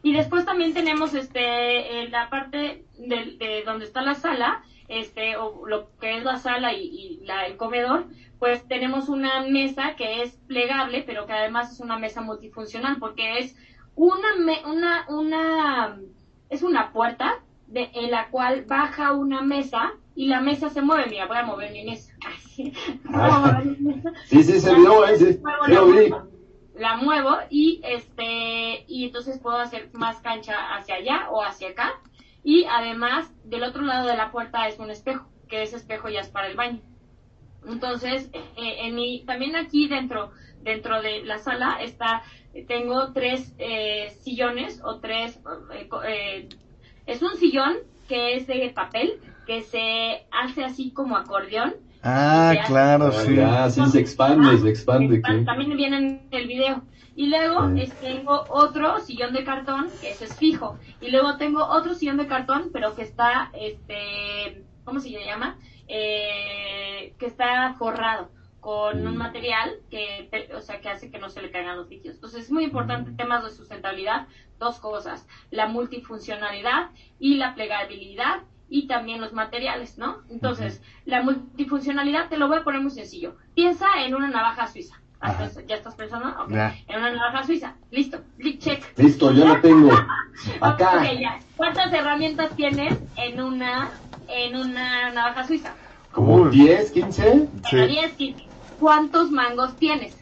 Y 0.05 0.13
después 0.13 0.45
también 0.45 0.75
tenemos 0.75 1.15
este 1.15 2.03
en 2.03 2.11
la 2.11 2.29
parte 2.29 2.85
de, 2.99 3.37
de 3.39 3.63
donde 3.65 3.85
está 3.85 4.03
la 4.03 4.15
sala, 4.17 4.61
este 4.89 5.37
o 5.37 5.67
lo 5.67 5.89
que 6.01 6.19
es 6.19 6.25
la 6.25 6.37
sala 6.39 6.73
y, 6.75 6.83
y 6.83 7.25
la, 7.25 7.47
el 7.47 7.57
comedor, 7.57 8.07
pues 8.39 8.67
tenemos 8.69 9.09
una 9.09 9.43
mesa 9.43 9.95
que 9.97 10.23
es 10.23 10.33
plegable, 10.49 11.03
pero 11.07 11.27
que 11.27 11.33
además 11.33 11.73
es 11.73 11.81
una 11.81 11.99
mesa 11.99 12.21
multifuncional 12.23 12.99
porque 12.99 13.39
es 13.39 13.57
una 13.95 14.37
me- 14.39 14.65
una 14.67 15.07
una 15.09 16.01
es 16.51 16.63
una 16.63 16.93
puerta 16.93 17.41
de, 17.67 17.91
en 17.95 18.11
la 18.11 18.29
cual 18.31 18.65
baja 18.67 19.13
una 19.13 19.41
mesa 19.43 19.93
y 20.15 20.27
la 20.27 20.41
mesa 20.41 20.69
se 20.69 20.83
mueve. 20.83 21.07
Mira, 21.09 21.27
voy 21.27 21.39
a 21.39 21.43
mover 21.45 21.73
mi 21.73 21.85
mesa. 21.85 22.13
Así. 22.35 22.73
Sí, 24.27 24.43
sí, 24.43 24.61
se 24.61 24.75
vio, 24.75 25.07
¿eh? 25.07 25.17
Sí, 25.17 25.41
la 25.67 25.83
muevo, 25.83 26.29
la 26.75 26.97
muevo 26.97 27.37
y 27.51 27.81
este 27.85 28.85
y 28.89 29.05
entonces 29.07 29.39
puedo 29.39 29.59
hacer 29.59 29.91
más 29.93 30.21
cancha 30.21 30.75
hacia 30.75 30.97
allá 30.97 31.29
o 31.31 31.43
hacia 31.43 31.71
acá 31.71 31.93
y 32.45 32.65
además 32.71 33.31
del 33.45 33.63
otro 33.63 33.83
lado 33.83 34.07
de 34.09 34.17
la 34.17 34.31
puerta 34.31 34.67
es 34.69 34.79
un 34.79 34.91
espejo 34.91 35.31
que 35.49 35.63
ese 35.63 35.77
espejo 35.77 36.09
ya 36.09 36.21
es 36.21 36.29
para 36.29 36.47
el 36.49 36.57
baño 36.57 36.81
entonces 37.67 38.29
eh, 38.33 38.77
en 38.81 38.95
mi 38.95 39.23
también 39.25 39.55
aquí 39.57 39.87
dentro 39.87 40.31
dentro 40.61 41.01
de 41.03 41.23
la 41.23 41.39
sala 41.39 41.79
está 41.81 42.23
tengo 42.67 43.13
tres 43.13 43.53
eh, 43.59 44.11
sillones 44.23 44.81
o 44.85 44.99
tres 44.99 45.39
eh, 45.75 45.89
eh, 46.07 46.49
es 47.07 47.23
un 47.23 47.37
sillón 47.37 47.75
que 48.09 48.35
es 48.37 48.47
de 48.47 48.71
papel 48.75 49.13
que 49.47 49.63
se 49.63 50.25
hace 50.31 50.65
así 50.65 50.93
como 50.93 51.17
acordeón 51.17 51.75
Ah, 52.05 52.53
claro, 52.67 53.07
Ah, 53.07 53.13
sí. 53.13 53.37
ya, 53.37 53.71
sí, 53.71 53.87
se 53.87 54.01
expande, 54.01 54.59
se 54.59 54.69
expande. 54.69 55.21
Expand- 55.23 55.39
¿qué? 55.39 55.45
También 55.45 55.77
viene 55.77 55.97
en 55.99 56.27
el 56.33 56.47
video. 56.49 56.83
Y 57.15 57.27
luego 57.27 57.69
es- 57.77 57.95
tengo 58.01 58.45
otro 58.49 58.99
sillón 59.01 59.33
de 59.35 59.45
cartón, 59.45 59.91
que 60.01 60.11
ese 60.11 60.25
es 60.25 60.37
fijo. 60.37 60.79
Y 61.01 61.11
luego 61.11 61.37
tengo 61.37 61.65
otro 61.65 61.95
sillón 61.95 62.17
de 62.17 62.27
cartón, 62.27 62.71
pero 62.73 62.95
que 62.95 63.03
está, 63.03 63.51
este, 63.53 64.65
¿cómo 64.85 64.99
se 65.01 65.11
llama? 65.11 65.59
Eh, 65.89 67.15
que 67.19 67.27
está 67.27 67.75
forrado 67.75 68.31
con 68.61 69.05
un 69.07 69.15
Mm. 69.15 69.19
material 69.19 69.75
que, 69.91 70.31
o 70.57 70.61
sea, 70.61 70.81
que 70.81 70.89
hace 70.89 71.11
que 71.11 71.19
no 71.19 71.29
se 71.29 71.43
le 71.43 71.51
caigan 71.51 71.77
los 71.77 71.89
líquidos. 71.91 72.15
Entonces 72.17 72.45
es 72.45 72.51
muy 72.53 72.65
importante 72.65 73.11
temas 73.13 73.45
de 73.45 73.51
sustentabilidad, 73.51 74.29
dos 74.59 74.79
cosas, 74.79 75.27
la 75.51 75.67
multifuncionalidad 75.67 76.91
y 77.19 77.35
la 77.35 77.55
plegabilidad 77.55 78.43
y 78.69 78.87
también 78.87 79.21
los 79.21 79.33
materiales, 79.33 79.99
¿no? 79.99 80.23
Entonces, 80.31 80.81
la 81.05 81.23
multifuncionalidad 81.23 82.29
te 82.31 82.39
lo 82.39 82.49
voy 82.49 82.59
a 82.59 82.65
poner 82.65 82.81
muy 82.81 82.91
sencillo. 82.93 83.37
Piensa 83.55 83.87
en 84.05 84.15
una 84.15 84.29
navaja 84.29 84.67
suiza. 84.69 85.02
Entonces, 85.23 85.65
¿Ya 85.69 85.77
estás 85.77 85.95
pensando? 85.95 86.29
Ok. 86.29 86.51
Ya. 86.51 86.75
En 86.89 86.99
una 86.99 87.11
navaja 87.13 87.45
suiza. 87.45 87.75
Listo. 87.91 88.19
Click 88.39 88.59
check. 88.59 88.99
Listo, 88.99 89.33
ya 89.33 89.45
lo 89.45 89.61
tengo. 89.61 89.91
Acá. 90.61 90.97
Ok, 90.97 91.21
ya. 91.21 91.39
¿Cuántas 91.57 91.93
herramientas 91.93 92.55
tienes 92.57 92.99
en 93.17 93.41
una, 93.41 93.91
en 94.29 94.57
una 94.57 95.11
navaja 95.13 95.47
suiza? 95.47 95.75
Como 96.11 96.35
Uy. 96.35 96.51
10, 96.51 96.91
15. 96.91 97.23
Sí. 97.23 97.49
Bueno, 97.71 97.87
10, 97.87 98.13
15. 98.13 98.45
¿Cuántos 98.81 99.31
mangos 99.31 99.77
tienes? 99.77 100.17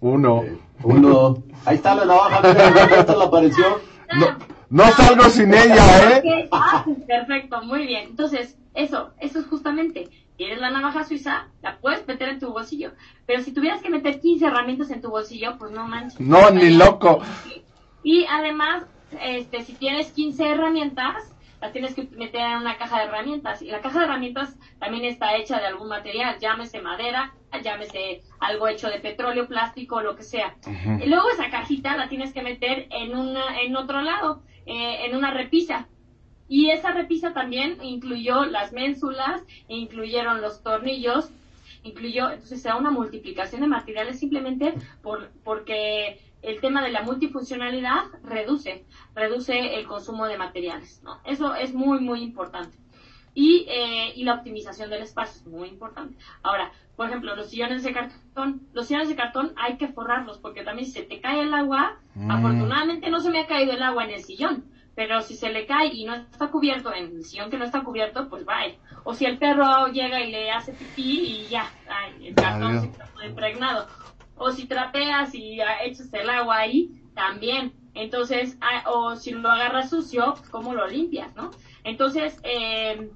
Uno. 0.00 0.44
Uno. 0.82 1.42
Ahí 1.64 1.76
está 1.76 1.94
la 1.94 2.04
navaja, 2.04 2.40
mira, 2.40 2.74
ya 2.90 3.00
está 3.00 3.16
la 3.16 3.24
apareció. 3.24 3.80
No, 4.16 4.38
no 4.70 4.92
salgo 4.92 5.24
sin 5.24 5.52
ella, 5.52 6.18
¿eh? 6.18 6.46
Ok, 6.46 6.48
ah, 6.52 6.84
perfecto, 7.06 7.62
muy 7.62 7.86
bien. 7.86 8.08
Entonces, 8.08 8.56
eso, 8.74 9.10
eso 9.18 9.40
es 9.40 9.46
justamente. 9.46 10.08
Tienes 10.38 10.60
la 10.60 10.70
navaja 10.70 11.02
suiza, 11.02 11.48
la 11.62 11.78
puedes 11.78 12.06
meter 12.06 12.28
en 12.28 12.38
tu 12.38 12.52
bolsillo. 12.52 12.92
Pero 13.26 13.42
si 13.42 13.52
tuvieras 13.52 13.82
que 13.82 13.90
meter 13.90 14.20
15 14.20 14.46
herramientas 14.46 14.88
en 14.92 15.02
tu 15.02 15.10
bolsillo, 15.10 15.58
pues 15.58 15.72
no 15.72 15.88
manches. 15.88 16.20
No, 16.20 16.48
ni 16.50 16.70
loco. 16.70 17.20
Y 18.04 18.24
además, 18.30 18.84
este, 19.20 19.64
si 19.64 19.72
tienes 19.72 20.12
15 20.12 20.48
herramientas, 20.48 21.34
las 21.60 21.72
tienes 21.72 21.92
que 21.96 22.04
meter 22.16 22.40
en 22.40 22.58
una 22.58 22.78
caja 22.78 23.00
de 23.00 23.06
herramientas. 23.06 23.62
Y 23.62 23.66
la 23.66 23.80
caja 23.80 23.98
de 23.98 24.04
herramientas 24.04 24.56
también 24.78 25.04
está 25.04 25.34
hecha 25.36 25.58
de 25.58 25.66
algún 25.66 25.88
material, 25.88 26.38
llámese 26.38 26.80
madera, 26.80 27.34
llámese 27.60 28.22
algo 28.38 28.68
hecho 28.68 28.88
de 28.88 29.00
petróleo, 29.00 29.48
plástico, 29.48 30.00
lo 30.02 30.14
que 30.14 30.22
sea. 30.22 30.54
Y 31.02 31.08
luego 31.08 31.30
esa 31.30 31.50
cajita 31.50 31.96
la 31.96 32.08
tienes 32.08 32.32
que 32.32 32.42
meter 32.42 32.86
en 32.90 33.16
una, 33.16 33.60
en 33.60 33.74
otro 33.74 34.02
lado, 34.02 34.42
eh, 34.66 35.06
en 35.06 35.16
una 35.16 35.32
repisa. 35.32 35.88
Y 36.48 36.70
esa 36.70 36.92
repisa 36.92 37.32
también 37.32 37.78
incluyó 37.82 38.44
las 38.46 38.72
ménsulas, 38.72 39.42
incluyeron 39.68 40.40
los 40.40 40.62
tornillos, 40.62 41.30
incluyó, 41.82 42.30
entonces 42.30 42.62
se 42.62 42.68
da 42.68 42.76
una 42.76 42.90
multiplicación 42.90 43.60
de 43.60 43.66
materiales 43.66 44.18
simplemente 44.18 44.74
por, 45.02 45.30
porque 45.44 46.20
el 46.42 46.60
tema 46.60 46.82
de 46.82 46.90
la 46.90 47.02
multifuncionalidad 47.02 48.04
reduce, 48.22 48.84
reduce 49.14 49.74
el 49.74 49.86
consumo 49.86 50.26
de 50.26 50.38
materiales, 50.38 51.02
¿no? 51.04 51.20
Eso 51.24 51.54
es 51.54 51.74
muy, 51.74 52.00
muy 52.00 52.22
importante. 52.22 52.76
Y, 53.34 53.66
eh, 53.68 54.12
y 54.16 54.24
la 54.24 54.34
optimización 54.34 54.90
del 54.90 55.02
espacio 55.02 55.42
es 55.42 55.46
muy 55.46 55.68
importante. 55.68 56.16
Ahora, 56.42 56.72
por 56.96 57.06
ejemplo, 57.06 57.36
los 57.36 57.50
sillones 57.50 57.84
de 57.84 57.92
cartón, 57.92 58.62
los 58.72 58.86
sillones 58.86 59.08
de 59.08 59.14
cartón 59.16 59.52
hay 59.56 59.76
que 59.76 59.88
forrarlos 59.88 60.38
porque 60.38 60.64
también 60.64 60.86
si 60.86 60.92
se 60.92 61.02
te 61.02 61.20
cae 61.20 61.42
el 61.42 61.54
agua, 61.54 61.96
Mm. 62.14 62.30
afortunadamente 62.32 63.10
no 63.10 63.20
se 63.20 63.30
me 63.30 63.38
ha 63.40 63.46
caído 63.46 63.72
el 63.72 63.82
agua 63.82 64.04
en 64.04 64.10
el 64.10 64.24
sillón, 64.24 64.64
pero 64.98 65.22
si 65.22 65.36
se 65.36 65.50
le 65.50 65.64
cae 65.64 65.94
y 65.94 66.04
no 66.04 66.16
está 66.16 66.48
cubierto 66.48 66.92
en 66.92 67.18
el 67.18 67.24
sillón 67.24 67.50
que 67.50 67.56
no 67.56 67.64
está 67.64 67.84
cubierto, 67.84 68.28
pues 68.28 68.44
vaya. 68.44 68.74
O 69.04 69.14
si 69.14 69.26
el 69.26 69.38
perro 69.38 69.86
llega 69.92 70.20
y 70.20 70.32
le 70.32 70.50
hace 70.50 70.72
pipí 70.72 71.20
y 71.20 71.46
ya, 71.46 71.70
ay, 71.88 72.26
el 72.26 72.34
cartón 72.34 72.80
se 72.80 72.90
quedó 72.90 73.24
impregnado. 73.24 73.86
O 74.34 74.50
si 74.50 74.66
trapeas 74.66 75.32
y 75.36 75.60
echas 75.84 76.12
el 76.12 76.28
agua 76.28 76.56
ahí, 76.56 77.00
también. 77.14 77.72
Entonces, 77.94 78.58
ah, 78.60 78.90
o 78.90 79.14
si 79.14 79.30
lo 79.30 79.48
agarras 79.48 79.88
sucio, 79.88 80.34
¿cómo 80.50 80.74
lo 80.74 80.88
limpias, 80.88 81.32
no? 81.36 81.52
Entonces, 81.84 82.36
eh, 82.42 83.08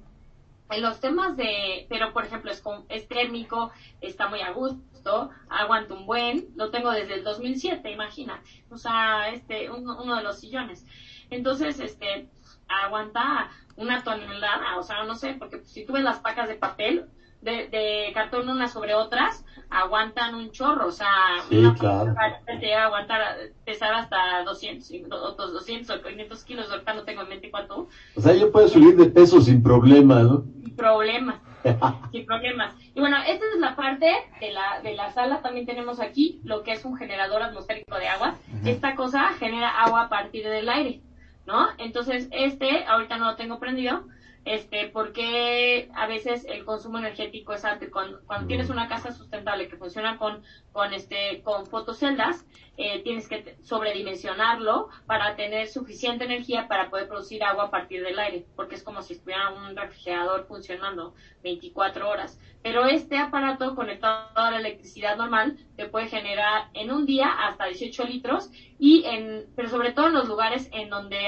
en 0.69 0.81
los 0.81 1.01
temas 1.01 1.35
de, 1.35 1.85
pero 1.89 2.13
por 2.13 2.23
ejemplo 2.23 2.49
es, 2.49 2.63
es 2.87 3.09
térmico, 3.09 3.73
está 3.99 4.29
muy 4.29 4.39
a 4.39 4.51
gusto, 4.51 5.31
aguanta 5.49 5.95
un 5.95 6.05
buen, 6.05 6.47
lo 6.55 6.71
tengo 6.71 6.91
desde 6.91 7.15
el 7.15 7.25
2007, 7.25 7.91
imagínate, 7.91 8.63
o 8.69 8.77
sea, 8.77 9.31
este, 9.31 9.69
uno, 9.69 10.01
uno 10.01 10.15
de 10.15 10.23
los 10.23 10.39
sillones. 10.39 10.85
Entonces, 11.29 11.79
este, 11.79 12.27
aguanta 12.67 13.49
una 13.75 14.03
tonelada, 14.03 14.77
o 14.77 14.83
sea, 14.83 15.03
no 15.03 15.15
sé, 15.15 15.35
porque 15.39 15.63
si 15.63 15.85
tú 15.85 15.93
ves 15.93 16.03
las 16.03 16.19
pacas 16.19 16.47
de 16.47 16.55
papel, 16.55 17.05
de, 17.41 17.67
de 17.67 18.11
cartón 18.13 18.47
unas 18.47 18.71
sobre 18.71 18.93
otras, 18.93 19.43
aguantan 19.69 20.33
un 20.35 20.51
chorro, 20.51 20.87
o 20.87 20.91
sea, 20.91 21.09
Sí, 21.49 21.57
una 21.57 21.73
claro. 21.75 22.13
te 22.45 22.53
llega 22.57 22.83
a 22.83 22.85
aguantar, 22.85 23.21
pesar 23.65 23.93
hasta 23.95 24.43
200, 24.45 24.89
y- 24.91 25.03
otros 25.11 25.51
200 25.51 25.97
o 25.97 26.01
500 26.01 26.43
kilos, 26.45 26.71
ahorita 26.71 26.93
no 26.93 27.03
tengo 27.03 27.23
en 27.23 27.29
mente 27.29 27.51
cuánto, 27.51 27.89
O 28.15 28.21
sea, 28.21 28.33
yo 28.33 28.49
puedo 28.51 28.67
subir 28.69 28.95
de 28.95 29.07
peso 29.07 29.41
sin 29.41 29.61
problema, 29.61 30.21
¿no? 30.23 30.43
sin 30.63 30.73
problemas, 30.77 31.41
sin 32.13 32.25
problemas. 32.25 32.73
Y 32.95 32.99
bueno, 33.01 33.17
esta 33.27 33.43
es 33.53 33.59
la 33.59 33.75
parte 33.75 34.09
de 34.39 34.51
la, 34.51 34.79
de 34.81 34.93
la 34.95 35.11
sala, 35.11 35.41
también 35.41 35.65
tenemos 35.65 35.99
aquí 35.99 36.39
lo 36.45 36.63
que 36.63 36.71
es 36.71 36.85
un 36.85 36.95
generador 36.95 37.41
atmosférico 37.41 37.97
de 37.97 38.07
agua. 38.07 38.35
Esta 38.63 38.95
cosa 38.95 39.33
genera 39.39 39.69
agua 39.69 40.03
a 40.03 40.09
partir 40.09 40.47
del 40.47 40.69
aire, 40.69 41.01
¿no? 41.45 41.67
Entonces, 41.77 42.27
este, 42.31 42.85
ahorita 42.85 43.17
no 43.17 43.25
lo 43.31 43.35
tengo 43.35 43.59
prendido, 43.59 44.07
este, 44.45 44.89
porque 44.89 45.89
a 45.95 46.07
veces 46.07 46.45
el 46.45 46.65
consumo 46.65 46.97
energético 46.97 47.53
es 47.53 47.63
alto. 47.63 47.85
Cuando, 47.91 48.21
cuando 48.25 48.47
tienes 48.47 48.69
una 48.69 48.87
casa 48.87 49.11
sustentable 49.11 49.67
que 49.67 49.77
funciona 49.77 50.17
con, 50.17 50.43
con 50.71 50.93
este, 50.93 51.41
con 51.43 51.65
fotoceldas, 51.65 52.45
eh, 52.75 53.03
tienes 53.03 53.27
que 53.27 53.55
sobredimensionarlo 53.61 54.89
para 55.05 55.35
tener 55.35 55.67
suficiente 55.67 56.25
energía 56.25 56.67
para 56.67 56.89
poder 56.89 57.07
producir 57.07 57.43
agua 57.43 57.65
a 57.65 57.69
partir 57.69 58.03
del 58.03 58.17
aire, 58.17 58.47
porque 58.55 58.73
es 58.73 58.81
como 58.81 59.03
si 59.03 59.13
estuviera 59.13 59.51
un 59.51 59.75
refrigerador 59.75 60.47
funcionando 60.47 61.13
24 61.43 62.09
horas. 62.09 62.39
Pero 62.63 62.85
este 62.85 63.17
aparato 63.17 63.75
conectado 63.75 64.27
a 64.33 64.49
la 64.49 64.57
electricidad 64.57 65.17
normal 65.17 65.55
te 65.75 65.85
puede 65.85 66.07
generar 66.07 66.69
en 66.73 66.91
un 66.91 67.05
día 67.05 67.27
hasta 67.27 67.65
18 67.65 68.05
litros 68.05 68.49
y 68.79 69.03
en, 69.05 69.45
pero 69.55 69.69
sobre 69.69 69.91
todo 69.91 70.07
en 70.07 70.13
los 70.13 70.27
lugares 70.27 70.67
en 70.71 70.89
donde 70.89 71.19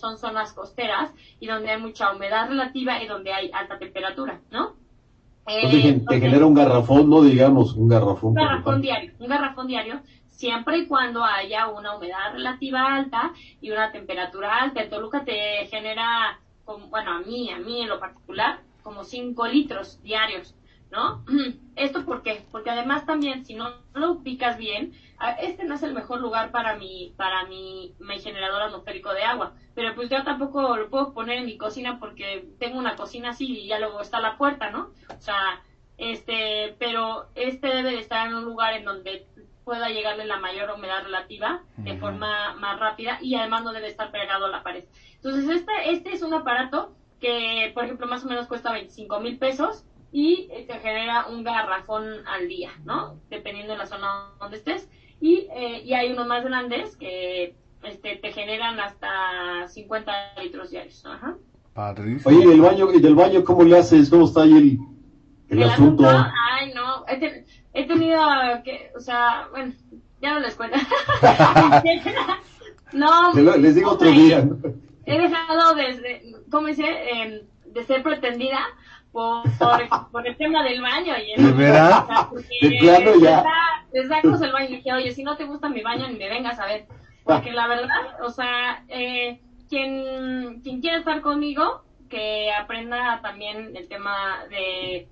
son 0.00 0.18
zonas 0.18 0.52
costeras 0.52 1.12
y 1.38 1.46
donde 1.46 1.70
hay 1.70 1.80
mucha 1.80 2.10
humedad 2.10 2.48
relativa 2.58 3.02
y 3.02 3.06
donde 3.06 3.32
hay 3.32 3.50
alta 3.52 3.78
temperatura, 3.78 4.40
¿no? 4.50 4.74
Eh, 5.46 6.02
te 6.06 6.20
genera 6.20 6.44
un 6.44 6.54
garrafón, 6.54 7.08
no 7.08 7.22
digamos, 7.22 7.74
un 7.74 7.88
garrafón. 7.88 8.30
Un 8.30 8.34
garrafón 8.34 8.82
diario, 8.82 9.12
un 9.18 9.28
garrafón 9.28 9.66
diario, 9.66 10.00
siempre 10.26 10.78
y 10.78 10.86
cuando 10.86 11.24
haya 11.24 11.68
una 11.68 11.96
humedad 11.96 12.32
relativa 12.32 12.94
alta 12.94 13.32
y 13.60 13.70
una 13.70 13.90
temperatura 13.90 14.62
alta. 14.62 14.82
En 14.82 14.90
Toluca 14.90 15.24
te 15.24 15.66
genera, 15.70 16.38
bueno, 16.90 17.12
a 17.12 17.20
mí, 17.20 17.50
a 17.50 17.58
mí 17.58 17.80
en 17.80 17.88
lo 17.88 17.98
particular, 17.98 18.60
como 18.82 19.04
5 19.04 19.46
litros 19.48 20.02
diarios 20.02 20.54
¿no? 20.90 21.24
¿Esto 21.76 22.04
por 22.04 22.22
qué? 22.22 22.44
Porque 22.50 22.70
además 22.70 23.06
también 23.06 23.44
si 23.44 23.54
no 23.54 23.72
lo 23.94 24.12
ubicas 24.12 24.58
bien, 24.58 24.92
este 25.40 25.64
no 25.64 25.74
es 25.74 25.82
el 25.82 25.94
mejor 25.94 26.20
lugar 26.20 26.50
para 26.50 26.76
mi, 26.76 27.14
para 27.16 27.44
mi, 27.46 27.94
mi 27.98 28.18
generador 28.20 28.62
atmosférico 28.62 29.12
de 29.12 29.22
agua, 29.22 29.54
pero 29.74 29.94
pues 29.94 30.08
yo 30.10 30.22
tampoco 30.24 30.76
lo 30.76 30.88
puedo 30.90 31.12
poner 31.12 31.38
en 31.38 31.46
mi 31.46 31.58
cocina 31.58 31.98
porque 31.98 32.48
tengo 32.58 32.78
una 32.78 32.96
cocina 32.96 33.30
así 33.30 33.46
y 33.46 33.68
ya 33.68 33.78
luego 33.78 34.00
está 34.00 34.20
la 34.20 34.36
puerta, 34.36 34.70
¿no? 34.70 34.90
O 35.08 35.20
sea, 35.20 35.62
este, 35.96 36.76
pero 36.78 37.28
este 37.34 37.68
debe 37.68 37.90
de 37.90 37.98
estar 37.98 38.28
en 38.28 38.34
un 38.34 38.44
lugar 38.44 38.74
en 38.74 38.84
donde 38.84 39.26
pueda 39.64 39.90
llegarle 39.90 40.24
la 40.24 40.38
mayor 40.38 40.70
humedad 40.70 41.02
relativa 41.02 41.62
de 41.76 41.98
forma 41.98 42.54
más 42.54 42.80
rápida 42.80 43.18
y 43.20 43.34
además 43.34 43.64
no 43.64 43.72
debe 43.72 43.88
estar 43.88 44.10
pegado 44.10 44.46
a 44.46 44.48
la 44.48 44.62
pared. 44.62 44.84
Entonces, 45.16 45.46
este, 45.48 45.72
este 45.90 46.12
es 46.14 46.22
un 46.22 46.32
aparato 46.32 46.96
que, 47.20 47.70
por 47.74 47.84
ejemplo, 47.84 48.06
más 48.06 48.24
o 48.24 48.28
menos 48.28 48.46
cuesta 48.46 48.72
25 48.72 49.20
mil 49.20 49.36
pesos 49.38 49.84
y 50.10 50.48
te 50.66 50.78
genera 50.78 51.26
un 51.26 51.44
garrafón 51.44 52.26
al 52.26 52.48
día, 52.48 52.70
¿no? 52.84 53.20
Dependiendo 53.28 53.72
de 53.72 53.78
la 53.78 53.86
zona 53.86 54.30
donde 54.38 54.56
estés. 54.56 54.88
Y, 55.20 55.48
eh, 55.54 55.82
y 55.84 55.94
hay 55.94 56.12
unos 56.12 56.26
más 56.26 56.44
grandes 56.44 56.96
que 56.96 57.54
este, 57.82 58.16
te 58.16 58.32
generan 58.32 58.78
hasta 58.80 59.68
50 59.68 60.12
litros 60.42 60.70
diarios. 60.70 61.04
Ajá. 61.06 61.36
Padrísimo. 61.74 62.36
Oye, 62.36 62.44
¿y 62.44 62.48
del 62.48 62.60
baño, 62.60 62.92
y 62.92 63.00
del 63.00 63.14
baño 63.14 63.44
cómo 63.44 63.62
le 63.62 63.78
haces? 63.78 64.10
¿Cómo 64.10 64.24
está 64.24 64.42
ahí 64.42 64.56
el, 64.56 64.78
el, 65.48 65.62
asunto? 65.62 66.04
Ay, 66.06 66.72
no. 66.74 67.04
He, 67.06 67.44
he, 67.72 67.86
tenido 67.86 68.20
que, 68.64 68.90
o 68.96 69.00
sea, 69.00 69.46
bueno, 69.50 69.72
ya 70.20 70.34
no 70.34 70.40
les 70.40 70.56
cuento. 70.56 70.76
no. 72.92 73.32
Les 73.32 73.74
digo 73.74 73.92
otro 73.92 74.10
día. 74.10 74.48
He 75.06 75.20
dejado 75.20 75.74
desde, 75.74 76.34
¿cómo 76.50 76.66
dice? 76.66 76.84
Eh, 76.84 77.46
de 77.78 77.84
ser 77.84 78.02
pretendida 78.02 78.58
por, 79.12 79.42
por, 80.10 80.26
el 80.26 80.36
tema 80.36 80.62
del 80.64 80.82
baño. 80.82 81.14
Y 81.16 81.40
¿De 81.40 81.52
verdad? 81.52 82.28
De 82.60 82.70
plano 82.78 83.12
ya. 83.20 83.44
Les 83.92 84.08
sacamos 84.08 84.42
el 84.42 84.52
baño 84.52 84.68
y 84.70 84.76
dije, 84.76 84.92
oye, 84.92 85.12
si 85.12 85.22
no 85.22 85.36
te 85.36 85.44
gusta 85.44 85.68
mi 85.68 85.82
baño, 85.82 86.08
ni 86.08 86.18
me 86.18 86.28
vengas 86.28 86.58
a 86.58 86.66
ver. 86.66 86.86
Porque 87.24 87.52
la 87.52 87.66
verdad, 87.68 88.22
o 88.22 88.30
sea, 88.30 88.84
eh, 88.88 89.40
quien, 89.68 90.60
quien 90.62 90.80
quiera 90.80 90.98
estar 90.98 91.20
conmigo, 91.20 91.82
que 92.08 92.50
aprenda 92.52 93.20
también 93.22 93.76
el 93.76 93.88
tema 93.88 94.44
de, 94.50 95.08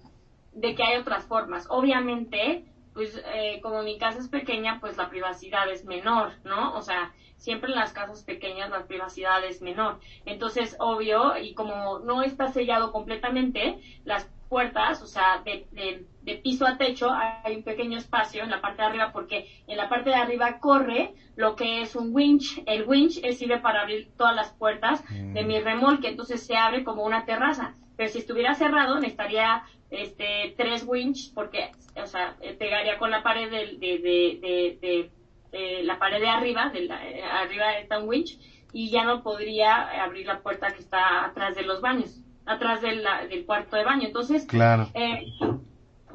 de 0.53 0.75
que 0.75 0.83
hay 0.83 0.99
otras 0.99 1.25
formas. 1.25 1.67
Obviamente, 1.69 2.64
pues 2.97 3.23
eh, 3.35 3.61
como 3.63 3.83
mi 3.83 3.99
casa 3.99 4.19
es 4.19 4.29
pequeña, 4.29 4.81
pues 4.81 4.97
la 4.97 5.11
privacidad 5.11 5.71
es 5.71 5.85
menor, 5.85 6.33
¿no? 6.45 6.75
O 6.75 6.81
sea, 6.81 7.13
siempre 7.37 7.71
en 7.71 7.77
las 7.77 7.93
casas 7.93 8.25
pequeñas 8.25 8.71
la 8.71 8.87
privacidad 8.87 9.45
es 9.45 9.61
menor. 9.61 10.01
Entonces, 10.25 10.77
obvio, 10.81 11.37
y 11.37 11.53
como 11.53 11.99
no 11.99 12.23
está 12.23 12.49
sellado 12.49 12.93
completamente, 12.93 13.79
las 14.07 14.27
puertas, 14.49 15.03
o 15.03 15.07
sea, 15.07 15.43
de, 15.45 15.67
de, 15.73 16.35
piso 16.37 16.67
a 16.67 16.79
techo, 16.79 17.11
hay 17.13 17.57
un 17.57 17.65
pequeño 17.65 17.99
espacio 17.99 18.43
en 18.43 18.51
la 18.51 18.63
parte 18.63 18.81
de 18.81 18.89
arriba 18.89 19.13
porque 19.13 19.47
en 19.67 19.77
la 19.77 19.91
parte 19.91 20.11
de 20.11 20.17
arriba 20.17 20.59
corre 20.59 21.13
lo 21.37 21.55
que 21.55 21.83
es 21.83 21.97
un 21.97 22.15
winch. 22.15 22.63
El 22.65 22.89
winch 22.89 23.21
sirve 23.35 23.59
para 23.59 23.83
abrir 23.83 24.11
todas 24.17 24.35
las 24.35 24.53
puertas 24.55 25.05
de 25.11 25.45
mi 25.45 25.61
mm. 25.61 25.65
remolque, 25.65 26.09
entonces 26.09 26.47
se 26.47 26.57
abre 26.57 26.83
como 26.83 27.05
una 27.05 27.27
terraza. 27.27 27.75
Pero 27.97 28.11
si 28.11 28.19
estuviera 28.19 28.55
cerrado, 28.55 28.97
necesitaría 28.97 29.65
este 29.91 30.55
tres 30.57 30.85
winch 30.87 31.33
porque, 31.35 31.71
o 32.03 32.07
sea, 32.07 32.37
pegaría 32.59 32.99
con 32.99 33.11
la 33.11 33.23
pared 33.23 33.51
de, 33.51 33.79
de 33.79 35.11
eh, 35.59 35.83
la 35.85 35.99
pared 35.99 36.21
de 36.21 36.29
arriba, 36.29 36.69
de 36.69 36.83
la, 36.83 37.09
eh, 37.09 37.23
arriba 37.23 37.79
está 37.79 37.99
un 37.99 38.09
winch, 38.09 38.39
y 38.73 38.91
ya 38.91 39.05
no 39.05 39.23
podría 39.23 40.05
abrir 40.05 40.27
la 40.27 40.41
puerta 40.41 40.73
que 40.73 40.81
está 40.81 41.25
atrás 41.25 41.57
de 41.57 41.63
los 41.63 41.81
baños, 41.81 42.21
atrás 42.45 42.83
del 42.83 43.03
cuarto 43.47 43.77
de 43.77 43.85
baño. 43.85 44.07
Entonces, 44.07 44.45
claro. 44.45 44.89
Eh, 44.93 45.27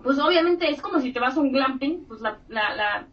pues 0.04 0.20
obviamente 0.20 0.70
es 0.70 0.80
como 0.80 1.00
si 1.00 1.12
te 1.12 1.20
vas 1.20 1.38
a 1.38 1.40
un 1.40 1.52
glamping, 1.52 2.06
pues 2.08 2.22
la, 2.22 2.40
la, 2.50 2.76
la, 2.76 3.08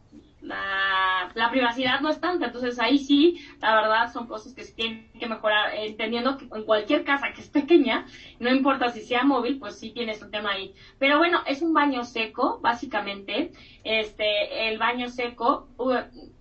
la, 0.48 1.50
privacidad 1.50 2.00
no 2.00 2.08
es 2.08 2.20
tanta. 2.20 2.46
Entonces 2.46 2.78
ahí 2.78 2.98
sí, 2.98 3.40
la 3.60 3.74
verdad, 3.74 4.12
son 4.12 4.26
cosas 4.26 4.54
que 4.54 4.64
se 4.64 4.72
tienen 4.72 5.10
que 5.18 5.26
mejorar, 5.26 5.74
entendiendo 5.74 6.36
que 6.36 6.46
en 6.52 6.64
cualquier 6.64 7.04
casa 7.04 7.32
que 7.34 7.40
es 7.40 7.48
pequeña, 7.48 8.06
no 8.38 8.50
importa 8.50 8.90
si 8.90 9.00
sea 9.02 9.24
móvil, 9.24 9.58
pues 9.58 9.78
sí 9.78 9.90
tienes 9.90 10.22
un 10.22 10.30
tema 10.30 10.52
ahí. 10.52 10.74
Pero 10.98 11.18
bueno, 11.18 11.40
es 11.46 11.62
un 11.62 11.72
baño 11.72 12.04
seco, 12.04 12.58
básicamente. 12.60 13.52
Este, 13.84 14.68
el 14.68 14.78
baño 14.78 15.08
seco, 15.08 15.68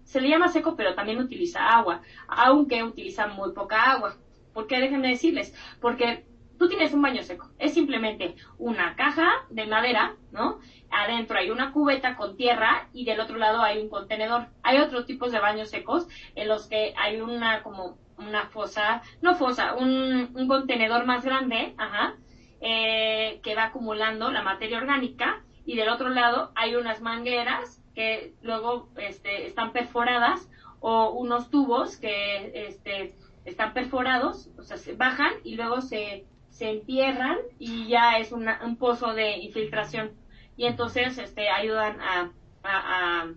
se 0.04 0.22
le 0.22 0.30
llama 0.30 0.48
seco, 0.48 0.76
pero 0.76 0.96
también 0.96 1.20
utiliza 1.20 1.68
agua, 1.68 2.02
aunque 2.28 2.84
utiliza 2.84 3.28
muy 3.28 3.52
poca 3.54 3.92
agua. 3.92 4.16
¿Por 4.54 4.68
qué? 4.68 4.80
Déjenme 4.80 5.10
decirles, 5.10 5.54
porque 5.80 6.26
tú 6.58 6.68
tienes 6.68 6.94
un 6.94 7.02
baño 7.02 7.24
seco. 7.24 7.50
Es 7.60 7.74
simplemente 7.74 8.36
una 8.58 8.96
caja 8.96 9.30
de 9.50 9.66
madera, 9.66 10.16
¿no? 10.32 10.60
Adentro 10.90 11.38
hay 11.38 11.50
una 11.50 11.72
cubeta 11.72 12.16
con 12.16 12.38
tierra 12.38 12.90
y 12.94 13.06
del 13.06 13.20
otro 13.20 13.38
lado 13.38 13.62
hay 13.62 13.80
un 13.80 13.90
contenedor. 13.90 14.48
Hay 14.64 14.80
otros 14.80 15.06
tipos 15.06 15.32
de 15.32 15.40
baños 15.40 15.70
secos 15.70 16.08
en 16.36 16.48
los 16.48 16.68
que 16.68 16.94
hay 16.98 17.22
una 17.22 17.64
como 17.64 17.98
una 18.18 18.48
fosa, 18.48 19.02
no 19.22 19.36
fosa, 19.36 19.76
un, 19.76 20.32
un 20.34 20.48
contenedor 20.48 21.06
más 21.06 21.24
grande, 21.24 21.76
ajá, 21.78 22.16
eh, 22.62 23.40
que 23.44 23.54
va 23.54 23.66
acumulando 23.66 24.32
la 24.32 24.42
materia 24.42 24.80
orgánica 24.80 25.44
y 25.66 25.76
del 25.76 25.90
otro 25.90 26.10
lado 26.10 26.52
hay 26.56 26.76
unas 26.76 27.02
mangueras 27.02 27.84
que 27.94 28.34
luego 28.42 28.90
este, 28.98 29.46
están 29.46 29.74
perforadas 29.74 30.50
o 30.80 31.12
unos 31.12 31.52
tubos 31.52 31.98
que 31.98 32.68
este, 32.68 33.14
están 33.46 33.74
perforados, 33.74 34.50
o 34.58 34.64
sea, 34.64 34.78
se 34.78 34.94
bajan 34.94 35.32
y 35.44 35.56
luego 35.56 35.82
se 35.82 36.26
se 36.58 36.72
entierran 36.72 37.38
y 37.60 37.88
ya 37.88 38.18
es 38.18 38.32
un 38.32 38.78
pozo 38.78 39.14
de 39.14 39.38
infiltración 39.38 40.12
y 40.56 40.66
entonces 40.66 41.20
este 41.20 41.50
ayudan 41.50 42.02
a, 42.02 42.32
a, 42.64 43.28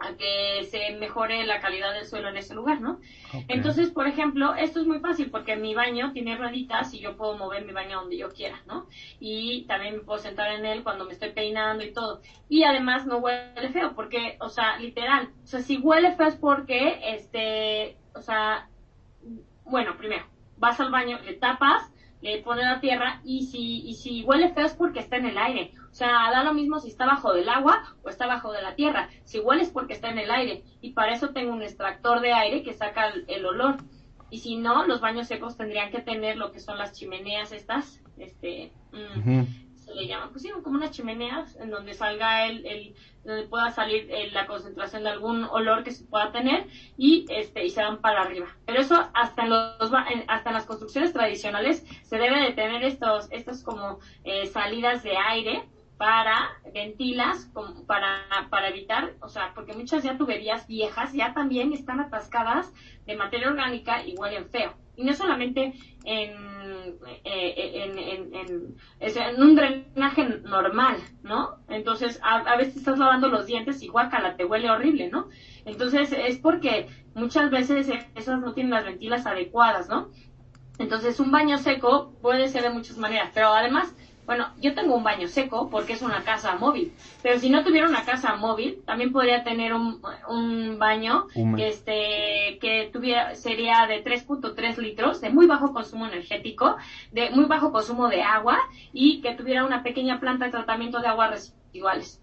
a, 0.00 0.14
que 0.16 0.64
se 0.64 0.96
mejore 0.96 1.46
la 1.46 1.60
calidad 1.60 1.94
del 1.94 2.06
suelo 2.06 2.28
en 2.28 2.36
ese 2.36 2.56
lugar, 2.56 2.80
¿no? 2.80 2.98
Entonces, 3.46 3.90
por 3.90 4.08
ejemplo, 4.08 4.56
esto 4.56 4.80
es 4.80 4.86
muy 4.86 4.98
fácil 4.98 5.30
porque 5.30 5.54
mi 5.54 5.76
baño 5.76 6.12
tiene 6.12 6.36
rueditas 6.36 6.92
y 6.94 6.98
yo 6.98 7.16
puedo 7.16 7.36
mover 7.36 7.64
mi 7.64 7.72
baño 7.72 8.00
donde 8.00 8.18
yo 8.18 8.28
quiera, 8.30 8.60
¿no? 8.66 8.86
Y 9.20 9.66
también 9.66 9.94
me 9.96 10.00
puedo 10.00 10.18
sentar 10.18 10.50
en 10.50 10.66
él 10.66 10.82
cuando 10.82 11.04
me 11.04 11.12
estoy 11.12 11.30
peinando 11.30 11.84
y 11.84 11.92
todo. 11.92 12.22
Y 12.48 12.64
además 12.64 13.06
no 13.06 13.18
huele 13.18 13.68
feo 13.72 13.94
porque, 13.94 14.36
o 14.40 14.48
sea, 14.48 14.78
literal, 14.78 15.30
o 15.44 15.46
sea, 15.46 15.60
si 15.60 15.78
huele 15.78 16.16
feo 16.16 16.26
es 16.26 16.36
porque, 16.36 17.00
este, 17.04 17.96
o 18.14 18.20
sea, 18.20 18.68
bueno, 19.64 19.96
primero, 19.96 20.26
vas 20.56 20.80
al 20.80 20.90
baño, 20.90 21.20
le 21.20 21.34
tapas, 21.34 21.92
le 22.20 22.38
pone 22.42 22.62
la 22.62 22.80
tierra 22.80 23.20
y 23.24 23.46
si, 23.46 23.88
y 23.88 23.94
si 23.94 24.24
huele 24.24 24.52
feo 24.52 24.66
es 24.66 24.74
porque 24.74 25.00
está 25.00 25.16
en 25.16 25.26
el 25.26 25.38
aire. 25.38 25.72
O 25.90 25.94
sea, 25.94 26.30
da 26.30 26.42
lo 26.44 26.52
mismo 26.52 26.78
si 26.78 26.88
está 26.88 27.06
bajo 27.06 27.32
del 27.32 27.48
agua 27.48 27.82
o 28.02 28.08
está 28.08 28.26
bajo 28.26 28.52
de 28.52 28.62
la 28.62 28.74
tierra. 28.74 29.08
Si 29.24 29.38
huele 29.38 29.62
es 29.62 29.70
porque 29.70 29.94
está 29.94 30.10
en 30.10 30.18
el 30.18 30.30
aire. 30.30 30.64
Y 30.80 30.92
para 30.92 31.12
eso 31.12 31.30
tengo 31.30 31.52
un 31.52 31.62
extractor 31.62 32.20
de 32.20 32.32
aire 32.32 32.62
que 32.62 32.74
saca 32.74 33.12
el, 33.26 33.46
olor. 33.46 33.76
Y 34.30 34.38
si 34.38 34.56
no, 34.56 34.86
los 34.86 35.00
baños 35.00 35.28
secos 35.28 35.56
tendrían 35.56 35.90
que 35.90 36.00
tener 36.00 36.36
lo 36.36 36.52
que 36.52 36.60
son 36.60 36.76
las 36.76 36.92
chimeneas 36.92 37.52
estas, 37.52 38.02
este, 38.18 38.72
mm, 38.92 39.67
se 39.88 39.94
le 39.94 40.06
llaman, 40.06 40.30
pues 40.30 40.42
sí, 40.42 40.50
como 40.62 40.76
unas 40.76 40.90
chimeneas 40.90 41.56
en 41.56 41.70
donde 41.70 41.94
salga 41.94 42.46
el, 42.46 42.66
el 42.66 42.94
donde 43.24 43.44
pueda 43.44 43.70
salir 43.70 44.06
eh, 44.10 44.30
la 44.32 44.46
concentración 44.46 45.02
de 45.02 45.10
algún 45.10 45.44
olor 45.44 45.82
que 45.82 45.92
se 45.92 46.04
pueda 46.04 46.30
tener 46.30 46.66
y 46.96 47.26
este 47.30 47.64
y 47.64 47.70
se 47.70 47.82
van 47.82 48.00
para 48.00 48.22
arriba. 48.22 48.48
Pero 48.66 48.80
eso 48.80 49.08
hasta 49.14 49.42
en 49.42 49.50
los 49.50 49.92
hasta 50.28 50.50
en 50.50 50.54
las 50.54 50.66
construcciones 50.66 51.12
tradicionales 51.12 51.84
se 52.02 52.18
debe 52.18 52.40
de 52.40 52.52
tener 52.52 52.84
estos 52.84 53.28
estos 53.30 53.62
como 53.62 53.98
eh, 54.24 54.46
salidas 54.46 55.02
de 55.02 55.16
aire 55.16 55.68
para 55.96 56.50
ventilas 56.72 57.50
como 57.52 57.84
para 57.86 58.20
para 58.50 58.68
evitar, 58.68 59.14
o 59.20 59.28
sea, 59.28 59.52
porque 59.54 59.72
muchas 59.72 60.02
ya 60.02 60.18
tuberías 60.18 60.66
viejas 60.66 61.12
ya 61.12 61.32
también 61.32 61.72
están 61.72 62.00
atascadas 62.00 62.72
de 63.06 63.16
materia 63.16 63.48
orgánica 63.48 64.06
y 64.06 64.16
huelen 64.16 64.48
feo. 64.50 64.74
Y 64.98 65.04
no 65.04 65.14
solamente 65.14 65.74
en, 66.04 66.30
eh, 67.24 67.54
en, 67.84 67.98
en, 67.98 68.34
en, 68.34 68.76
en, 69.00 69.42
un 69.42 69.54
drenaje 69.54 70.24
normal, 70.42 70.96
¿no? 71.22 71.56
Entonces, 71.68 72.18
a, 72.22 72.38
a, 72.38 72.56
veces 72.56 72.78
estás 72.78 72.98
lavando 72.98 73.28
los 73.28 73.46
dientes 73.46 73.80
y 73.80 73.86
guacala, 73.86 74.36
te 74.36 74.44
huele 74.44 74.68
horrible, 74.68 75.08
¿no? 75.08 75.28
Entonces, 75.64 76.10
es 76.12 76.38
porque 76.38 76.88
muchas 77.14 77.50
veces 77.50 77.88
esas 78.16 78.40
no 78.40 78.54
tienen 78.54 78.72
las 78.72 78.84
ventilas 78.84 79.24
adecuadas, 79.24 79.88
¿no? 79.88 80.08
Entonces, 80.78 81.20
un 81.20 81.30
baño 81.30 81.58
seco 81.58 82.12
puede 82.20 82.48
ser 82.48 82.64
de 82.64 82.70
muchas 82.70 82.98
maneras, 82.98 83.30
pero 83.32 83.48
además, 83.48 83.94
bueno, 84.26 84.48
yo 84.60 84.74
tengo 84.74 84.94
un 84.94 85.04
baño 85.04 85.26
seco 85.26 85.70
porque 85.70 85.94
es 85.94 86.02
una 86.02 86.22
casa 86.22 86.54
móvil, 86.56 86.92
pero 87.22 87.38
si 87.38 87.50
no 87.50 87.64
tuviera 87.64 87.88
una 87.88 88.04
casa 88.04 88.36
móvil, 88.36 88.82
también 88.84 89.12
podría 89.12 89.42
tener 89.42 89.72
un, 89.72 90.02
un 90.28 90.78
baño 90.78 91.28
que, 91.56 91.68
este, 91.68 92.37
sería 93.34 93.86
de 93.86 94.04
3.3 94.04 94.76
litros, 94.78 95.20
de 95.20 95.30
muy 95.30 95.46
bajo 95.46 95.72
consumo 95.72 96.06
energético, 96.06 96.76
de 97.12 97.30
muy 97.30 97.46
bajo 97.46 97.72
consumo 97.72 98.08
de 98.08 98.22
agua 98.22 98.58
y 98.92 99.20
que 99.20 99.34
tuviera 99.34 99.64
una 99.64 99.82
pequeña 99.82 100.20
planta 100.20 100.46
de 100.46 100.52
tratamiento 100.52 101.00
de 101.00 101.08
aguas 101.08 101.30
residuales. 101.30 102.22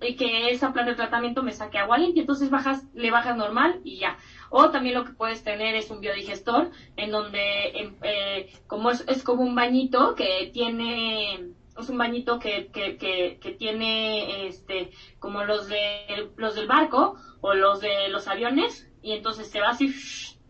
Y 0.00 0.14
que 0.14 0.50
esa 0.50 0.72
planta 0.72 0.92
de 0.92 0.96
tratamiento 0.96 1.42
me 1.42 1.52
saque 1.52 1.78
agua 1.78 1.98
limpia, 1.98 2.20
entonces 2.20 2.48
bajas, 2.48 2.84
le 2.94 3.10
bajas 3.10 3.36
normal 3.36 3.80
y 3.82 3.98
ya. 3.98 4.16
O 4.50 4.70
también 4.70 4.94
lo 4.94 5.04
que 5.04 5.12
puedes 5.12 5.42
tener 5.42 5.74
es 5.74 5.90
un 5.90 6.00
biodigestor, 6.00 6.70
en 6.96 7.10
donde, 7.10 7.68
em, 7.74 7.96
eh, 8.02 8.52
como 8.66 8.90
es, 8.90 9.04
es, 9.08 9.22
como 9.24 9.42
un 9.42 9.54
bañito 9.54 10.14
que 10.14 10.50
tiene, 10.52 11.50
es 11.78 11.88
un 11.88 11.98
bañito 11.98 12.38
que, 12.38 12.68
que, 12.68 12.96
que, 12.96 13.38
que 13.40 13.52
tiene, 13.52 14.46
este, 14.46 14.90
como 15.18 15.42
los 15.44 15.68
de, 15.68 16.30
los 16.36 16.54
del 16.54 16.68
barco 16.68 17.16
o 17.40 17.54
los 17.54 17.80
de 17.80 18.08
los 18.10 18.28
aviones, 18.28 18.91
y 19.02 19.12
entonces 19.12 19.50
se 19.50 19.60
va 19.60 19.70
así, 19.70 19.94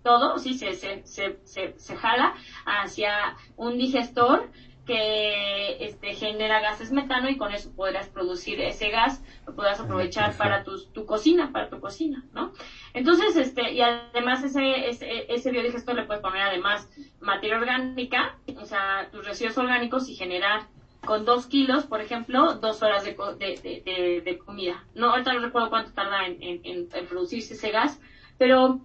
todo, 0.02 0.38
sí, 0.38 0.54
se, 0.54 0.74
se, 0.74 1.02
se, 1.06 1.38
se, 1.44 1.74
se 1.78 1.96
jala 1.96 2.34
hacia 2.66 3.36
un 3.56 3.78
digestor 3.78 4.50
que 4.86 5.76
este, 5.84 6.14
genera 6.14 6.60
gases 6.60 6.90
metano 6.90 7.30
y 7.30 7.36
con 7.36 7.52
eso 7.52 7.70
podrás 7.74 8.08
producir 8.08 8.60
ese 8.60 8.90
gas, 8.90 9.22
lo 9.46 9.54
podrás 9.54 9.78
aprovechar 9.78 10.36
para 10.36 10.64
tu, 10.64 10.84
tu 10.86 11.06
cocina, 11.06 11.52
para 11.52 11.70
tu 11.70 11.78
cocina, 11.78 12.24
¿no? 12.32 12.52
Entonces, 12.92 13.36
este, 13.36 13.72
y 13.72 13.80
además 13.80 14.42
ese, 14.42 14.88
ese, 14.88 15.32
ese 15.32 15.50
biodigestor 15.52 15.94
le 15.94 16.04
puedes 16.04 16.20
poner 16.20 16.42
además 16.42 16.90
materia 17.20 17.58
orgánica, 17.58 18.38
o 18.60 18.64
sea, 18.64 19.08
tus 19.12 19.24
residuos 19.24 19.56
orgánicos 19.56 20.08
y 20.08 20.16
generar 20.16 20.66
con 21.04 21.24
dos 21.24 21.46
kilos, 21.46 21.84
por 21.84 22.00
ejemplo, 22.00 22.54
dos 22.54 22.82
horas 22.82 23.04
de, 23.04 23.14
de, 23.38 23.82
de, 23.84 24.22
de 24.24 24.38
comida. 24.38 24.84
No, 24.94 25.10
ahorita 25.10 25.32
no 25.32 25.40
recuerdo 25.40 25.70
cuánto 25.70 25.92
tarda 25.92 26.26
en, 26.26 26.42
en, 26.42 26.88
en 26.92 27.06
producirse 27.06 27.54
ese 27.54 27.70
gas, 27.70 28.00
pero 28.42 28.80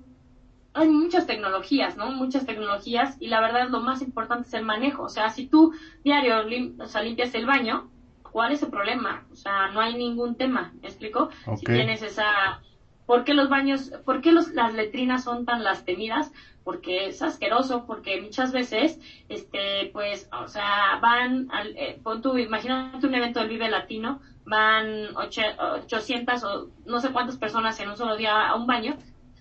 hay 0.76 0.88
muchas 0.88 1.26
tecnologías, 1.26 1.98
¿no? 1.98 2.12
Muchas 2.12 2.46
tecnologías 2.46 3.18
y 3.20 3.26
la 3.26 3.42
verdad 3.42 3.70
lo 3.70 3.80
más 3.80 4.04
importante 4.04 4.48
es 4.48 4.54
el 4.54 4.64
manejo. 4.64 5.02
O 5.02 5.10
sea, 5.10 5.32
si 5.32 5.48
tú 5.48 5.74
diario 6.04 6.44
lim 6.44 6.80
o 6.80 6.86
sea, 6.86 7.02
limpias 7.02 7.34
el 7.34 7.48
baño, 7.48 7.90
¿cuál 8.22 8.52
es 8.52 8.62
el 8.62 8.70
problema? 8.70 9.26
O 9.32 9.36
sea, 9.36 9.70
no 9.70 9.82
hay 9.82 9.96
ningún 9.96 10.36
tema, 10.36 10.74
¿me 10.80 10.90
explico? 10.90 11.32
Okay. 11.48 11.58
Si 11.58 11.66
tienes 11.66 12.04
esa... 12.04 12.62
¿Por 13.08 13.24
qué 13.24 13.34
los 13.34 13.50
baños, 13.50 13.92
por 14.06 14.22
qué 14.22 14.32
los, 14.32 14.50
las 14.50 14.76
letrinas 14.76 15.24
son 15.24 15.44
tan 15.44 15.64
las 15.64 15.86
temidas? 15.86 16.32
Porque 16.64 17.08
es 17.08 17.24
asqueroso, 17.24 17.88
porque 17.88 18.22
muchas 18.22 18.52
veces, 18.52 19.00
este, 19.28 19.90
pues, 19.92 20.30
o 20.40 20.48
sea, 20.48 21.00
van, 21.02 21.50
al, 21.52 21.76
eh, 21.78 22.00
pon 22.04 22.22
tu, 22.22 22.38
imagínate 22.38 23.08
un 23.08 23.16
evento 23.16 23.40
del 23.40 23.50
Vive 23.50 23.70
Latino, 23.70 24.20
van 24.46 25.16
ocho, 25.16 25.42
800 25.86 26.44
o 26.44 26.70
no 26.86 27.00
sé 27.00 27.10
cuántas 27.10 27.38
personas 27.38 27.80
en 27.80 27.90
un 27.90 27.98
solo 27.98 28.18
día 28.18 28.50
a 28.50 28.56
un 28.56 28.68
baño, 28.68 28.98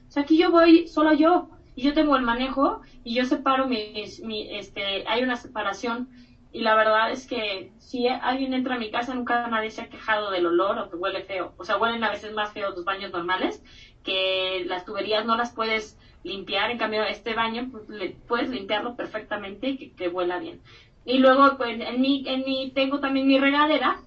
o 0.09 0.11
sea, 0.11 0.23
aquí 0.23 0.39
yo 0.39 0.51
voy 0.51 0.87
solo 0.89 1.13
yo 1.13 1.49
y 1.75 1.83
yo 1.83 1.95
tengo 1.95 2.17
el 2.17 2.23
manejo 2.23 2.81
y 3.05 3.15
yo 3.15 3.25
separo 3.25 3.67
mis, 3.67 4.21
mi, 4.21 4.49
este, 4.57 5.07
hay 5.07 5.23
una 5.23 5.37
separación 5.37 6.09
y 6.53 6.63
la 6.63 6.75
verdad 6.75 7.11
es 7.11 7.27
que 7.27 7.71
si 7.79 8.09
alguien 8.09 8.55
entra 8.55 8.77
a 8.77 8.79
mi 8.79 8.91
casa 8.91 9.15
nunca 9.15 9.47
nadie 9.49 9.71
se 9.71 9.83
ha 9.83 9.91
quejado 9.91 10.31
del 10.31 10.47
olor 10.47 10.79
o 10.79 10.89
que 10.89 10.97
huele 10.97 11.23
feo. 11.23 11.53
O 11.59 11.65
sea, 11.65 11.77
huelen 11.77 12.03
a 12.03 12.11
veces 12.11 12.33
más 12.33 12.53
feos 12.53 12.75
los 12.75 12.85
baños 12.85 13.13
normales 13.13 13.63
que 14.03 14.65
las 14.67 14.85
tuberías 14.87 15.27
no 15.27 15.37
las 15.37 15.53
puedes 15.53 15.99
limpiar. 16.23 16.71
En 16.71 16.79
cambio, 16.79 17.05
este 17.05 17.35
baño 17.35 17.69
pues, 17.71 17.89
le, 17.89 18.11
puedes 18.27 18.49
limpiarlo 18.49 18.97
perfectamente 18.97 19.69
y 19.69 19.77
que, 19.77 19.93
que 19.93 20.09
huela 20.09 20.39
bien. 20.39 20.63
Y 21.05 21.19
luego, 21.19 21.57
pues, 21.59 21.79
en 21.79 22.01
mi, 22.01 22.25
en 22.27 22.45
mi, 22.45 22.71
tengo 22.71 23.01
también 23.01 23.27
mi 23.27 23.39
regadera, 23.39 24.01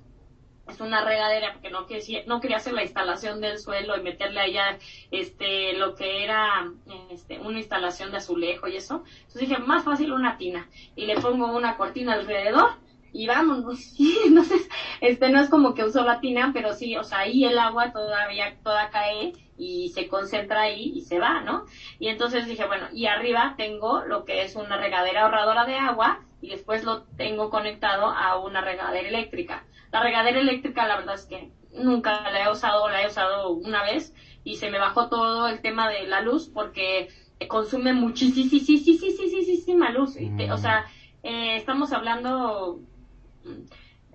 es 0.70 0.80
una 0.80 1.04
regadera 1.04 1.54
porque 1.54 1.70
no 1.70 1.86
quería, 1.86 2.24
no 2.26 2.40
quería 2.40 2.58
hacer 2.58 2.74
la 2.74 2.84
instalación 2.84 3.42
del 3.42 3.60
suelo 3.60 3.98
y 3.98 4.02
meterle 4.02 4.40
allá 4.40 4.78
este 5.12 5.74
lo 5.74 5.96
que 5.96 6.24
era 6.24 6.72
este, 7.10 7.40
una 7.40 7.60
instalación 7.60 8.12
de 8.12 8.18
azulejo 8.18 8.68
y 8.68 8.78
eso. 8.78 9.04
Entonces 9.20 9.50
dije, 9.50 9.58
más 9.60 9.84
fácil 9.84 10.12
una 10.12 10.38
tina. 10.38 10.68
Y 10.96 11.06
le 11.06 11.16
pongo 11.20 11.56
una 11.56 11.78
cortina 11.78 12.14
alrededor 12.14 12.72
y 13.12 13.28
vámonos. 13.28 13.80
Sí, 14.00 14.18
entonces, 14.26 14.70
este 15.02 15.30
no 15.30 15.42
es 15.42 15.50
como 15.50 15.74
que 15.74 15.84
uso 15.84 16.04
la 16.04 16.20
tina, 16.20 16.52
pero 16.54 16.74
sí, 16.74 16.96
o 16.96 17.04
sea, 17.04 17.20
ahí 17.20 17.44
el 17.44 17.58
agua 17.58 17.92
todavía 17.92 18.56
toda 18.64 18.90
cae 18.90 19.34
y 19.58 19.90
se 19.90 20.08
concentra 20.08 20.62
ahí 20.62 20.94
y 20.96 21.02
se 21.02 21.20
va, 21.20 21.42
¿no? 21.42 21.66
Y 22.00 22.08
entonces 22.08 22.48
dije, 22.48 22.66
bueno, 22.66 22.88
y 22.94 23.08
arriba 23.08 23.56
tengo 23.58 24.06
lo 24.06 24.24
que 24.24 24.44
es 24.44 24.56
una 24.56 24.78
regadera 24.78 25.24
ahorradora 25.24 25.66
de 25.66 25.76
agua 25.76 26.22
y 26.42 26.50
después 26.50 26.84
lo 26.84 27.04
tengo 27.18 27.50
conectado 27.50 28.06
a 28.06 28.40
una 28.40 28.62
regadera 28.62 29.08
eléctrica. 29.08 29.66
La 29.92 30.04
regadera 30.04 30.40
eléctrica, 30.40 30.88
la 30.88 30.98
verdad 30.98 31.16
es 31.16 31.26
que 31.26 31.52
nunca 31.74 32.30
la 32.30 32.46
he 32.46 32.52
usado, 32.52 32.90
la 32.90 33.04
he 33.04 33.08
usado 33.08 33.52
una 33.52 33.84
vez 33.84 34.14
y 34.44 34.58
se 34.58 34.70
me 34.70 34.80
bajó 34.80 35.10
todo 35.10 35.48
el 35.48 35.62
tema 35.62 35.90
de 35.90 36.08
la 36.08 36.22
luz 36.22 36.50
porque 36.54 37.10
consume 37.48 37.94
muchísima 37.94 39.90
luz. 39.92 40.16
Mm. 40.20 40.52
O 40.52 40.58
sea, 40.58 40.86
eh, 41.24 41.56
estamos 41.56 41.94
hablando, 41.94 42.80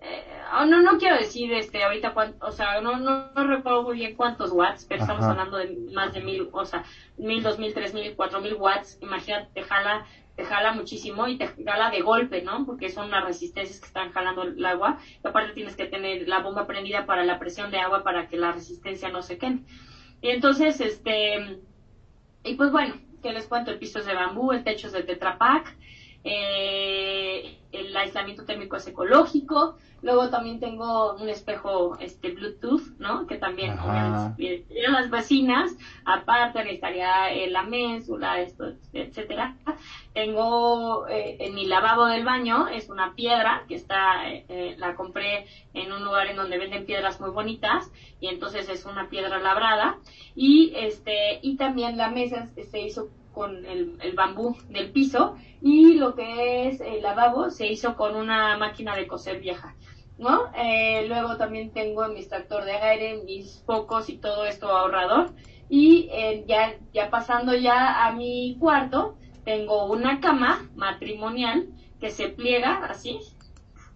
eh, 0.01 0.25
no, 0.67 0.83
no 0.83 0.99
quiero 0.99 1.17
decir 1.17 1.53
este 1.53 1.83
ahorita 1.83 2.13
cuánto, 2.13 2.47
o 2.47 2.53
sea, 2.53 2.81
no, 2.81 2.97
no, 2.97 3.31
no 3.35 3.47
recuerdo 3.47 3.83
muy 3.83 3.97
bien 3.97 4.17
cuántos 4.17 4.53
watts, 4.53 4.85
pero 4.89 5.03
Ajá. 5.03 5.13
estamos 5.13 5.31
hablando 5.31 5.57
de 5.59 5.77
más 5.93 6.13
de 6.13 6.21
mil, 6.21 6.49
o 6.53 6.65
sea, 6.65 6.85
mil, 7.17 7.43
dos 7.43 7.59
mil, 7.59 7.73
tres 7.73 7.95
mil, 7.95 8.15
cuatro 8.15 8.41
mil 8.41 8.55
watts. 8.55 8.99
Imagínate, 9.01 9.63
jala 9.63 10.07
te 10.37 10.45
jala 10.45 10.73
muchísimo 10.73 11.29
y 11.29 11.39
te 11.39 11.49
jala 11.65 11.91
de 11.91 12.01
golpe, 12.01 12.43
¿no? 12.43 12.67
Porque 12.67 12.91
son 12.91 13.11
las 13.11 13.25
resistencias 13.25 13.81
que 13.81 13.87
están 13.87 14.13
jalando 14.13 14.43
el 14.43 14.65
agua. 14.65 14.99
Y 15.25 15.29
aparte 15.29 15.53
tienes 15.53 15.77
que 15.77 15.87
tener 15.87 16.29
la 16.29 16.41
bomba 16.41 16.67
prendida 16.67 17.07
para 17.07 17.25
la 17.25 17.39
presión 17.39 17.71
de 17.71 17.79
agua 17.79 18.03
para 18.03 18.27
que 18.27 18.37
la 18.37 18.53
resistencia 18.53 19.11
no 19.11 19.23
se 19.23 19.39
queme. 19.39 19.65
Y 20.21 20.31
entonces, 20.31 20.81
este, 20.81 21.61
y 22.43 22.55
pues 22.55 22.73
bueno, 22.73 22.95
que 23.23 23.33
les 23.33 23.47
cuento, 23.47 23.71
el 23.71 23.79
piso 23.79 24.03
de 24.03 24.15
bambú, 24.15 24.53
el 24.53 24.65
techo 24.65 24.91
de 24.91 25.03
Tetra 25.03 25.39
Pak, 25.39 25.77
eh, 26.25 27.59
el 27.75 27.97
aislamiento 27.97 28.45
térmico 28.45 28.77
es 28.77 28.87
ecológico, 28.87 29.77
luego 30.01 30.31
también 30.31 30.61
tengo 30.61 31.15
un 31.15 31.29
espejo 31.29 31.97
este 31.99 32.31
Bluetooth, 32.31 32.99
¿no? 32.99 33.27
Que 33.27 33.37
también 33.37 33.79
obviamente 33.79 34.65
las 34.89 35.11
vecinas, 35.11 35.77
aparte 36.05 36.61
necesitaría 36.61 37.33
eh, 37.33 37.51
la 37.51 37.63
ménsula, 37.63 38.41
esto, 38.41 38.73
etcétera. 38.93 39.57
Tengo 40.13 41.09
eh, 41.09 41.37
en 41.41 41.55
mi 41.55 41.67
lavabo 41.67 42.07
del 42.07 42.25
baño, 42.25 42.69
es 42.69 42.89
una 42.89 43.15
piedra 43.15 43.65
que 43.67 43.75
está, 43.75 44.31
eh, 44.31 44.77
la 44.79 44.95
compré 44.95 45.47
en 45.73 45.93
un 45.93 46.05
lugar 46.05 46.29
en 46.29 46.37
donde 46.37 46.59
venden 46.59 46.87
piedras 46.87 47.21
muy 47.21 47.31
bonitas 47.31 47.91
y 48.21 48.29
entonces 48.29 48.69
es 48.69 48.85
una 48.85 49.09
piedra 49.09 49.39
labrada 49.39 49.99
y 50.37 50.73
este, 50.77 51.41
y 51.43 51.57
también 51.57 51.97
la 51.97 52.11
mesa 52.11 52.49
se 52.71 52.81
hizo 52.81 53.09
con 53.35 53.67
el, 53.67 53.99
el, 54.01 54.13
bambú 54.15 54.57
del 54.69 54.91
piso 54.91 55.37
y 55.61 55.95
lo 55.95 56.15
que 56.15 56.69
es 56.69 56.81
el 56.81 57.03
lavabo 57.03 57.51
se 57.51 57.67
hizo 57.67 57.97
con 57.97 58.17
una 58.17 58.57
máquina 58.57 58.97
de 58.97 59.07
coser 59.07 59.41
vieja. 59.41 59.75
¿No? 60.17 60.53
Eh, 60.57 61.07
luego 61.09 61.37
también 61.37 61.73
tengo 61.73 62.07
mi 62.07 62.21
extractor 62.21 62.65
de 62.65 62.73
aire, 62.73 63.23
mis 63.25 63.65
focos 63.67 64.09
y 64.09 64.19
todo 64.19 64.47
esto 64.47 64.69
ahorrador. 64.69 65.33
Y 65.69 66.09
eh, 66.13 66.45
ya, 66.47 66.77
ya 66.93 67.11
pasando 67.11 67.53
ya 67.55 68.07
a 68.07 68.13
mi 68.13 68.57
cuarto, 68.61 69.17
tengo 69.45 69.87
una 69.87 70.21
cama 70.21 70.71
matrimonial 70.77 71.67
que 72.01 72.11
se 72.11 72.29
pliega 72.29 72.85
así, 72.87 73.19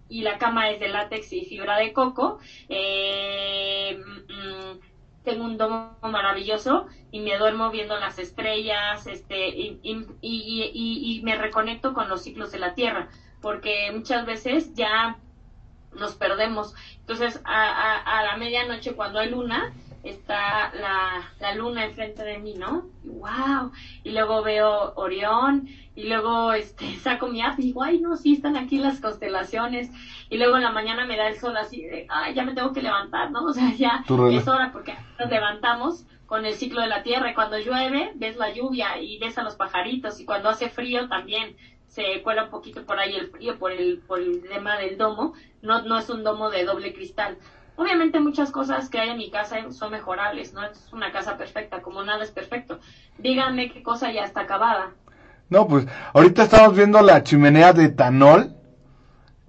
y 0.09 0.23
la 0.23 0.37
cama 0.37 0.71
es 0.71 0.79
de 0.79 0.89
látex 0.89 1.31
y 1.33 1.45
fibra 1.45 1.77
de 1.77 1.93
coco. 1.93 2.39
Eh, 2.67 3.97
mm, 3.97 4.88
tengo 5.23 5.43
un 5.45 5.57
domo 5.57 5.97
maravilloso 6.01 6.87
y 7.11 7.19
me 7.19 7.37
duermo 7.37 7.71
viendo 7.71 7.99
las 7.99 8.19
estrellas, 8.19 9.07
este, 9.07 9.49
y, 9.49 9.79
y, 9.81 10.05
y, 10.21 10.71
y, 10.73 11.21
me 11.23 11.35
reconecto 11.35 11.93
con 11.93 12.09
los 12.09 12.23
ciclos 12.23 12.51
de 12.51 12.59
la 12.59 12.73
Tierra, 12.73 13.09
porque 13.41 13.91
muchas 13.93 14.25
veces 14.25 14.73
ya 14.73 15.17
nos 15.93 16.15
perdemos. 16.15 16.75
Entonces, 16.99 17.41
a, 17.43 17.69
a, 17.69 18.19
a 18.19 18.23
la 18.23 18.37
medianoche 18.37 18.93
cuando 18.93 19.19
hay 19.19 19.29
luna, 19.29 19.73
está 20.03 20.73
la, 20.73 21.31
la 21.39 21.55
luna 21.55 21.85
enfrente 21.85 22.23
de 22.23 22.37
mí, 22.39 22.53
¿no? 22.55 22.85
¡Wow! 23.03 23.71
Y 24.03 24.11
luego 24.11 24.43
veo 24.43 24.93
Orión, 24.95 25.67
y 25.99 26.07
luego 26.07 26.53
este, 26.53 26.95
saco 27.03 27.27
mi 27.27 27.41
app 27.41 27.59
y 27.59 27.63
digo, 27.63 27.83
ay, 27.83 27.99
no, 27.99 28.15
sí, 28.15 28.33
están 28.33 28.55
aquí 28.55 28.77
las 28.77 29.01
constelaciones. 29.01 29.91
Y 30.29 30.37
luego 30.37 30.55
en 30.55 30.63
la 30.63 30.71
mañana 30.71 31.05
me 31.05 31.17
da 31.17 31.27
el 31.27 31.37
sol 31.37 31.57
así 31.57 31.81
de, 31.83 32.07
ay, 32.09 32.33
ya 32.33 32.45
me 32.45 32.53
tengo 32.53 32.71
que 32.71 32.81
levantar, 32.81 33.31
¿no? 33.31 33.43
O 33.49 33.53
sea, 33.53 33.73
ya 33.73 34.05
es 34.31 34.47
hora 34.47 34.71
porque 34.71 34.95
nos 35.19 35.29
levantamos 35.29 36.05
con 36.25 36.45
el 36.45 36.53
ciclo 36.53 36.81
de 36.81 36.87
la 36.87 37.03
tierra. 37.03 37.31
Y 37.31 37.33
cuando 37.33 37.57
llueve, 37.57 38.13
ves 38.15 38.37
la 38.37 38.53
lluvia 38.53 39.01
y 39.01 39.17
ves 39.19 39.37
a 39.37 39.43
los 39.43 39.55
pajaritos. 39.55 40.21
Y 40.21 40.25
cuando 40.25 40.47
hace 40.47 40.69
frío 40.69 41.09
también 41.09 41.57
se 41.87 42.21
cuela 42.21 42.45
un 42.45 42.49
poquito 42.49 42.85
por 42.85 42.97
ahí 42.97 43.15
el 43.15 43.27
frío 43.27 43.57
por 43.59 43.73
el, 43.73 43.99
por 44.07 44.21
el 44.21 44.47
tema 44.47 44.77
del 44.77 44.97
domo. 44.97 45.33
No, 45.61 45.81
no 45.81 45.97
es 45.97 46.09
un 46.09 46.23
domo 46.23 46.49
de 46.49 46.63
doble 46.63 46.93
cristal. 46.93 47.37
Obviamente 47.79 48.19
muchas 48.19 48.51
cosas 48.51 48.89
que 48.89 48.99
hay 48.99 49.11
en 49.11 49.17
mi 49.17 49.31
casa 49.31 49.55
son 49.71 49.91
mejorables, 49.91 50.53
no 50.53 50.61
es 50.65 50.89
una 50.91 51.13
casa 51.13 51.37
perfecta, 51.37 51.81
como 51.81 52.03
nada 52.03 52.25
es 52.25 52.29
perfecto. 52.29 52.79
Díganme 53.17 53.71
qué 53.71 53.81
cosa 53.81 54.11
ya 54.11 54.25
está 54.25 54.41
acabada. 54.41 54.91
No, 55.47 55.65
pues 55.65 55.87
ahorita 56.13 56.43
estamos 56.43 56.75
viendo 56.75 57.01
la 57.01 57.23
chimenea 57.23 57.71
de 57.71 57.85
etanol. 57.85 58.53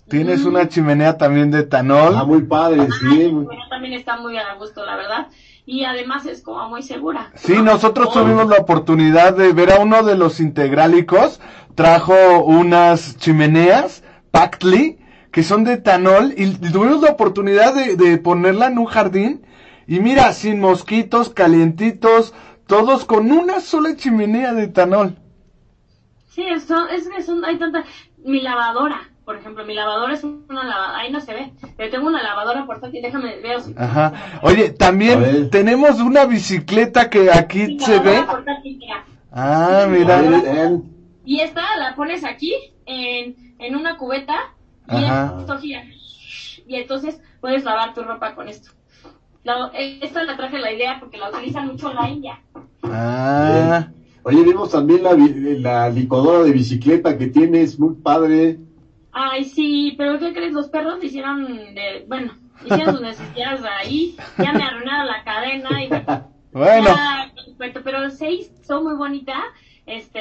Tienes 0.08 0.44
una 0.44 0.68
chimenea 0.68 1.18
también 1.18 1.50
de 1.50 1.62
etanol. 1.62 2.14
Ah, 2.16 2.22
muy 2.22 2.42
padre, 2.42 2.86
sí. 3.00 3.32
también 3.68 3.94
está 3.94 4.16
muy 4.16 4.38
a 4.38 4.54
gusto, 4.54 4.86
la 4.86 4.94
verdad. 4.94 5.26
Y 5.66 5.82
además 5.82 6.24
es 6.24 6.40
como 6.40 6.68
muy 6.68 6.84
segura. 6.84 7.32
Sí, 7.34 7.60
nosotros 7.60 8.12
tuvimos 8.12 8.46
la 8.46 8.58
oportunidad 8.58 9.36
de 9.36 9.52
ver 9.52 9.72
a 9.72 9.80
uno 9.80 10.04
de 10.04 10.16
los 10.16 10.38
integrálicos. 10.38 11.40
Trajo 11.74 12.44
unas 12.44 13.16
chimeneas, 13.16 14.04
Pactly, 14.30 14.99
que 15.30 15.42
son 15.42 15.64
de 15.64 15.74
etanol. 15.74 16.34
Y 16.36 16.52
tuvimos 16.70 17.02
la 17.02 17.10
oportunidad 17.10 17.74
de, 17.74 17.96
de 17.96 18.18
ponerla 18.18 18.66
en 18.66 18.78
un 18.78 18.86
jardín. 18.86 19.46
Y 19.86 20.00
mira, 20.00 20.32
sin 20.32 20.60
mosquitos, 20.60 21.30
calientitos, 21.30 22.32
todos 22.66 23.04
con 23.04 23.32
una 23.32 23.60
sola 23.60 23.96
chimenea 23.96 24.54
de 24.54 24.64
etanol. 24.64 25.16
Sí, 26.28 26.44
eso, 26.46 26.86
es 26.88 27.08
que 27.08 27.22
son, 27.22 27.44
hay 27.44 27.58
tanta, 27.58 27.84
mi 28.24 28.40
lavadora, 28.40 29.10
por 29.24 29.36
ejemplo, 29.36 29.64
mi 29.64 29.74
lavadora 29.74 30.14
es 30.14 30.22
una 30.22 30.62
lavadora, 30.62 30.98
ahí 30.98 31.10
no 31.10 31.20
se 31.20 31.34
ve, 31.34 31.52
pero 31.76 31.90
tengo 31.90 32.06
una 32.06 32.22
lavadora 32.22 32.66
portátil, 32.66 33.02
déjame 33.02 33.40
ver 33.40 33.60
si... 33.60 33.74
Ajá. 33.76 34.12
Oye, 34.42 34.70
también 34.70 35.50
tenemos 35.50 35.98
una 36.00 36.26
bicicleta 36.26 37.10
que 37.10 37.32
aquí 37.32 37.80
se 37.80 37.98
ve. 37.98 38.24
Ah, 39.32 39.86
mira. 39.88 40.22
Y 41.24 41.40
esta 41.40 41.62
la 41.78 41.96
pones 41.96 42.24
aquí, 42.24 42.54
en, 42.86 43.56
en 43.58 43.74
una 43.74 43.96
cubeta, 43.96 44.54
y 44.88 45.40
esto 45.40 45.58
gira. 45.58 45.84
Y 46.66 46.76
entonces 46.76 47.20
puedes 47.40 47.64
lavar 47.64 47.94
tu 47.94 48.02
ropa 48.02 48.34
con 48.34 48.48
esto. 48.48 48.70
La, 49.42 49.70
esta 49.74 50.24
la 50.24 50.36
traje 50.36 50.58
la 50.58 50.72
idea 50.72 50.98
porque 51.00 51.16
la 51.16 51.30
utilizan 51.30 51.66
mucho 51.66 51.90
en 51.90 51.96
la 51.96 52.08
India. 52.08 52.40
Ah. 52.82 53.88
Oye, 54.22 54.42
vimos 54.44 54.70
también 54.70 55.02
la, 55.02 55.14
la 55.14 55.88
licuadora 55.88 56.44
de 56.44 56.52
bicicleta 56.52 57.16
que 57.16 57.28
tienes, 57.28 57.78
muy 57.78 57.94
padre. 57.94 58.58
Ay, 59.12 59.44
sí, 59.44 59.94
pero 59.96 60.18
¿qué 60.18 60.32
crees? 60.32 60.52
Los 60.52 60.68
perros 60.68 61.02
hicieron 61.02 61.46
de, 61.74 62.04
bueno, 62.06 62.34
hicieron 62.64 62.94
sus 62.94 63.02
necesidades 63.02 63.62
ahí, 63.64 64.16
ya 64.38 64.52
me 64.52 64.62
arruinaron 64.62 65.06
la 65.06 65.24
cadena 65.24 65.82
y 65.82 65.88
bueno. 66.52 66.90
pero 67.82 68.10
se 68.10 68.30
hizo 68.30 68.82
muy 68.82 68.94
bonita, 68.94 69.36
este, 69.86 70.18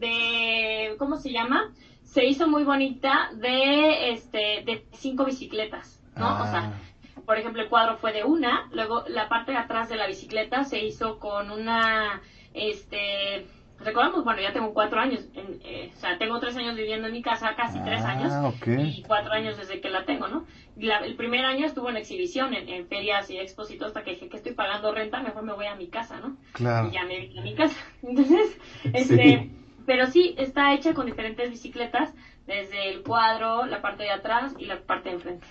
de, 0.00 0.96
¿cómo 0.98 1.16
se 1.16 1.30
llama? 1.30 1.72
Se 2.12 2.24
hizo 2.24 2.48
muy 2.48 2.64
bonita 2.64 3.30
de, 3.34 4.12
este, 4.12 4.62
de 4.64 4.86
cinco 4.92 5.24
bicicletas, 5.24 6.00
¿no? 6.16 6.42
O 6.42 6.46
sea, 6.46 6.72
ah. 6.72 7.20
por 7.24 7.38
ejemplo, 7.38 7.62
el 7.62 7.68
cuadro 7.68 7.98
fue 7.98 8.12
de 8.12 8.24
una, 8.24 8.68
luego 8.72 9.04
la 9.08 9.28
parte 9.28 9.52
de 9.52 9.58
atrás 9.58 9.88
de 9.88 9.96
la 9.96 10.06
bicicleta 10.06 10.64
se 10.64 10.84
hizo 10.84 11.18
con 11.18 11.50
una, 11.50 12.20
este, 12.54 13.46
recordamos, 13.80 14.24
bueno, 14.24 14.40
ya 14.40 14.52
tengo 14.52 14.72
cuatro 14.72 14.98
años, 14.98 15.20
eh, 15.34 15.92
o 15.94 16.00
sea, 16.00 16.18
tengo 16.18 16.40
tres 16.40 16.56
años 16.56 16.76
viviendo 16.76 17.06
en 17.08 17.12
mi 17.12 17.22
casa, 17.22 17.54
casi 17.56 17.78
tres 17.84 18.02
ah, 18.02 18.10
años, 18.10 18.54
y 18.66 19.02
cuatro 19.02 19.32
años 19.32 19.56
desde 19.56 19.80
que 19.80 19.90
la 19.90 20.04
tengo, 20.04 20.28
¿no? 20.28 20.46
el 20.80 21.16
primer 21.16 21.44
año 21.44 21.66
estuvo 21.66 21.90
en 21.90 21.96
exhibición, 21.96 22.54
en, 22.54 22.86
ferias 22.86 23.28
y 23.30 23.38
expositos, 23.38 23.88
hasta 23.88 24.04
que 24.04 24.12
dije 24.12 24.28
que 24.28 24.36
estoy 24.36 24.52
pagando 24.52 24.92
renta, 24.92 25.20
mejor 25.22 25.42
me 25.42 25.52
voy 25.52 25.66
a 25.66 25.74
mi 25.74 25.88
casa, 25.88 26.20
¿no? 26.20 26.36
Claro. 26.52 26.88
Y 26.88 26.92
ya 26.92 27.04
me 27.04 27.26
vi 27.26 27.38
a 27.38 27.42
mi 27.42 27.54
casa. 27.54 27.76
Entonces, 28.02 28.58
este, 28.92 29.50
pero 29.88 30.06
sí, 30.06 30.34
está 30.36 30.74
hecha 30.74 30.92
con 30.92 31.06
diferentes 31.06 31.48
bicicletas, 31.48 32.12
desde 32.46 32.90
el 32.90 33.02
cuadro, 33.02 33.64
la 33.64 33.80
parte 33.80 34.02
de 34.02 34.10
atrás 34.10 34.52
y 34.58 34.66
la 34.66 34.82
parte 34.82 35.08
de 35.08 35.14
enfrente. 35.14 35.46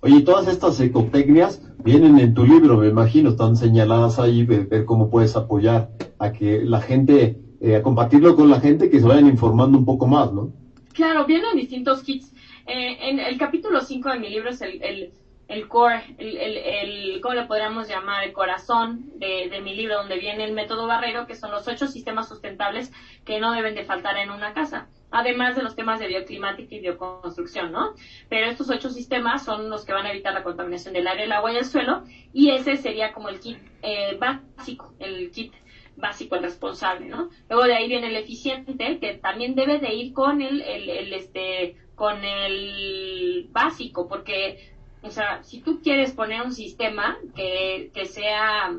Oye, 0.00 0.22
todas 0.22 0.48
estas 0.48 0.80
ecotecnias 0.80 1.60
vienen 1.84 2.18
en 2.18 2.32
tu 2.32 2.46
libro, 2.46 2.78
me 2.78 2.88
imagino, 2.88 3.28
están 3.28 3.54
señaladas 3.54 4.18
ahí, 4.18 4.44
ver, 4.44 4.66
ver 4.66 4.86
cómo 4.86 5.10
puedes 5.10 5.36
apoyar 5.36 5.90
a 6.18 6.32
que 6.32 6.62
la 6.62 6.80
gente, 6.80 7.38
eh, 7.60 7.76
a 7.76 7.82
compartirlo 7.82 8.34
con 8.34 8.48
la 8.48 8.60
gente, 8.60 8.88
que 8.88 8.98
se 8.98 9.06
vayan 9.06 9.26
informando 9.26 9.76
un 9.76 9.84
poco 9.84 10.06
más, 10.06 10.32
¿no? 10.32 10.54
Claro, 10.94 11.26
vienen 11.26 11.56
distintos 11.56 12.02
kits. 12.02 12.32
Eh, 12.66 13.10
en 13.10 13.18
el 13.18 13.36
capítulo 13.36 13.82
5 13.82 14.08
de 14.08 14.18
mi 14.18 14.30
libro 14.30 14.48
es 14.48 14.62
el, 14.62 14.82
el, 14.82 15.12
el 15.48 15.68
core, 15.68 16.16
el, 16.18 16.36
el, 16.36 16.56
el, 16.56 17.20
¿cómo 17.20 17.34
le 17.34 17.44
podríamos 17.44 17.88
llamar? 17.88 18.24
El 18.24 18.32
corazón 18.32 19.10
de, 19.18 19.48
de, 19.48 19.60
mi 19.60 19.74
libro, 19.74 19.96
donde 19.96 20.18
viene 20.18 20.44
el 20.44 20.52
método 20.52 20.86
Barrero, 20.86 21.26
que 21.26 21.36
son 21.36 21.50
los 21.50 21.68
ocho 21.68 21.86
sistemas 21.86 22.28
sustentables 22.28 22.92
que 23.24 23.38
no 23.38 23.52
deben 23.52 23.74
de 23.74 23.84
faltar 23.84 24.16
en 24.16 24.30
una 24.30 24.52
casa 24.54 24.88
además 25.10 25.56
de 25.56 25.62
los 25.62 25.74
temas 25.74 25.98
de 26.00 26.08
bioclimática 26.08 26.74
y 26.74 26.80
bioconstrucción, 26.80 27.72
¿no? 27.72 27.94
Pero 28.28 28.46
estos 28.50 28.70
ocho 28.70 28.90
sistemas 28.90 29.44
son 29.44 29.70
los 29.70 29.84
que 29.84 29.92
van 29.92 30.06
a 30.06 30.10
evitar 30.10 30.34
la 30.34 30.42
contaminación 30.42 30.94
del 30.94 31.06
aire, 31.06 31.24
el 31.24 31.32
agua 31.32 31.52
y 31.52 31.56
el 31.56 31.64
suelo, 31.64 32.04
y 32.32 32.50
ese 32.50 32.76
sería 32.76 33.12
como 33.12 33.28
el 33.28 33.40
kit 33.40 33.58
eh, 33.82 34.18
básico, 34.18 34.92
el 34.98 35.30
kit 35.30 35.52
básico, 35.96 36.36
el 36.36 36.42
responsable, 36.42 37.06
¿no? 37.06 37.30
Luego 37.48 37.64
de 37.64 37.74
ahí 37.74 37.88
viene 37.88 38.08
el 38.08 38.16
eficiente, 38.16 38.98
que 38.98 39.14
también 39.14 39.54
debe 39.54 39.78
de 39.78 39.94
ir 39.94 40.12
con 40.12 40.42
el, 40.42 40.60
el, 40.60 40.90
el 40.90 41.12
este, 41.14 41.76
con 41.94 42.22
el 42.22 43.48
básico, 43.50 44.06
porque, 44.08 44.75
o 45.02 45.10
sea, 45.10 45.42
si 45.42 45.60
tú 45.60 45.80
quieres 45.82 46.12
poner 46.12 46.42
un 46.42 46.52
sistema 46.52 47.18
que, 47.34 47.90
que 47.94 48.06
sea, 48.06 48.76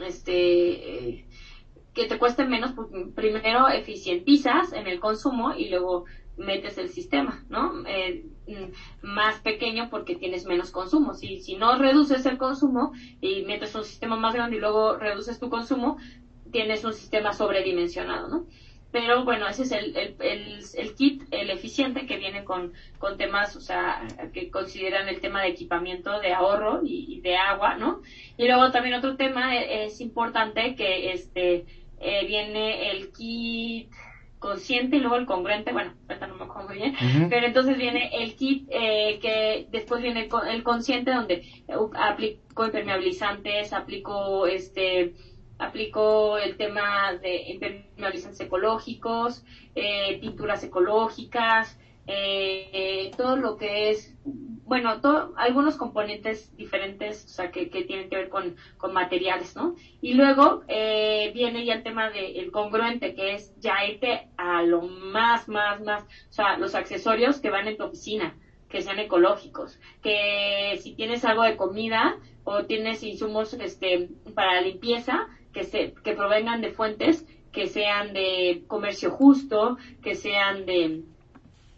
este, 0.00 1.26
que 1.94 2.06
te 2.06 2.18
cueste 2.18 2.44
menos, 2.44 2.72
pues 2.72 2.88
primero 3.14 3.68
eficientizas 3.68 4.72
en 4.72 4.86
el 4.86 5.00
consumo 5.00 5.52
y 5.52 5.68
luego 5.68 6.04
metes 6.36 6.78
el 6.78 6.88
sistema, 6.88 7.44
¿no? 7.48 7.84
Eh, 7.86 8.24
mm, 8.46 9.06
más 9.06 9.40
pequeño 9.40 9.88
porque 9.90 10.14
tienes 10.14 10.46
menos 10.46 10.70
consumo. 10.70 11.14
Si, 11.14 11.40
si 11.40 11.56
no 11.56 11.76
reduces 11.78 12.24
el 12.26 12.38
consumo 12.38 12.92
y 13.20 13.42
metes 13.42 13.74
un 13.74 13.84
sistema 13.84 14.16
más 14.16 14.34
grande 14.34 14.56
y 14.56 14.60
luego 14.60 14.96
reduces 14.96 15.38
tu 15.38 15.50
consumo, 15.50 15.98
tienes 16.50 16.84
un 16.84 16.92
sistema 16.92 17.32
sobredimensionado, 17.32 18.28
¿no? 18.28 18.46
Pero 18.92 19.24
bueno, 19.24 19.46
ese 19.46 19.62
es 19.62 19.72
el, 19.72 19.96
el, 19.96 20.14
el, 20.74 20.94
kit, 20.94 21.22
el 21.30 21.50
eficiente 21.50 22.06
que 22.06 22.16
viene 22.16 22.44
con, 22.44 22.72
con 22.98 23.16
temas, 23.16 23.54
o 23.54 23.60
sea, 23.60 24.02
que 24.32 24.50
consideran 24.50 25.08
el 25.08 25.20
tema 25.20 25.42
de 25.42 25.48
equipamiento, 25.48 26.18
de 26.20 26.32
ahorro 26.32 26.80
y, 26.84 27.06
y 27.08 27.20
de 27.20 27.36
agua, 27.36 27.76
¿no? 27.76 28.00
Y 28.36 28.46
luego 28.46 28.70
también 28.72 28.96
otro 28.96 29.16
tema 29.16 29.56
e, 29.56 29.84
es 29.84 30.00
importante 30.00 30.74
que 30.74 31.12
este 31.12 31.66
eh, 32.00 32.26
viene 32.26 32.90
el 32.90 33.12
kit 33.12 33.90
consciente 34.40 34.96
y 34.96 35.00
luego 35.00 35.16
el 35.16 35.26
congruente, 35.26 35.70
bueno, 35.70 35.92
ahorita 36.08 36.26
no 36.26 36.36
me 36.36 36.44
acuerdo 36.44 36.68
muy 36.68 36.78
bien, 36.78 36.96
pero 37.28 37.46
entonces 37.46 37.76
viene 37.76 38.10
el 38.12 38.34
kit 38.36 38.66
eh, 38.70 39.18
que 39.20 39.66
después 39.70 40.02
viene 40.02 40.28
el 40.48 40.62
consciente 40.62 41.12
donde 41.12 41.44
uh, 41.68 41.90
aplico 41.94 42.64
impermeabilizantes, 42.64 43.74
aplico 43.74 44.46
este 44.46 45.12
aplico 45.60 46.38
el 46.38 46.56
tema 46.56 47.14
de 47.14 47.50
impermeabilizantes 47.50 48.40
ecológicos, 48.40 49.44
eh, 49.74 50.18
pinturas 50.20 50.64
ecológicas, 50.64 51.78
eh, 52.06 53.12
todo 53.16 53.36
lo 53.36 53.56
que 53.56 53.90
es, 53.90 54.16
bueno, 54.24 55.00
todo, 55.00 55.32
algunos 55.36 55.76
componentes 55.76 56.56
diferentes, 56.56 57.24
o 57.24 57.28
sea, 57.28 57.50
que, 57.50 57.70
que 57.70 57.84
tienen 57.84 58.08
que 58.08 58.16
ver 58.16 58.28
con, 58.28 58.56
con 58.78 58.92
materiales, 58.92 59.54
¿no? 59.54 59.76
Y 60.00 60.14
luego 60.14 60.62
eh, 60.66 61.30
viene 61.34 61.64
ya 61.64 61.74
el 61.74 61.82
tema 61.82 62.10
del 62.10 62.50
congruente, 62.50 63.14
que 63.14 63.34
es 63.34 63.54
ya 63.60 63.84
irte 63.84 64.28
a 64.36 64.62
lo 64.62 64.82
más, 64.82 65.48
más, 65.48 65.80
más, 65.82 66.02
o 66.02 66.32
sea, 66.32 66.56
los 66.56 66.74
accesorios 66.74 67.38
que 67.38 67.50
van 67.50 67.68
en 67.68 67.76
tu 67.76 67.84
oficina, 67.84 68.34
que 68.68 68.82
sean 68.82 68.98
ecológicos, 68.98 69.78
que 70.02 70.78
si 70.80 70.94
tienes 70.94 71.24
algo 71.24 71.42
de 71.42 71.56
comida 71.56 72.16
o 72.44 72.64
tienes 72.64 73.02
insumos 73.02 73.54
este, 73.54 74.08
para 74.34 74.60
limpieza, 74.62 75.28
que, 75.52 75.64
se, 75.64 75.94
que 76.02 76.12
provengan 76.14 76.60
de 76.60 76.70
fuentes 76.70 77.26
que 77.52 77.66
sean 77.66 78.12
de 78.12 78.62
comercio 78.66 79.10
justo, 79.10 79.76
que 80.02 80.14
sean 80.14 80.66
de 80.66 81.02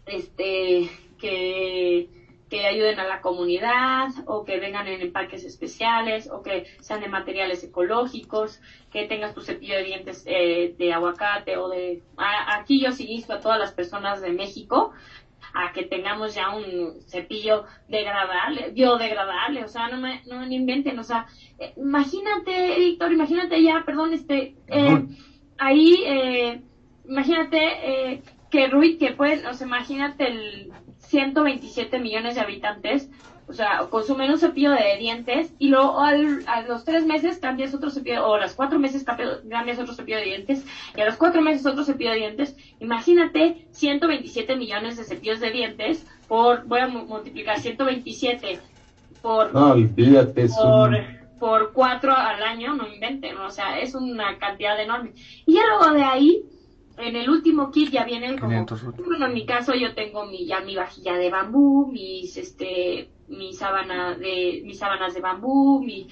este, 0.05 0.89
que, 1.19 2.09
que 2.49 2.67
ayuden 2.67 2.99
a 2.99 3.05
la 3.07 3.21
comunidad 3.21 4.09
o 4.25 4.45
que 4.45 4.59
vengan 4.59 4.87
en 4.87 5.01
empaques 5.01 5.43
especiales 5.43 6.29
o 6.29 6.43
que 6.43 6.67
sean 6.81 7.01
de 7.01 7.07
materiales 7.07 7.63
ecológicos, 7.63 8.59
que 8.91 9.07
tengas 9.07 9.33
tu 9.33 9.41
cepillo 9.41 9.75
de 9.75 9.83
dientes 9.83 10.23
eh, 10.27 10.75
de 10.77 10.93
aguacate 10.93 11.57
o 11.57 11.69
de... 11.69 12.03
aquí 12.17 12.79
yo 12.79 12.91
sí 12.91 13.07
insto 13.09 13.33
a 13.33 13.39
todas 13.39 13.59
las 13.59 13.71
personas 13.71 14.21
de 14.21 14.31
México 14.31 14.93
a 15.53 15.71
que 15.71 15.83
tengamos 15.83 16.33
ya 16.33 16.49
un 16.49 17.01
cepillo 17.07 17.65
degradable, 17.87 18.71
biodegradable, 18.71 19.63
o 19.63 19.67
sea, 19.67 19.87
no 19.87 19.97
me, 19.97 20.21
no 20.25 20.39
me 20.39 20.55
inventen, 20.55 20.97
o 20.97 21.03
sea, 21.03 21.27
eh, 21.59 21.73
imagínate, 21.77 22.75
Víctor, 22.77 23.13
imagínate 23.13 23.61
ya, 23.61 23.83
perdón, 23.85 24.13
este, 24.13 24.55
eh, 24.67 25.05
ahí, 25.57 26.03
eh, 26.05 26.61
imagínate 27.07 28.21
que 28.49 28.67
Rui, 28.67 28.97
que 28.97 29.11
pues, 29.11 29.45
o 29.45 29.53
sea, 29.53 29.67
imagínate 29.67 30.27
el 30.27 30.71
127 30.97 31.99
millones 31.99 32.35
de 32.35 32.41
habitantes, 32.41 33.09
O 33.47 33.53
sea, 33.53 33.87
consumen 33.89 34.31
un 34.31 34.39
cepillo 34.39 34.71
de 34.71 34.97
dientes 34.97 35.53
y 35.59 35.67
luego 35.67 35.99
a 35.99 36.61
los 36.67 36.85
tres 36.85 37.05
meses 37.05 37.39
cambias 37.39 37.73
otro 37.73 37.89
cepillo, 37.89 38.25
o 38.25 38.35
a 38.35 38.41
los 38.41 38.53
cuatro 38.53 38.79
meses 38.79 39.03
cambias 39.03 39.79
otro 39.79 39.93
cepillo 39.93 40.17
de 40.17 40.25
dientes 40.25 40.65
y 40.95 41.01
a 41.01 41.05
los 41.05 41.17
cuatro 41.17 41.41
meses 41.41 41.65
otro 41.65 41.83
cepillo 41.83 42.11
de 42.11 42.17
dientes. 42.17 42.55
Imagínate 42.79 43.67
127 43.71 44.55
millones 44.55 44.97
de 44.97 45.03
cepillos 45.03 45.39
de 45.39 45.51
dientes 45.51 46.05
por, 46.27 46.65
voy 46.65 46.79
a 46.79 46.87
multiplicar 46.87 47.59
127 47.59 48.59
por, 49.21 49.53
no, 49.53 49.71
olvídate, 49.71 50.49
por, 50.49 50.97
por 51.39 51.73
cuatro 51.73 52.13
al 52.13 52.43
año, 52.43 52.73
no 52.73 52.87
inventen, 52.87 53.37
o 53.37 53.49
sea, 53.49 53.79
es 53.79 53.95
una 53.95 54.37
cantidad 54.37 54.79
enorme. 54.79 55.13
Y 55.45 55.53
ya 55.53 55.61
luego 55.65 55.93
de 55.93 56.03
ahí, 56.03 56.43
en 56.97 57.15
el 57.15 57.29
último 57.29 57.71
kit 57.71 57.89
ya 57.89 58.03
vienen 58.03 58.37
como, 58.37 58.65
bueno, 59.05 59.25
en 59.25 59.33
mi 59.33 59.45
caso 59.45 59.73
yo 59.73 59.95
tengo 59.95 60.25
mi, 60.25 60.45
ya 60.45 60.59
mi 60.59 60.75
vajilla 60.75 61.13
de 61.13 61.29
bambú, 61.29 61.89
mis, 61.91 62.35
este, 62.35 63.09
mi 63.27 63.53
sábana 63.53 64.15
de, 64.15 64.61
mis 64.65 64.79
sábanas 64.79 65.13
de 65.13 65.21
bambú, 65.21 65.81
mi, 65.83 66.07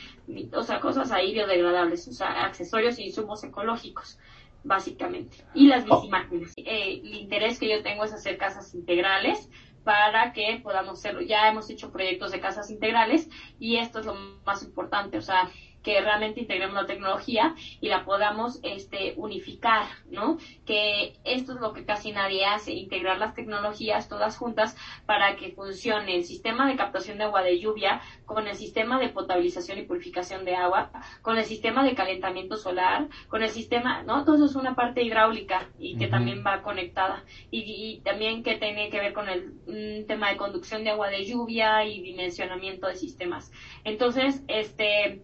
o 0.54 0.64
sea, 0.64 0.80
cosas 0.80 1.12
ahí 1.12 1.34
biodegradables, 1.34 2.08
o 2.08 2.14
sea, 2.14 2.46
accesorios 2.46 2.98
e 2.98 3.04
insumos 3.04 3.44
ecológicos, 3.44 4.18
básicamente. 4.64 5.38
Y 5.54 5.68
las 5.68 5.86
bicimáquinas. 5.86 6.54
Eh, 6.58 7.02
el 7.04 7.14
interés 7.16 7.60
que 7.60 7.70
yo 7.70 7.84
tengo 7.84 8.04
es 8.04 8.14
hacer 8.14 8.38
casas 8.38 8.74
integrales, 8.74 9.50
para 9.84 10.34
que 10.34 10.60
podamos 10.64 11.00
hacerlo. 11.00 11.22
Ya 11.22 11.48
hemos 11.50 11.70
hecho 11.70 11.92
proyectos 11.92 12.32
de 12.32 12.40
casas 12.40 12.70
integrales 12.70 13.30
y 13.60 13.78
esto 13.78 14.00
es 14.00 14.06
lo 14.06 14.14
más 14.46 14.64
importante, 14.64 15.18
o 15.18 15.22
sea, 15.22 15.50
que 15.84 16.02
realmente 16.02 16.42
integremos 16.42 16.76
la 16.76 16.86
tecnología 16.86 17.56
y 17.80 17.88
la 17.88 18.06
podamos 18.06 18.60
este, 18.64 19.14
unificar, 19.18 19.86
¿no? 20.10 20.38
Que 20.66 21.14
esto 21.24 21.54
es 21.54 21.62
lo 21.62 21.74
que 21.74 21.86
casi 21.86 22.12
nadie 22.12 22.46
hace, 22.46 22.72
integrar 22.72 23.18
las 23.18 23.34
tecnologías 23.34 24.08
todas 24.08 24.38
juntas 24.38 24.76
para 25.06 25.36
que 25.36 25.52
funcione 25.52 26.16
el 26.16 26.24
sistema 26.24 26.68
de 26.68 26.76
captación 26.76 27.18
de 27.18 27.26
agua 27.26 27.44
de 27.44 27.60
lluvia 27.60 28.02
con 28.26 28.48
el 28.48 28.56
sistema 28.56 29.00
de 29.00 29.10
potabilización 29.10 29.80
y 29.80 29.84
purificación 29.84 30.46
de 30.46 30.56
agua, 30.56 30.92
con 31.22 31.38
el 31.38 31.46
sistema 31.46 31.84
de 31.84 31.96
calentamiento 31.96 32.58
solar, 32.58 33.08
con 33.28 33.44
el 33.44 33.50
sistema, 33.50 34.04
¿no? 34.04 34.24
Todo 34.24 34.36
eso 34.36 34.46
es 34.46 34.56
una 34.56 34.76
parte 34.76 35.04
hidráulica 35.04 35.70
y 35.80 35.98
que 35.98 36.08
también 36.08 36.44
va 36.46 36.62
conectada 36.62 37.24
y, 37.50 38.02
también 38.04 38.44
que 38.44 38.56
tiene 38.56 38.90
que 38.90 39.00
ver 39.00 39.14
con 39.14 39.28
el 39.30 40.06
tema 40.08 40.30
de 40.30 40.38
conducción 40.38 40.84
de 40.84 40.92
agua 40.92 41.10
de 41.10 41.26
lluvia 41.26 41.86
y 41.86 42.02
dimensionamiento 42.02 42.88
de 42.88 42.96
sistemas. 42.96 43.52
Entonces, 43.84 44.44
este, 44.48 45.22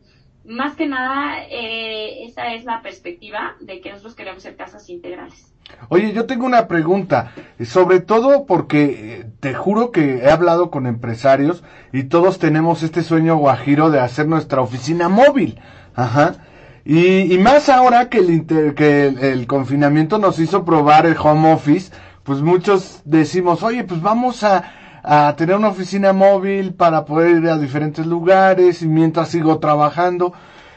más 0.47 0.75
que 0.75 0.87
nada, 0.87 1.43
eh, 1.49 2.25
esa 2.25 2.53
es 2.53 2.63
la 2.63 2.81
perspectiva 2.81 3.55
de 3.59 3.81
que 3.81 3.89
nosotros 3.89 4.15
queremos 4.15 4.43
ser 4.43 4.55
casas 4.55 4.89
integrales. 4.89 5.53
Oye, 5.89 6.13
yo 6.13 6.25
tengo 6.25 6.45
una 6.45 6.67
pregunta, 6.67 7.33
sobre 7.65 7.99
todo 7.99 8.45
porque 8.45 9.19
eh, 9.19 9.25
te 9.41 9.53
juro 9.53 9.91
que 9.91 10.19
he 10.19 10.31
hablado 10.31 10.71
con 10.71 10.87
empresarios 10.87 11.63
y 11.91 12.03
todos 12.03 12.39
tenemos 12.39 12.83
este 12.83 13.03
sueño 13.03 13.35
guajiro 13.35 13.89
de 13.89 13.99
hacer 13.99 14.27
nuestra 14.27 14.61
oficina 14.61 15.09
móvil. 15.09 15.59
Ajá. 15.93 16.35
Y, 16.85 17.33
y 17.33 17.37
más 17.37 17.67
ahora 17.67 18.07
que, 18.07 18.19
el, 18.19 18.45
que 18.75 19.07
el 19.07 19.45
confinamiento 19.45 20.19
nos 20.19 20.39
hizo 20.39 20.63
probar 20.63 21.05
el 21.05 21.17
home 21.17 21.51
office, 21.51 21.91
pues 22.23 22.41
muchos 22.41 23.01
decimos, 23.03 23.61
oye, 23.61 23.83
pues 23.83 24.01
vamos 24.01 24.43
a, 24.45 24.71
a 25.09 25.33
tener 25.37 25.55
una 25.55 25.69
oficina 25.69 26.11
móvil 26.11 26.73
para 26.73 27.05
poder 27.05 27.41
ir 27.41 27.49
a 27.49 27.57
diferentes 27.57 28.05
lugares 28.05 28.81
y 28.81 28.89
mientras 28.89 29.29
sigo 29.29 29.57
trabajando. 29.57 30.33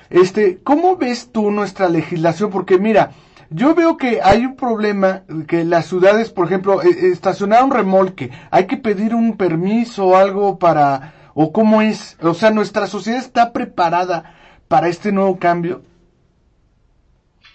Este, 0.09 0.61
¿cómo 0.63 0.97
ves 0.97 1.33
tú 1.33 1.51
nuestra 1.51 1.89
legislación? 1.89 2.51
Porque 2.51 2.79
mira, 2.79 3.11
yo 3.51 3.75
veo 3.75 3.97
que 3.97 4.21
hay 4.23 4.47
un 4.47 4.55
problema 4.55 5.23
que 5.49 5.65
las 5.65 5.87
ciudades, 5.87 6.31
por 6.31 6.47
ejemplo, 6.47 6.81
e, 6.81 7.09
estacionar 7.09 7.65
un 7.65 7.73
remolque, 7.73 8.31
hay 8.53 8.69
que 8.69 8.77
pedir 8.77 9.17
un 9.17 9.37
permiso 9.37 10.07
o 10.07 10.17
algo 10.17 10.61
para, 10.61 11.13
o 11.35 11.53
cómo 11.53 11.83
es, 11.83 12.17
o 12.23 12.33
sea, 12.33 12.53
nuestra 12.53 12.87
sociedad 12.87 13.19
está 13.19 13.53
preparada 13.53 14.37
para 14.69 14.87
este 14.87 15.11
nuevo 15.11 15.41
cambio. 15.41 15.83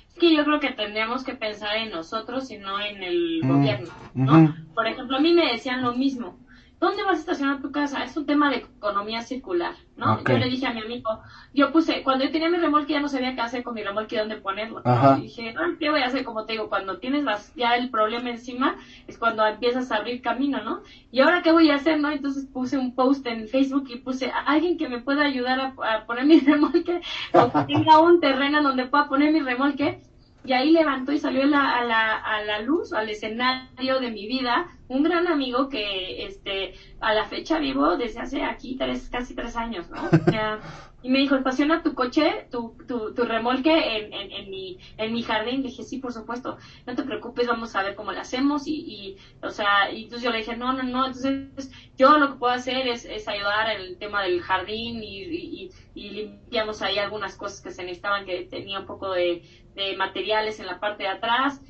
Es 0.09 0.19
que 0.19 0.35
yo 0.35 0.43
creo 0.43 0.59
que 0.59 0.71
tendríamos 0.71 1.23
que 1.23 1.35
pensar 1.35 1.77
en 1.77 1.91
nosotros 1.91 2.51
y 2.51 2.57
no 2.57 2.81
en 2.81 3.01
el 3.01 3.39
mm, 3.43 3.47
gobierno, 3.47 3.89
¿no? 4.13 4.55
Por 4.73 4.87
ejemplo, 4.87 5.15
a 5.15 5.21
mí 5.21 5.33
me 5.33 5.53
decían 5.53 5.81
lo 5.81 5.93
mismo. 5.93 6.35
¿Dónde 6.79 7.03
vas 7.03 7.17
a 7.17 7.19
estacionar 7.19 7.61
tu 7.61 7.71
casa? 7.71 8.03
Es 8.03 8.15
un 8.17 8.25
tema 8.25 8.49
de 8.49 8.57
economía 8.57 9.21
circular, 9.21 9.73
¿no? 9.95 10.23
Yo 10.23 10.37
le 10.37 10.49
dije 10.49 10.67
a 10.67 10.73
mi 10.73 10.81
amigo, 10.81 11.21
yo 11.53 11.71
puse, 11.71 12.03
cuando 12.03 12.25
yo 12.25 12.31
tenía 12.31 12.49
mi 12.49 12.57
remolque 12.57 12.93
ya 12.93 12.99
no 12.99 13.07
sabía 13.07 13.33
qué 13.35 13.41
hacer 13.41 13.63
con 13.63 13.73
mi 13.73 13.83
remolque 13.83 14.15
y 14.15 14.19
dónde 14.19 14.37
ponerlo. 14.37 14.81
Y 15.17 15.21
dije, 15.21 15.55
¿qué 15.79 15.89
voy 15.89 16.01
a 16.01 16.07
hacer? 16.07 16.23
Como 16.23 16.45
te 16.45 16.53
digo, 16.53 16.69
cuando 16.69 16.97
tienes 16.97 17.23
las, 17.23 17.53
ya 17.55 17.75
el 17.75 17.89
problema 17.89 18.29
encima, 18.29 18.75
es 19.07 19.17
cuando 19.17 19.45
empiezas 19.45 19.91
a 19.91 19.97
abrir 19.97 20.21
camino, 20.21 20.63
¿no? 20.63 20.81
Y 21.11 21.21
ahora, 21.21 21.41
¿qué 21.41 21.51
voy 21.51 21.69
a 21.71 21.75
hacer, 21.75 21.99
no? 21.99 22.11
Entonces 22.11 22.45
puse 22.45 22.77
un 22.77 22.93
post 22.93 23.25
en 23.25 23.47
Facebook 23.47 23.85
y 23.89 23.97
puse, 23.97 24.29
a 24.29 24.39
alguien 24.39 24.77
que 24.77 24.89
me 24.89 24.99
pueda 24.99 25.25
ayudar 25.25 25.73
a, 25.77 26.05
poner 26.05 26.25
mi 26.25 26.39
remolque, 26.41 27.01
o 27.33 27.51
que 27.51 27.73
tenga 27.73 27.99
un 27.99 28.19
terreno 28.19 28.61
donde 28.61 28.85
pueda 28.85 29.07
poner 29.07 29.31
mi 29.31 29.39
remolque. 29.39 30.01
Y 30.45 30.53
ahí 30.53 30.71
levantó 30.71 31.11
y 31.11 31.17
salió 31.17 31.43
a 31.43 31.47
la, 31.47 32.17
a 32.17 32.41
la 32.43 32.61
luz, 32.61 32.93
al 32.93 33.09
escenario 33.09 33.99
de 33.99 34.11
mi 34.11 34.27
vida, 34.27 34.67
un 34.87 35.03
gran 35.03 35.27
amigo 35.27 35.69
que 35.69 36.25
este 36.25 36.75
a 36.99 37.13
la 37.13 37.25
fecha 37.25 37.59
vivo 37.59 37.97
desde 37.97 38.19
hace 38.19 38.43
aquí 38.43 38.75
tres 38.77 39.09
casi 39.09 39.33
tres 39.33 39.55
años 39.55 39.89
no 39.89 39.97
y 41.01 41.09
me 41.09 41.19
dijo 41.19 41.35
estaciona 41.35 41.81
tu 41.83 41.93
coche 41.93 42.47
tu, 42.51 42.75
tu, 42.87 43.13
tu 43.13 43.23
remolque 43.23 43.97
en, 43.97 44.13
en, 44.13 44.31
en, 44.31 44.49
mi 44.49 44.77
en 44.97 45.13
mi 45.13 45.23
jardín 45.23 45.61
le 45.61 45.69
dije 45.69 45.83
sí 45.83 45.97
por 45.97 46.13
supuesto 46.13 46.57
no 46.85 46.95
te 46.95 47.03
preocupes 47.03 47.47
vamos 47.47 47.75
a 47.75 47.83
ver 47.83 47.95
cómo 47.95 48.11
lo 48.11 48.19
hacemos 48.19 48.67
y, 48.67 48.75
y 48.75 49.17
o 49.41 49.49
sea 49.49 49.91
y 49.91 50.03
entonces 50.03 50.23
yo 50.23 50.31
le 50.31 50.39
dije 50.39 50.55
no 50.55 50.73
no 50.73 50.83
no 50.83 51.07
entonces 51.07 51.71
yo 51.97 52.17
lo 52.17 52.33
que 52.33 52.39
puedo 52.39 52.53
hacer 52.53 52.87
es, 52.87 53.05
es 53.05 53.27
ayudar 53.27 53.69
en 53.69 53.81
el 53.81 53.97
tema 53.97 54.23
del 54.23 54.41
jardín 54.41 55.01
y, 55.01 55.23
y, 55.23 55.71
y 55.95 56.09
limpiamos 56.09 56.81
ahí 56.81 56.99
algunas 56.99 57.35
cosas 57.35 57.61
que 57.61 57.71
se 57.71 57.83
necesitaban 57.83 58.25
que 58.25 58.45
tenía 58.45 58.79
un 58.79 58.85
poco 58.85 59.11
de, 59.11 59.43
de 59.75 59.95
materiales 59.97 60.59
en 60.59 60.67
la 60.67 60.79
parte 60.79 61.03
de 61.03 61.09
atrás 61.09 61.61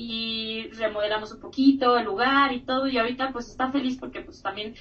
y 0.00 0.68
remodelamos 0.74 1.32
un 1.32 1.40
poquito 1.40 1.98
el 1.98 2.04
lugar 2.04 2.52
y 2.52 2.60
todo 2.60 2.86
y 2.86 2.96
ahorita 2.96 3.32
pues 3.32 3.48
está 3.48 3.72
feliz 3.72 3.98
porque 3.98 4.20
pues 4.20 4.40
también 4.40 4.76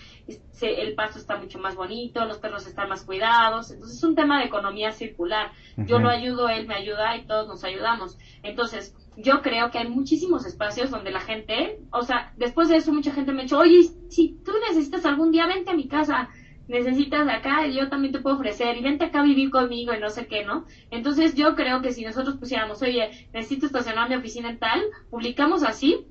el 0.61 0.93
pasto 0.93 1.17
está 1.17 1.37
mucho 1.37 1.57
más 1.57 1.75
bonito, 1.75 2.23
los 2.25 2.37
perros 2.37 2.67
están 2.67 2.87
más 2.87 3.03
cuidados, 3.03 3.71
entonces 3.71 3.97
es 3.97 4.03
un 4.03 4.13
tema 4.13 4.39
de 4.39 4.45
economía 4.45 4.91
circular. 4.91 5.51
Yo 5.75 5.97
lo 5.97 6.09
ayudo, 6.09 6.49
él 6.49 6.67
me 6.67 6.75
ayuda 6.75 7.17
y 7.17 7.25
todos 7.25 7.47
nos 7.47 7.63
ayudamos. 7.63 8.17
Entonces, 8.43 8.95
yo 9.15 9.41
creo 9.41 9.71
que 9.71 9.79
hay 9.79 9.89
muchísimos 9.89 10.45
espacios 10.45 10.91
donde 10.91 11.09
la 11.09 11.21
gente, 11.21 11.79
o 11.91 12.03
sea, 12.03 12.31
después 12.37 12.69
de 12.69 12.75
eso 12.75 12.93
mucha 12.93 13.11
gente 13.11 13.31
me 13.31 13.39
ha 13.39 13.43
dicho, 13.43 13.57
oye, 13.57 13.89
si 14.09 14.37
tú 14.45 14.51
necesitas 14.69 15.03
algún 15.05 15.31
día, 15.31 15.47
vente 15.47 15.71
a 15.71 15.75
mi 15.75 15.87
casa 15.87 16.29
necesitas 16.67 17.27
acá, 17.27 17.65
yo 17.67 17.89
también 17.89 18.11
te 18.11 18.19
puedo 18.19 18.35
ofrecer, 18.35 18.77
y 18.77 18.81
vente 18.81 19.05
acá 19.05 19.19
a 19.19 19.23
vivir 19.23 19.49
conmigo 19.49 19.93
y 19.93 19.99
no 19.99 20.09
sé 20.09 20.27
qué, 20.27 20.43
¿no? 20.43 20.65
Entonces 20.91 21.35
yo 21.35 21.55
creo 21.55 21.81
que 21.81 21.93
si 21.93 22.03
nosotros 22.03 22.37
pusiéramos, 22.37 22.81
oye, 22.81 23.29
necesito 23.33 23.65
estacionar 23.65 24.09
mi 24.09 24.15
oficina 24.15 24.49
en 24.49 24.59
tal, 24.59 24.81
publicamos 25.09 25.63
así, 25.63 26.05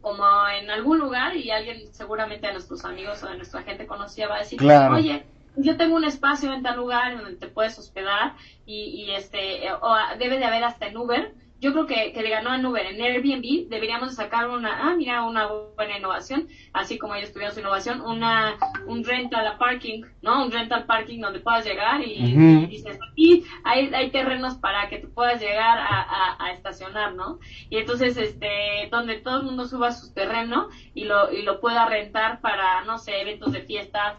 como 0.00 0.24
en 0.48 0.70
algún 0.70 0.98
lugar, 0.98 1.36
y 1.36 1.50
alguien 1.50 1.92
seguramente 1.92 2.46
de 2.46 2.54
nuestros 2.54 2.84
amigos 2.84 3.22
o 3.22 3.28
de 3.28 3.36
nuestra 3.36 3.62
gente 3.62 3.86
conocida 3.86 4.28
va 4.28 4.36
a 4.36 4.40
decir, 4.40 4.58
oye, 4.62 5.24
yo 5.56 5.76
tengo 5.76 5.96
un 5.96 6.04
espacio 6.04 6.52
en 6.52 6.62
tal 6.62 6.76
lugar 6.76 7.16
donde 7.16 7.36
te 7.36 7.48
puedes 7.48 7.78
hospedar, 7.78 8.34
y, 8.64 9.04
y 9.04 9.10
este, 9.10 9.70
o 9.72 9.94
debe 10.18 10.38
de 10.38 10.44
haber 10.44 10.64
hasta 10.64 10.86
en 10.86 10.96
Uber, 10.96 11.34
yo 11.60 11.72
creo 11.72 11.86
que, 11.86 12.12
que 12.12 12.22
le 12.22 12.30
ganó 12.30 12.50
a 12.50 12.58
Uber. 12.58 12.86
En 12.86 13.00
Airbnb 13.00 13.68
deberíamos 13.68 14.14
sacar 14.14 14.48
una, 14.48 14.88
ah, 14.88 14.94
mira, 14.96 15.22
una 15.22 15.46
buena 15.76 15.98
innovación, 15.98 16.48
así 16.72 16.98
como 16.98 17.14
ellos 17.14 17.32
tuvieron 17.32 17.54
su 17.54 17.60
innovación, 17.60 18.00
una, 18.00 18.56
un 18.86 19.04
rental 19.04 19.56
parking, 19.58 20.02
¿no? 20.22 20.44
Un 20.44 20.50
rental 20.50 20.86
parking 20.86 21.20
donde 21.20 21.40
puedas 21.40 21.64
llegar 21.64 22.00
y, 22.00 22.66
dices, 22.66 22.98
aquí 23.12 23.44
hay, 23.64 23.92
hay 23.94 24.10
terrenos 24.10 24.56
para 24.56 24.88
que 24.88 24.98
tú 24.98 25.10
puedas 25.12 25.40
llegar 25.40 25.78
a, 25.78 26.00
a, 26.00 26.44
a, 26.44 26.52
estacionar, 26.52 27.14
¿no? 27.14 27.38
Y 27.68 27.76
entonces, 27.76 28.16
este, 28.16 28.88
donde 28.90 29.18
todo 29.18 29.38
el 29.38 29.44
mundo 29.44 29.66
suba 29.66 29.92
su 29.92 30.14
terreno 30.14 30.68
y 30.94 31.04
lo, 31.04 31.30
y 31.30 31.42
lo 31.42 31.60
pueda 31.60 31.86
rentar 31.86 32.40
para, 32.40 32.84
no 32.84 32.98
sé, 32.98 33.20
eventos 33.20 33.52
de 33.52 33.60
fiestas, 33.62 34.16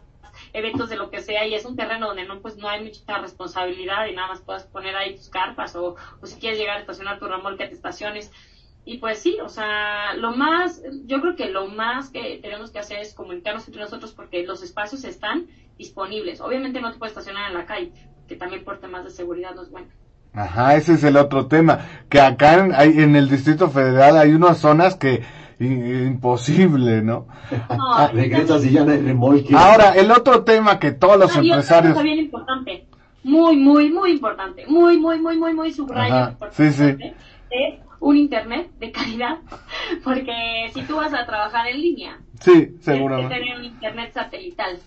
eventos 0.53 0.89
de 0.89 0.97
lo 0.97 1.09
que 1.09 1.21
sea 1.21 1.45
y 1.47 1.53
es 1.53 1.65
un 1.65 1.75
terreno 1.75 2.07
donde 2.07 2.25
no 2.25 2.41
pues 2.41 2.57
no 2.57 2.67
hay 2.67 2.83
mucha 2.83 3.17
responsabilidad 3.19 4.07
y 4.07 4.15
nada 4.15 4.29
más 4.29 4.41
puedes 4.41 4.63
poner 4.63 4.95
ahí 4.95 5.15
tus 5.15 5.29
carpas 5.29 5.75
o, 5.75 5.95
si 6.23 6.39
quieres 6.39 6.59
llegar 6.59 6.77
a 6.77 6.81
estacionar 6.81 7.19
tu 7.19 7.27
remolque 7.27 7.67
te 7.67 7.73
estaciones 7.73 8.31
y 8.83 8.97
pues 8.97 9.19
sí, 9.19 9.37
o 9.43 9.49
sea, 9.49 10.15
lo 10.15 10.35
más, 10.35 10.81
yo 11.05 11.21
creo 11.21 11.35
que 11.35 11.49
lo 11.49 11.67
más 11.67 12.09
que 12.09 12.39
tenemos 12.41 12.71
que 12.71 12.79
hacer 12.79 12.99
es 12.99 13.13
comunicarnos 13.13 13.67
entre 13.67 13.83
nosotros 13.83 14.11
porque 14.11 14.43
los 14.43 14.63
espacios 14.63 15.03
están 15.03 15.45
disponibles. 15.77 16.41
Obviamente 16.41 16.81
no 16.81 16.91
te 16.91 16.97
puedes 16.97 17.11
estacionar 17.11 17.51
en 17.51 17.57
la 17.57 17.67
calle, 17.67 17.91
que 18.27 18.35
también 18.35 18.63
por 18.63 18.79
temas 18.79 19.03
de 19.03 19.11
seguridad 19.11 19.53
no 19.53 19.61
es 19.61 19.69
bueno. 19.69 19.87
Ajá, 20.33 20.75
ese 20.75 20.93
es 20.93 21.03
el 21.03 21.17
otro 21.17 21.47
tema, 21.47 22.05
que 22.09 22.19
acá 22.19 22.55
en, 22.55 22.73
en 22.73 23.15
el 23.15 23.29
Distrito 23.29 23.69
Federal 23.69 24.17
hay 24.17 24.31
unas 24.31 24.57
zonas 24.57 24.95
que 24.95 25.21
imposible, 25.65 27.01
¿no? 27.01 27.27
Ah, 27.69 28.11
Ahora, 29.55 29.93
el 29.95 30.11
otro 30.11 30.43
tema 30.43 30.79
que 30.79 30.91
todos 30.91 31.17
los 31.17 31.35
empresarios... 31.35 31.93
Cosa 31.93 32.03
bien 32.03 32.19
importante, 32.19 32.87
muy, 33.23 33.55
muy, 33.57 33.89
muy 33.91 34.11
importante, 34.11 34.65
muy, 34.67 34.97
muy, 34.97 35.19
muy, 35.19 35.37
muy, 35.37 35.53
muy 35.53 35.71
subrayo. 35.71 36.35
Sí, 36.51 36.71
sí. 36.71 36.95
Es 37.49 37.79
un 37.99 38.17
internet 38.17 38.71
de 38.79 38.91
calidad, 38.91 39.37
porque 40.03 40.71
si 40.73 40.81
tú 40.83 40.95
vas 40.95 41.13
a 41.13 41.25
trabajar 41.25 41.67
en 41.67 41.81
línea, 41.81 42.19
sí, 42.39 42.75
seguramente. 42.79 43.35
tienes 43.35 43.49
que 43.49 43.53
tener 43.53 43.59
un 43.59 43.65
internet 43.65 44.13
satelital. 44.13 44.79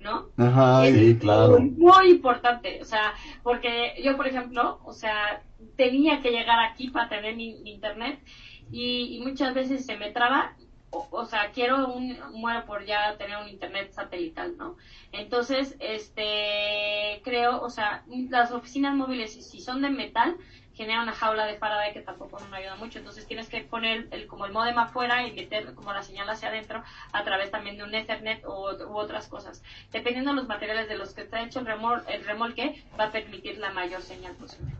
¿no? 0.00 0.28
Ajá. 0.38 0.86
Es 0.86 0.94
Sí, 0.94 1.18
claro. 1.18 1.58
Muy, 1.58 1.70
muy 1.72 2.10
importante, 2.10 2.78
o 2.80 2.86
sea, 2.86 3.12
porque 3.42 3.94
yo, 4.02 4.16
por 4.16 4.26
ejemplo, 4.26 4.80
o 4.84 4.94
sea, 4.94 5.42
tenía 5.76 6.22
que 6.22 6.30
llegar 6.30 6.58
aquí 6.60 6.88
para 6.88 7.08
tener 7.08 7.36
mi, 7.36 7.60
mi 7.62 7.72
internet 7.72 8.18
y, 8.70 9.16
y 9.16 9.20
muchas 9.20 9.54
veces 9.54 9.84
se 9.86 9.96
me 9.96 10.10
traba, 10.12 10.56
o, 10.90 11.08
o 11.10 11.24
sea, 11.26 11.50
quiero 11.52 11.88
un, 11.92 12.18
muero 12.32 12.64
por 12.66 12.84
ya 12.84 13.16
tener 13.16 13.36
un 13.38 13.48
internet 13.48 13.92
satelital, 13.92 14.56
¿no? 14.56 14.76
Entonces, 15.12 15.76
este, 15.80 17.20
creo, 17.24 17.60
o 17.60 17.70
sea, 17.70 18.04
las 18.28 18.52
oficinas 18.52 18.94
móviles, 18.94 19.32
si- 19.50 19.60
son 19.60 19.82
de 19.82 19.90
metal, 19.90 20.36
genera 20.72 21.02
una 21.02 21.12
jaula 21.12 21.44
de 21.46 21.58
Faraday 21.58 21.92
que 21.92 22.00
tampoco 22.00 22.40
no 22.40 22.56
ayuda 22.56 22.76
mucho. 22.76 22.98
Entonces 22.98 23.26
tienes 23.26 23.48
que 23.48 23.62
poner 23.62 24.08
el, 24.12 24.26
como 24.26 24.46
el 24.46 24.52
modem 24.52 24.78
afuera 24.78 25.26
y 25.26 25.32
meter 25.32 25.74
como 25.74 25.92
la 25.92 26.02
señal 26.02 26.28
hacia 26.30 26.48
adentro 26.48 26.82
a 27.12 27.24
través 27.24 27.50
también 27.50 27.76
de 27.76 27.84
un 27.84 27.94
Ethernet 27.94 28.44
o, 28.46 28.72
u 28.88 28.96
otras 28.98 29.28
cosas. 29.28 29.62
Dependiendo 29.92 30.30
de 30.30 30.36
los 30.36 30.48
materiales 30.48 30.88
de 30.88 30.96
los 30.96 31.14
que 31.14 31.22
está 31.22 31.42
hecho 31.42 31.60
el, 31.60 31.66
remol, 31.66 32.02
el 32.08 32.24
remolque, 32.24 32.84
va 32.98 33.04
a 33.06 33.12
permitir 33.12 33.58
la 33.58 33.72
mayor 33.72 34.02
señal 34.02 34.36
posible. 34.36 34.78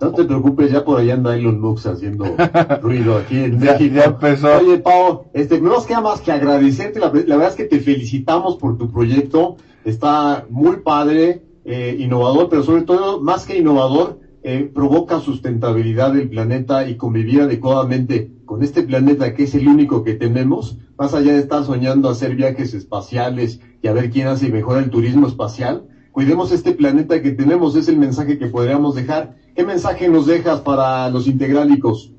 No 0.00 0.12
te 0.12 0.24
preocupes, 0.24 0.70
ya 0.72 0.82
por 0.84 0.98
ahí 0.98 1.10
anda 1.10 1.34
Elon 1.36 1.60
Musk 1.60 1.86
haciendo 1.86 2.24
ruido 2.82 3.16
aquí 3.18 3.38
en 3.38 3.58
Ya- 3.60 3.72
México. 3.72 3.94
ya 3.96 4.04
empezó. 4.04 4.48
Oye, 4.58 4.78
Pau, 4.78 5.24
este, 5.32 5.60
no 5.60 5.70
nos 5.70 5.86
queda 5.86 6.00
más 6.00 6.20
que 6.20 6.32
agradecerte. 6.32 6.98
La, 7.00 7.06
la 7.08 7.36
verdad 7.36 7.48
es 7.48 7.54
que 7.56 7.64
te 7.64 7.80
felicitamos 7.80 8.56
por 8.56 8.78
tu 8.78 8.90
proyecto. 8.90 9.56
Está 9.84 10.46
muy 10.48 10.78
padre, 10.78 11.42
eh, 11.64 11.96
innovador, 11.98 12.48
pero 12.48 12.62
sobre 12.62 12.82
todo, 12.82 13.20
más 13.20 13.44
que 13.46 13.58
innovador, 13.58 14.18
eh, 14.42 14.70
provoca 14.72 15.20
sustentabilidad 15.20 16.12
del 16.14 16.28
planeta 16.30 16.86
y 16.88 16.96
convivir 16.96 17.42
adecuadamente 17.42 18.30
con 18.46 18.62
este 18.62 18.82
planeta 18.82 19.34
que 19.34 19.44
es 19.44 19.54
el 19.54 19.68
único 19.68 20.02
que 20.02 20.14
tenemos, 20.14 20.76
más 20.98 21.12
allá 21.14 21.32
de 21.34 21.38
estar 21.40 21.62
soñando 21.64 22.08
hacer 22.08 22.34
viajes 22.34 22.72
espaciales 22.74 23.60
y 23.82 23.88
a 23.88 23.92
ver 23.92 24.10
quién 24.10 24.28
hace 24.28 24.48
mejor 24.50 24.78
el 24.78 24.88
turismo 24.90 25.26
espacial. 25.26 25.84
Cuidemos 26.10 26.50
este 26.52 26.72
planeta 26.72 27.22
que 27.22 27.30
tenemos, 27.32 27.76
es 27.76 27.86
el 27.88 27.96
mensaje 27.98 28.38
que 28.38 28.46
podríamos 28.48 28.94
dejar. 28.94 29.36
¿Qué 29.54 29.64
mensaje 29.64 30.08
nos 30.08 30.26
dejas 30.26 30.60
para 30.60 31.08
los 31.10 31.26
integrálicos? 31.26 32.10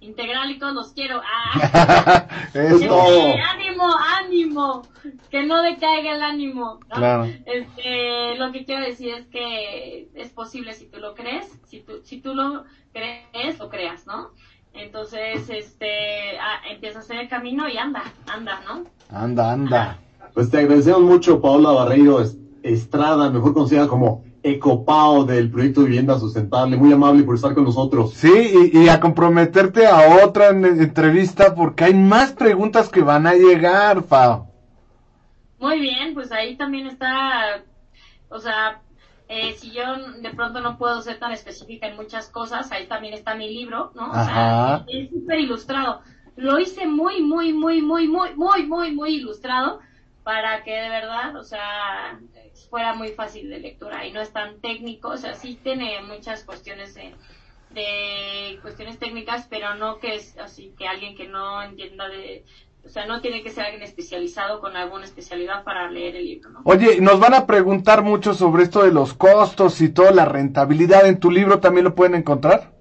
Integrálicos, 0.00 0.72
los 0.72 0.92
quiero. 0.92 1.20
¡Ah! 1.22 2.26
Todo. 2.88 3.32
ánimo, 3.52 3.84
ánimo, 4.18 4.82
que 5.30 5.44
no 5.44 5.62
decaiga 5.62 6.16
el 6.16 6.22
ánimo. 6.22 6.80
¿no? 6.88 6.96
Claro. 6.96 7.24
Este, 7.44 8.34
lo 8.36 8.50
que 8.50 8.64
quiero 8.64 8.84
decir 8.84 9.14
es 9.14 9.26
que 9.26 10.08
es 10.14 10.30
posible 10.30 10.72
si 10.72 10.86
tú 10.86 10.98
lo 10.98 11.14
crees, 11.14 11.46
si 11.66 11.80
tú, 11.80 12.00
si 12.02 12.20
tú 12.20 12.34
lo 12.34 12.64
crees, 12.92 13.58
lo 13.58 13.68
creas, 13.68 14.06
¿no? 14.06 14.30
Entonces, 14.72 15.48
este, 15.50 16.38
ah, 16.40 16.60
empieza 16.70 16.98
a 16.98 17.02
hacer 17.02 17.18
el 17.18 17.28
camino 17.28 17.68
y 17.68 17.76
anda, 17.76 18.02
anda, 18.32 18.60
¿no? 18.66 18.84
Anda, 19.10 19.52
anda. 19.52 19.98
Pues 20.32 20.50
te 20.50 20.58
agradecemos 20.58 21.02
mucho, 21.02 21.40
Paola 21.40 21.70
Barreiro 21.72 22.20
Es- 22.20 22.36
Estrada, 22.62 23.30
mejor 23.30 23.52
conocida 23.54 23.88
como 23.88 24.22
Ecopao 24.42 25.24
del 25.24 25.50
proyecto 25.50 25.82
Vivienda 25.84 26.18
Sustentable. 26.18 26.76
Muy 26.76 26.92
amable 26.92 27.22
por 27.24 27.34
estar 27.34 27.54
con 27.54 27.64
nosotros. 27.64 28.12
Sí, 28.14 28.70
y, 28.72 28.78
y 28.84 28.88
a 28.88 29.00
comprometerte 29.00 29.86
a 29.86 30.24
otra 30.24 30.48
en- 30.48 30.64
entrevista 30.64 31.54
porque 31.54 31.84
hay 31.84 31.94
más 31.94 32.32
preguntas 32.32 32.88
que 32.88 33.02
van 33.02 33.26
a 33.26 33.34
llegar, 33.34 34.02
Pau. 34.04 34.46
Muy 35.58 35.78
bien, 35.80 36.14
pues 36.14 36.32
ahí 36.32 36.56
también 36.56 36.86
está, 36.86 37.62
o 38.30 38.38
sea, 38.40 38.80
eh, 39.28 39.52
si 39.52 39.72
yo 39.72 39.82
de 40.22 40.30
pronto 40.30 40.60
no 40.60 40.78
puedo 40.78 41.00
ser 41.02 41.18
tan 41.18 41.32
específica 41.32 41.86
en 41.86 41.96
muchas 41.96 42.28
cosas, 42.30 42.72
ahí 42.72 42.86
también 42.86 43.14
está 43.14 43.34
mi 43.34 43.52
libro, 43.52 43.92
¿no? 43.94 44.10
O 44.10 44.14
Ajá. 44.14 44.78
sea, 44.84 44.84
es 44.88 45.10
súper 45.10 45.40
ilustrado. 45.40 46.00
Lo 46.36 46.58
hice 46.58 46.86
muy, 46.86 47.22
muy, 47.22 47.52
muy, 47.52 47.82
muy, 47.82 48.08
muy, 48.08 48.34
muy, 48.36 48.66
muy, 48.66 48.92
muy 48.94 49.14
ilustrado 49.16 49.80
para 50.22 50.62
que 50.62 50.72
de 50.72 50.88
verdad, 50.88 51.36
o 51.36 51.44
sea, 51.44 52.20
fuera 52.68 52.94
muy 52.94 53.08
fácil 53.08 53.48
de 53.50 53.58
lectura 53.58 54.06
y 54.06 54.12
no 54.12 54.20
es 54.20 54.32
tan 54.32 54.60
técnico, 54.60 55.08
o 55.08 55.16
sea, 55.16 55.34
sí 55.34 55.58
tiene 55.62 56.02
muchas 56.02 56.44
cuestiones 56.44 56.94
de, 56.94 57.14
de 57.70 58.58
cuestiones 58.62 58.98
técnicas, 58.98 59.46
pero 59.48 59.74
no 59.74 59.98
que 59.98 60.16
es 60.16 60.36
así 60.38 60.74
que 60.78 60.86
alguien 60.86 61.16
que 61.16 61.26
no 61.26 61.62
entienda 61.62 62.08
de, 62.08 62.44
o 62.84 62.88
sea, 62.88 63.06
no 63.06 63.20
tiene 63.20 63.42
que 63.42 63.50
ser 63.50 63.64
alguien 63.64 63.82
especializado 63.82 64.60
con 64.60 64.76
alguna 64.76 65.04
especialidad 65.04 65.64
para 65.64 65.90
leer 65.90 66.16
el 66.16 66.24
libro, 66.24 66.50
¿no? 66.50 66.60
Oye, 66.64 67.00
nos 67.00 67.20
van 67.20 67.34
a 67.34 67.46
preguntar 67.46 68.02
mucho 68.02 68.34
sobre 68.34 68.62
esto 68.62 68.82
de 68.82 68.92
los 68.92 69.14
costos 69.14 69.80
y 69.80 69.90
toda 69.90 70.12
la 70.12 70.24
rentabilidad. 70.24 71.06
¿En 71.06 71.18
tu 71.18 71.30
libro 71.30 71.60
también 71.60 71.84
lo 71.84 71.94
pueden 71.94 72.14
encontrar? 72.14 72.72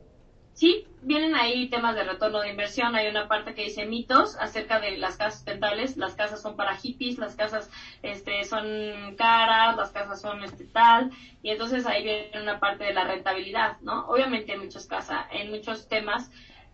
Sí, 0.53 0.85
vienen 1.09 1.35
ahí 1.35 1.69
temas 1.69 1.95
de 1.95 2.03
retorno 2.03 2.39
de 2.39 2.51
inversión. 2.51 2.95
Hay 2.95 3.07
una 3.07 3.27
parte 3.27 3.55
que 3.55 3.63
dice 3.63 3.87
mitos 3.87 4.37
acerca 4.37 4.79
de 4.79 4.95
las 4.97 5.17
casas 5.17 5.37
sustentables. 5.39 5.97
Las 5.97 6.13
casas 6.13 6.39
son 6.39 6.55
para 6.55 6.77
hippies, 6.77 7.17
las 7.17 7.35
casas 7.35 7.69
este, 8.03 8.43
son 8.43 9.15
caras, 9.17 9.75
las 9.75 9.89
casas 9.89 10.21
son 10.21 10.43
este 10.43 10.65
tal. 10.65 11.11
Y 11.41 11.49
entonces 11.49 11.87
ahí 11.87 12.03
viene 12.03 12.39
una 12.39 12.59
parte 12.59 12.83
de 12.83 12.93
la 12.93 13.05
rentabilidad, 13.05 13.79
¿no? 13.81 14.05
Obviamente 14.07 14.53
en 14.53 14.59
muchas 14.59 14.85
casas, 14.85 15.25
en 15.31 15.49
muchos 15.49 15.89
temas, 15.89 16.29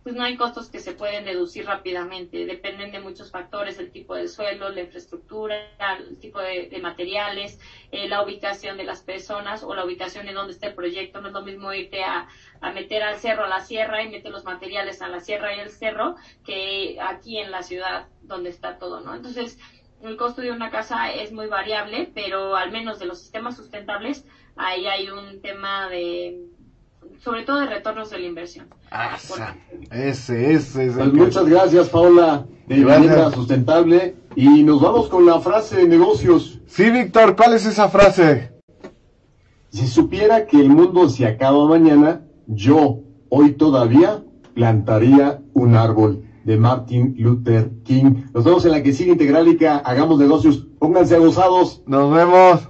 pues 0.06 0.14
no 0.14 0.22
hay 0.22 0.36
costos 0.36 0.70
que 0.70 0.78
se 0.78 0.92
pueden 0.92 1.24
deducir 1.24 1.66
rápidamente. 1.66 2.46
Dependen 2.46 2.92
de 2.92 3.00
muchos 3.00 3.32
factores, 3.32 3.80
el 3.80 3.90
tipo 3.90 4.14
de 4.14 4.28
suelo, 4.28 4.68
la 4.68 4.82
infraestructura, 4.82 5.56
el 5.98 6.16
tipo 6.20 6.38
de, 6.38 6.78
materiales, 6.80 7.58
eh, 7.90 8.08
la 8.08 8.22
ubicación 8.22 8.76
de 8.76 8.84
las 8.84 9.02
personas 9.02 9.64
o 9.64 9.74
la 9.74 9.84
ubicación 9.84 10.28
en 10.28 10.36
donde 10.36 10.52
está 10.52 10.68
el 10.68 10.76
proyecto. 10.76 11.20
No 11.20 11.26
es 11.26 11.34
lo 11.34 11.42
mismo 11.42 11.72
irte 11.72 12.04
a, 12.04 12.28
a 12.60 12.70
meter 12.70 13.02
al 13.02 13.16
cerro 13.16 13.46
a 13.46 13.48
la 13.48 13.62
sierra 13.62 14.00
y 14.04 14.08
meter 14.08 14.30
los 14.30 14.44
materiales 14.44 15.02
a 15.02 15.08
la 15.08 15.18
sierra 15.18 15.56
y 15.56 15.58
el 15.58 15.70
cerro 15.70 16.14
que 16.44 16.98
aquí 17.02 17.38
en 17.38 17.50
la 17.50 17.64
ciudad 17.64 18.06
donde 18.22 18.50
está 18.50 18.78
todo, 18.78 19.00
¿no? 19.00 19.12
Entonces, 19.12 19.58
el 20.04 20.16
costo 20.16 20.40
de 20.40 20.52
una 20.52 20.70
casa 20.70 21.12
es 21.12 21.32
muy 21.32 21.48
variable, 21.48 22.12
pero 22.14 22.54
al 22.54 22.70
menos 22.70 23.00
de 23.00 23.06
los 23.06 23.18
sistemas 23.18 23.56
sustentables, 23.56 24.24
ahí 24.54 24.86
hay 24.86 25.10
un 25.10 25.42
tema 25.42 25.88
de, 25.88 26.46
sobre 27.22 27.42
todo 27.44 27.60
de 27.60 27.66
retornos 27.66 28.10
de 28.10 28.18
la 28.18 28.26
inversión. 28.26 28.66
Asa. 28.90 29.56
Ese, 29.90 30.52
ese 30.54 30.86
es 30.86 30.94
Pues 30.94 31.10
que- 31.10 31.16
muchas 31.16 31.46
gracias, 31.46 31.88
Paola, 31.88 32.46
de. 32.66 32.74
Vivienda 32.76 33.30
Sustentable. 33.30 34.16
Y 34.34 34.62
nos 34.64 34.80
vamos 34.82 35.08
con 35.08 35.24
la 35.24 35.40
frase 35.40 35.76
de 35.76 35.88
negocios. 35.88 36.60
Sí, 36.66 36.90
Víctor, 36.90 37.34
¿cuál 37.36 37.54
es 37.54 37.64
esa 37.64 37.88
frase? 37.88 38.52
Si 39.70 39.86
supiera 39.86 40.46
que 40.46 40.58
el 40.60 40.68
mundo 40.70 41.08
se 41.08 41.26
acaba 41.26 41.66
mañana, 41.66 42.22
yo 42.46 43.00
hoy 43.30 43.52
todavía 43.52 44.22
plantaría 44.54 45.40
un 45.54 45.74
árbol 45.74 46.22
de 46.44 46.56
Martin 46.58 47.14
Luther 47.18 47.70
King. 47.84 48.24
Nos 48.32 48.44
vemos 48.44 48.64
en 48.66 48.72
la 48.72 48.82
que 48.82 48.92
sigue 48.92 49.12
Integrálica. 49.12 49.78
Hagamos 49.78 50.18
negocios. 50.18 50.66
Pónganse 50.78 51.16
agosados. 51.16 51.82
Nos 51.86 52.12
vemos. 52.14 52.68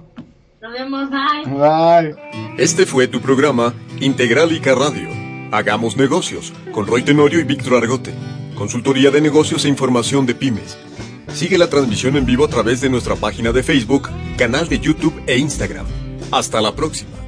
Nos 0.61 0.73
vemos, 0.73 1.09
bye. 1.11 1.45
Bye. 1.53 2.15
Este 2.57 2.87
fue 2.87 3.07
tu 3.07 3.21
programa 3.21 3.75
Integralica 3.99 4.73
Radio. 4.73 5.07
Hagamos 5.51 5.97
negocios 5.97 6.51
con 6.71 6.87
Roy 6.87 7.03
Tenorio 7.03 7.39
y 7.39 7.43
Víctor 7.43 7.75
Argote. 7.75 8.13
Consultoría 8.55 9.11
de 9.11 9.21
negocios 9.21 9.65
e 9.65 9.69
información 9.69 10.25
de 10.25 10.33
pymes. 10.33 10.75
Sigue 11.27 11.59
la 11.59 11.69
transmisión 11.69 12.17
en 12.17 12.25
vivo 12.25 12.45
a 12.45 12.49
través 12.49 12.81
de 12.81 12.89
nuestra 12.89 13.15
página 13.15 13.51
de 13.51 13.61
Facebook, 13.61 14.09
canal 14.35 14.67
de 14.67 14.79
YouTube 14.79 15.21
e 15.27 15.37
Instagram. 15.37 15.85
Hasta 16.31 16.59
la 16.59 16.73
próxima. 16.75 17.26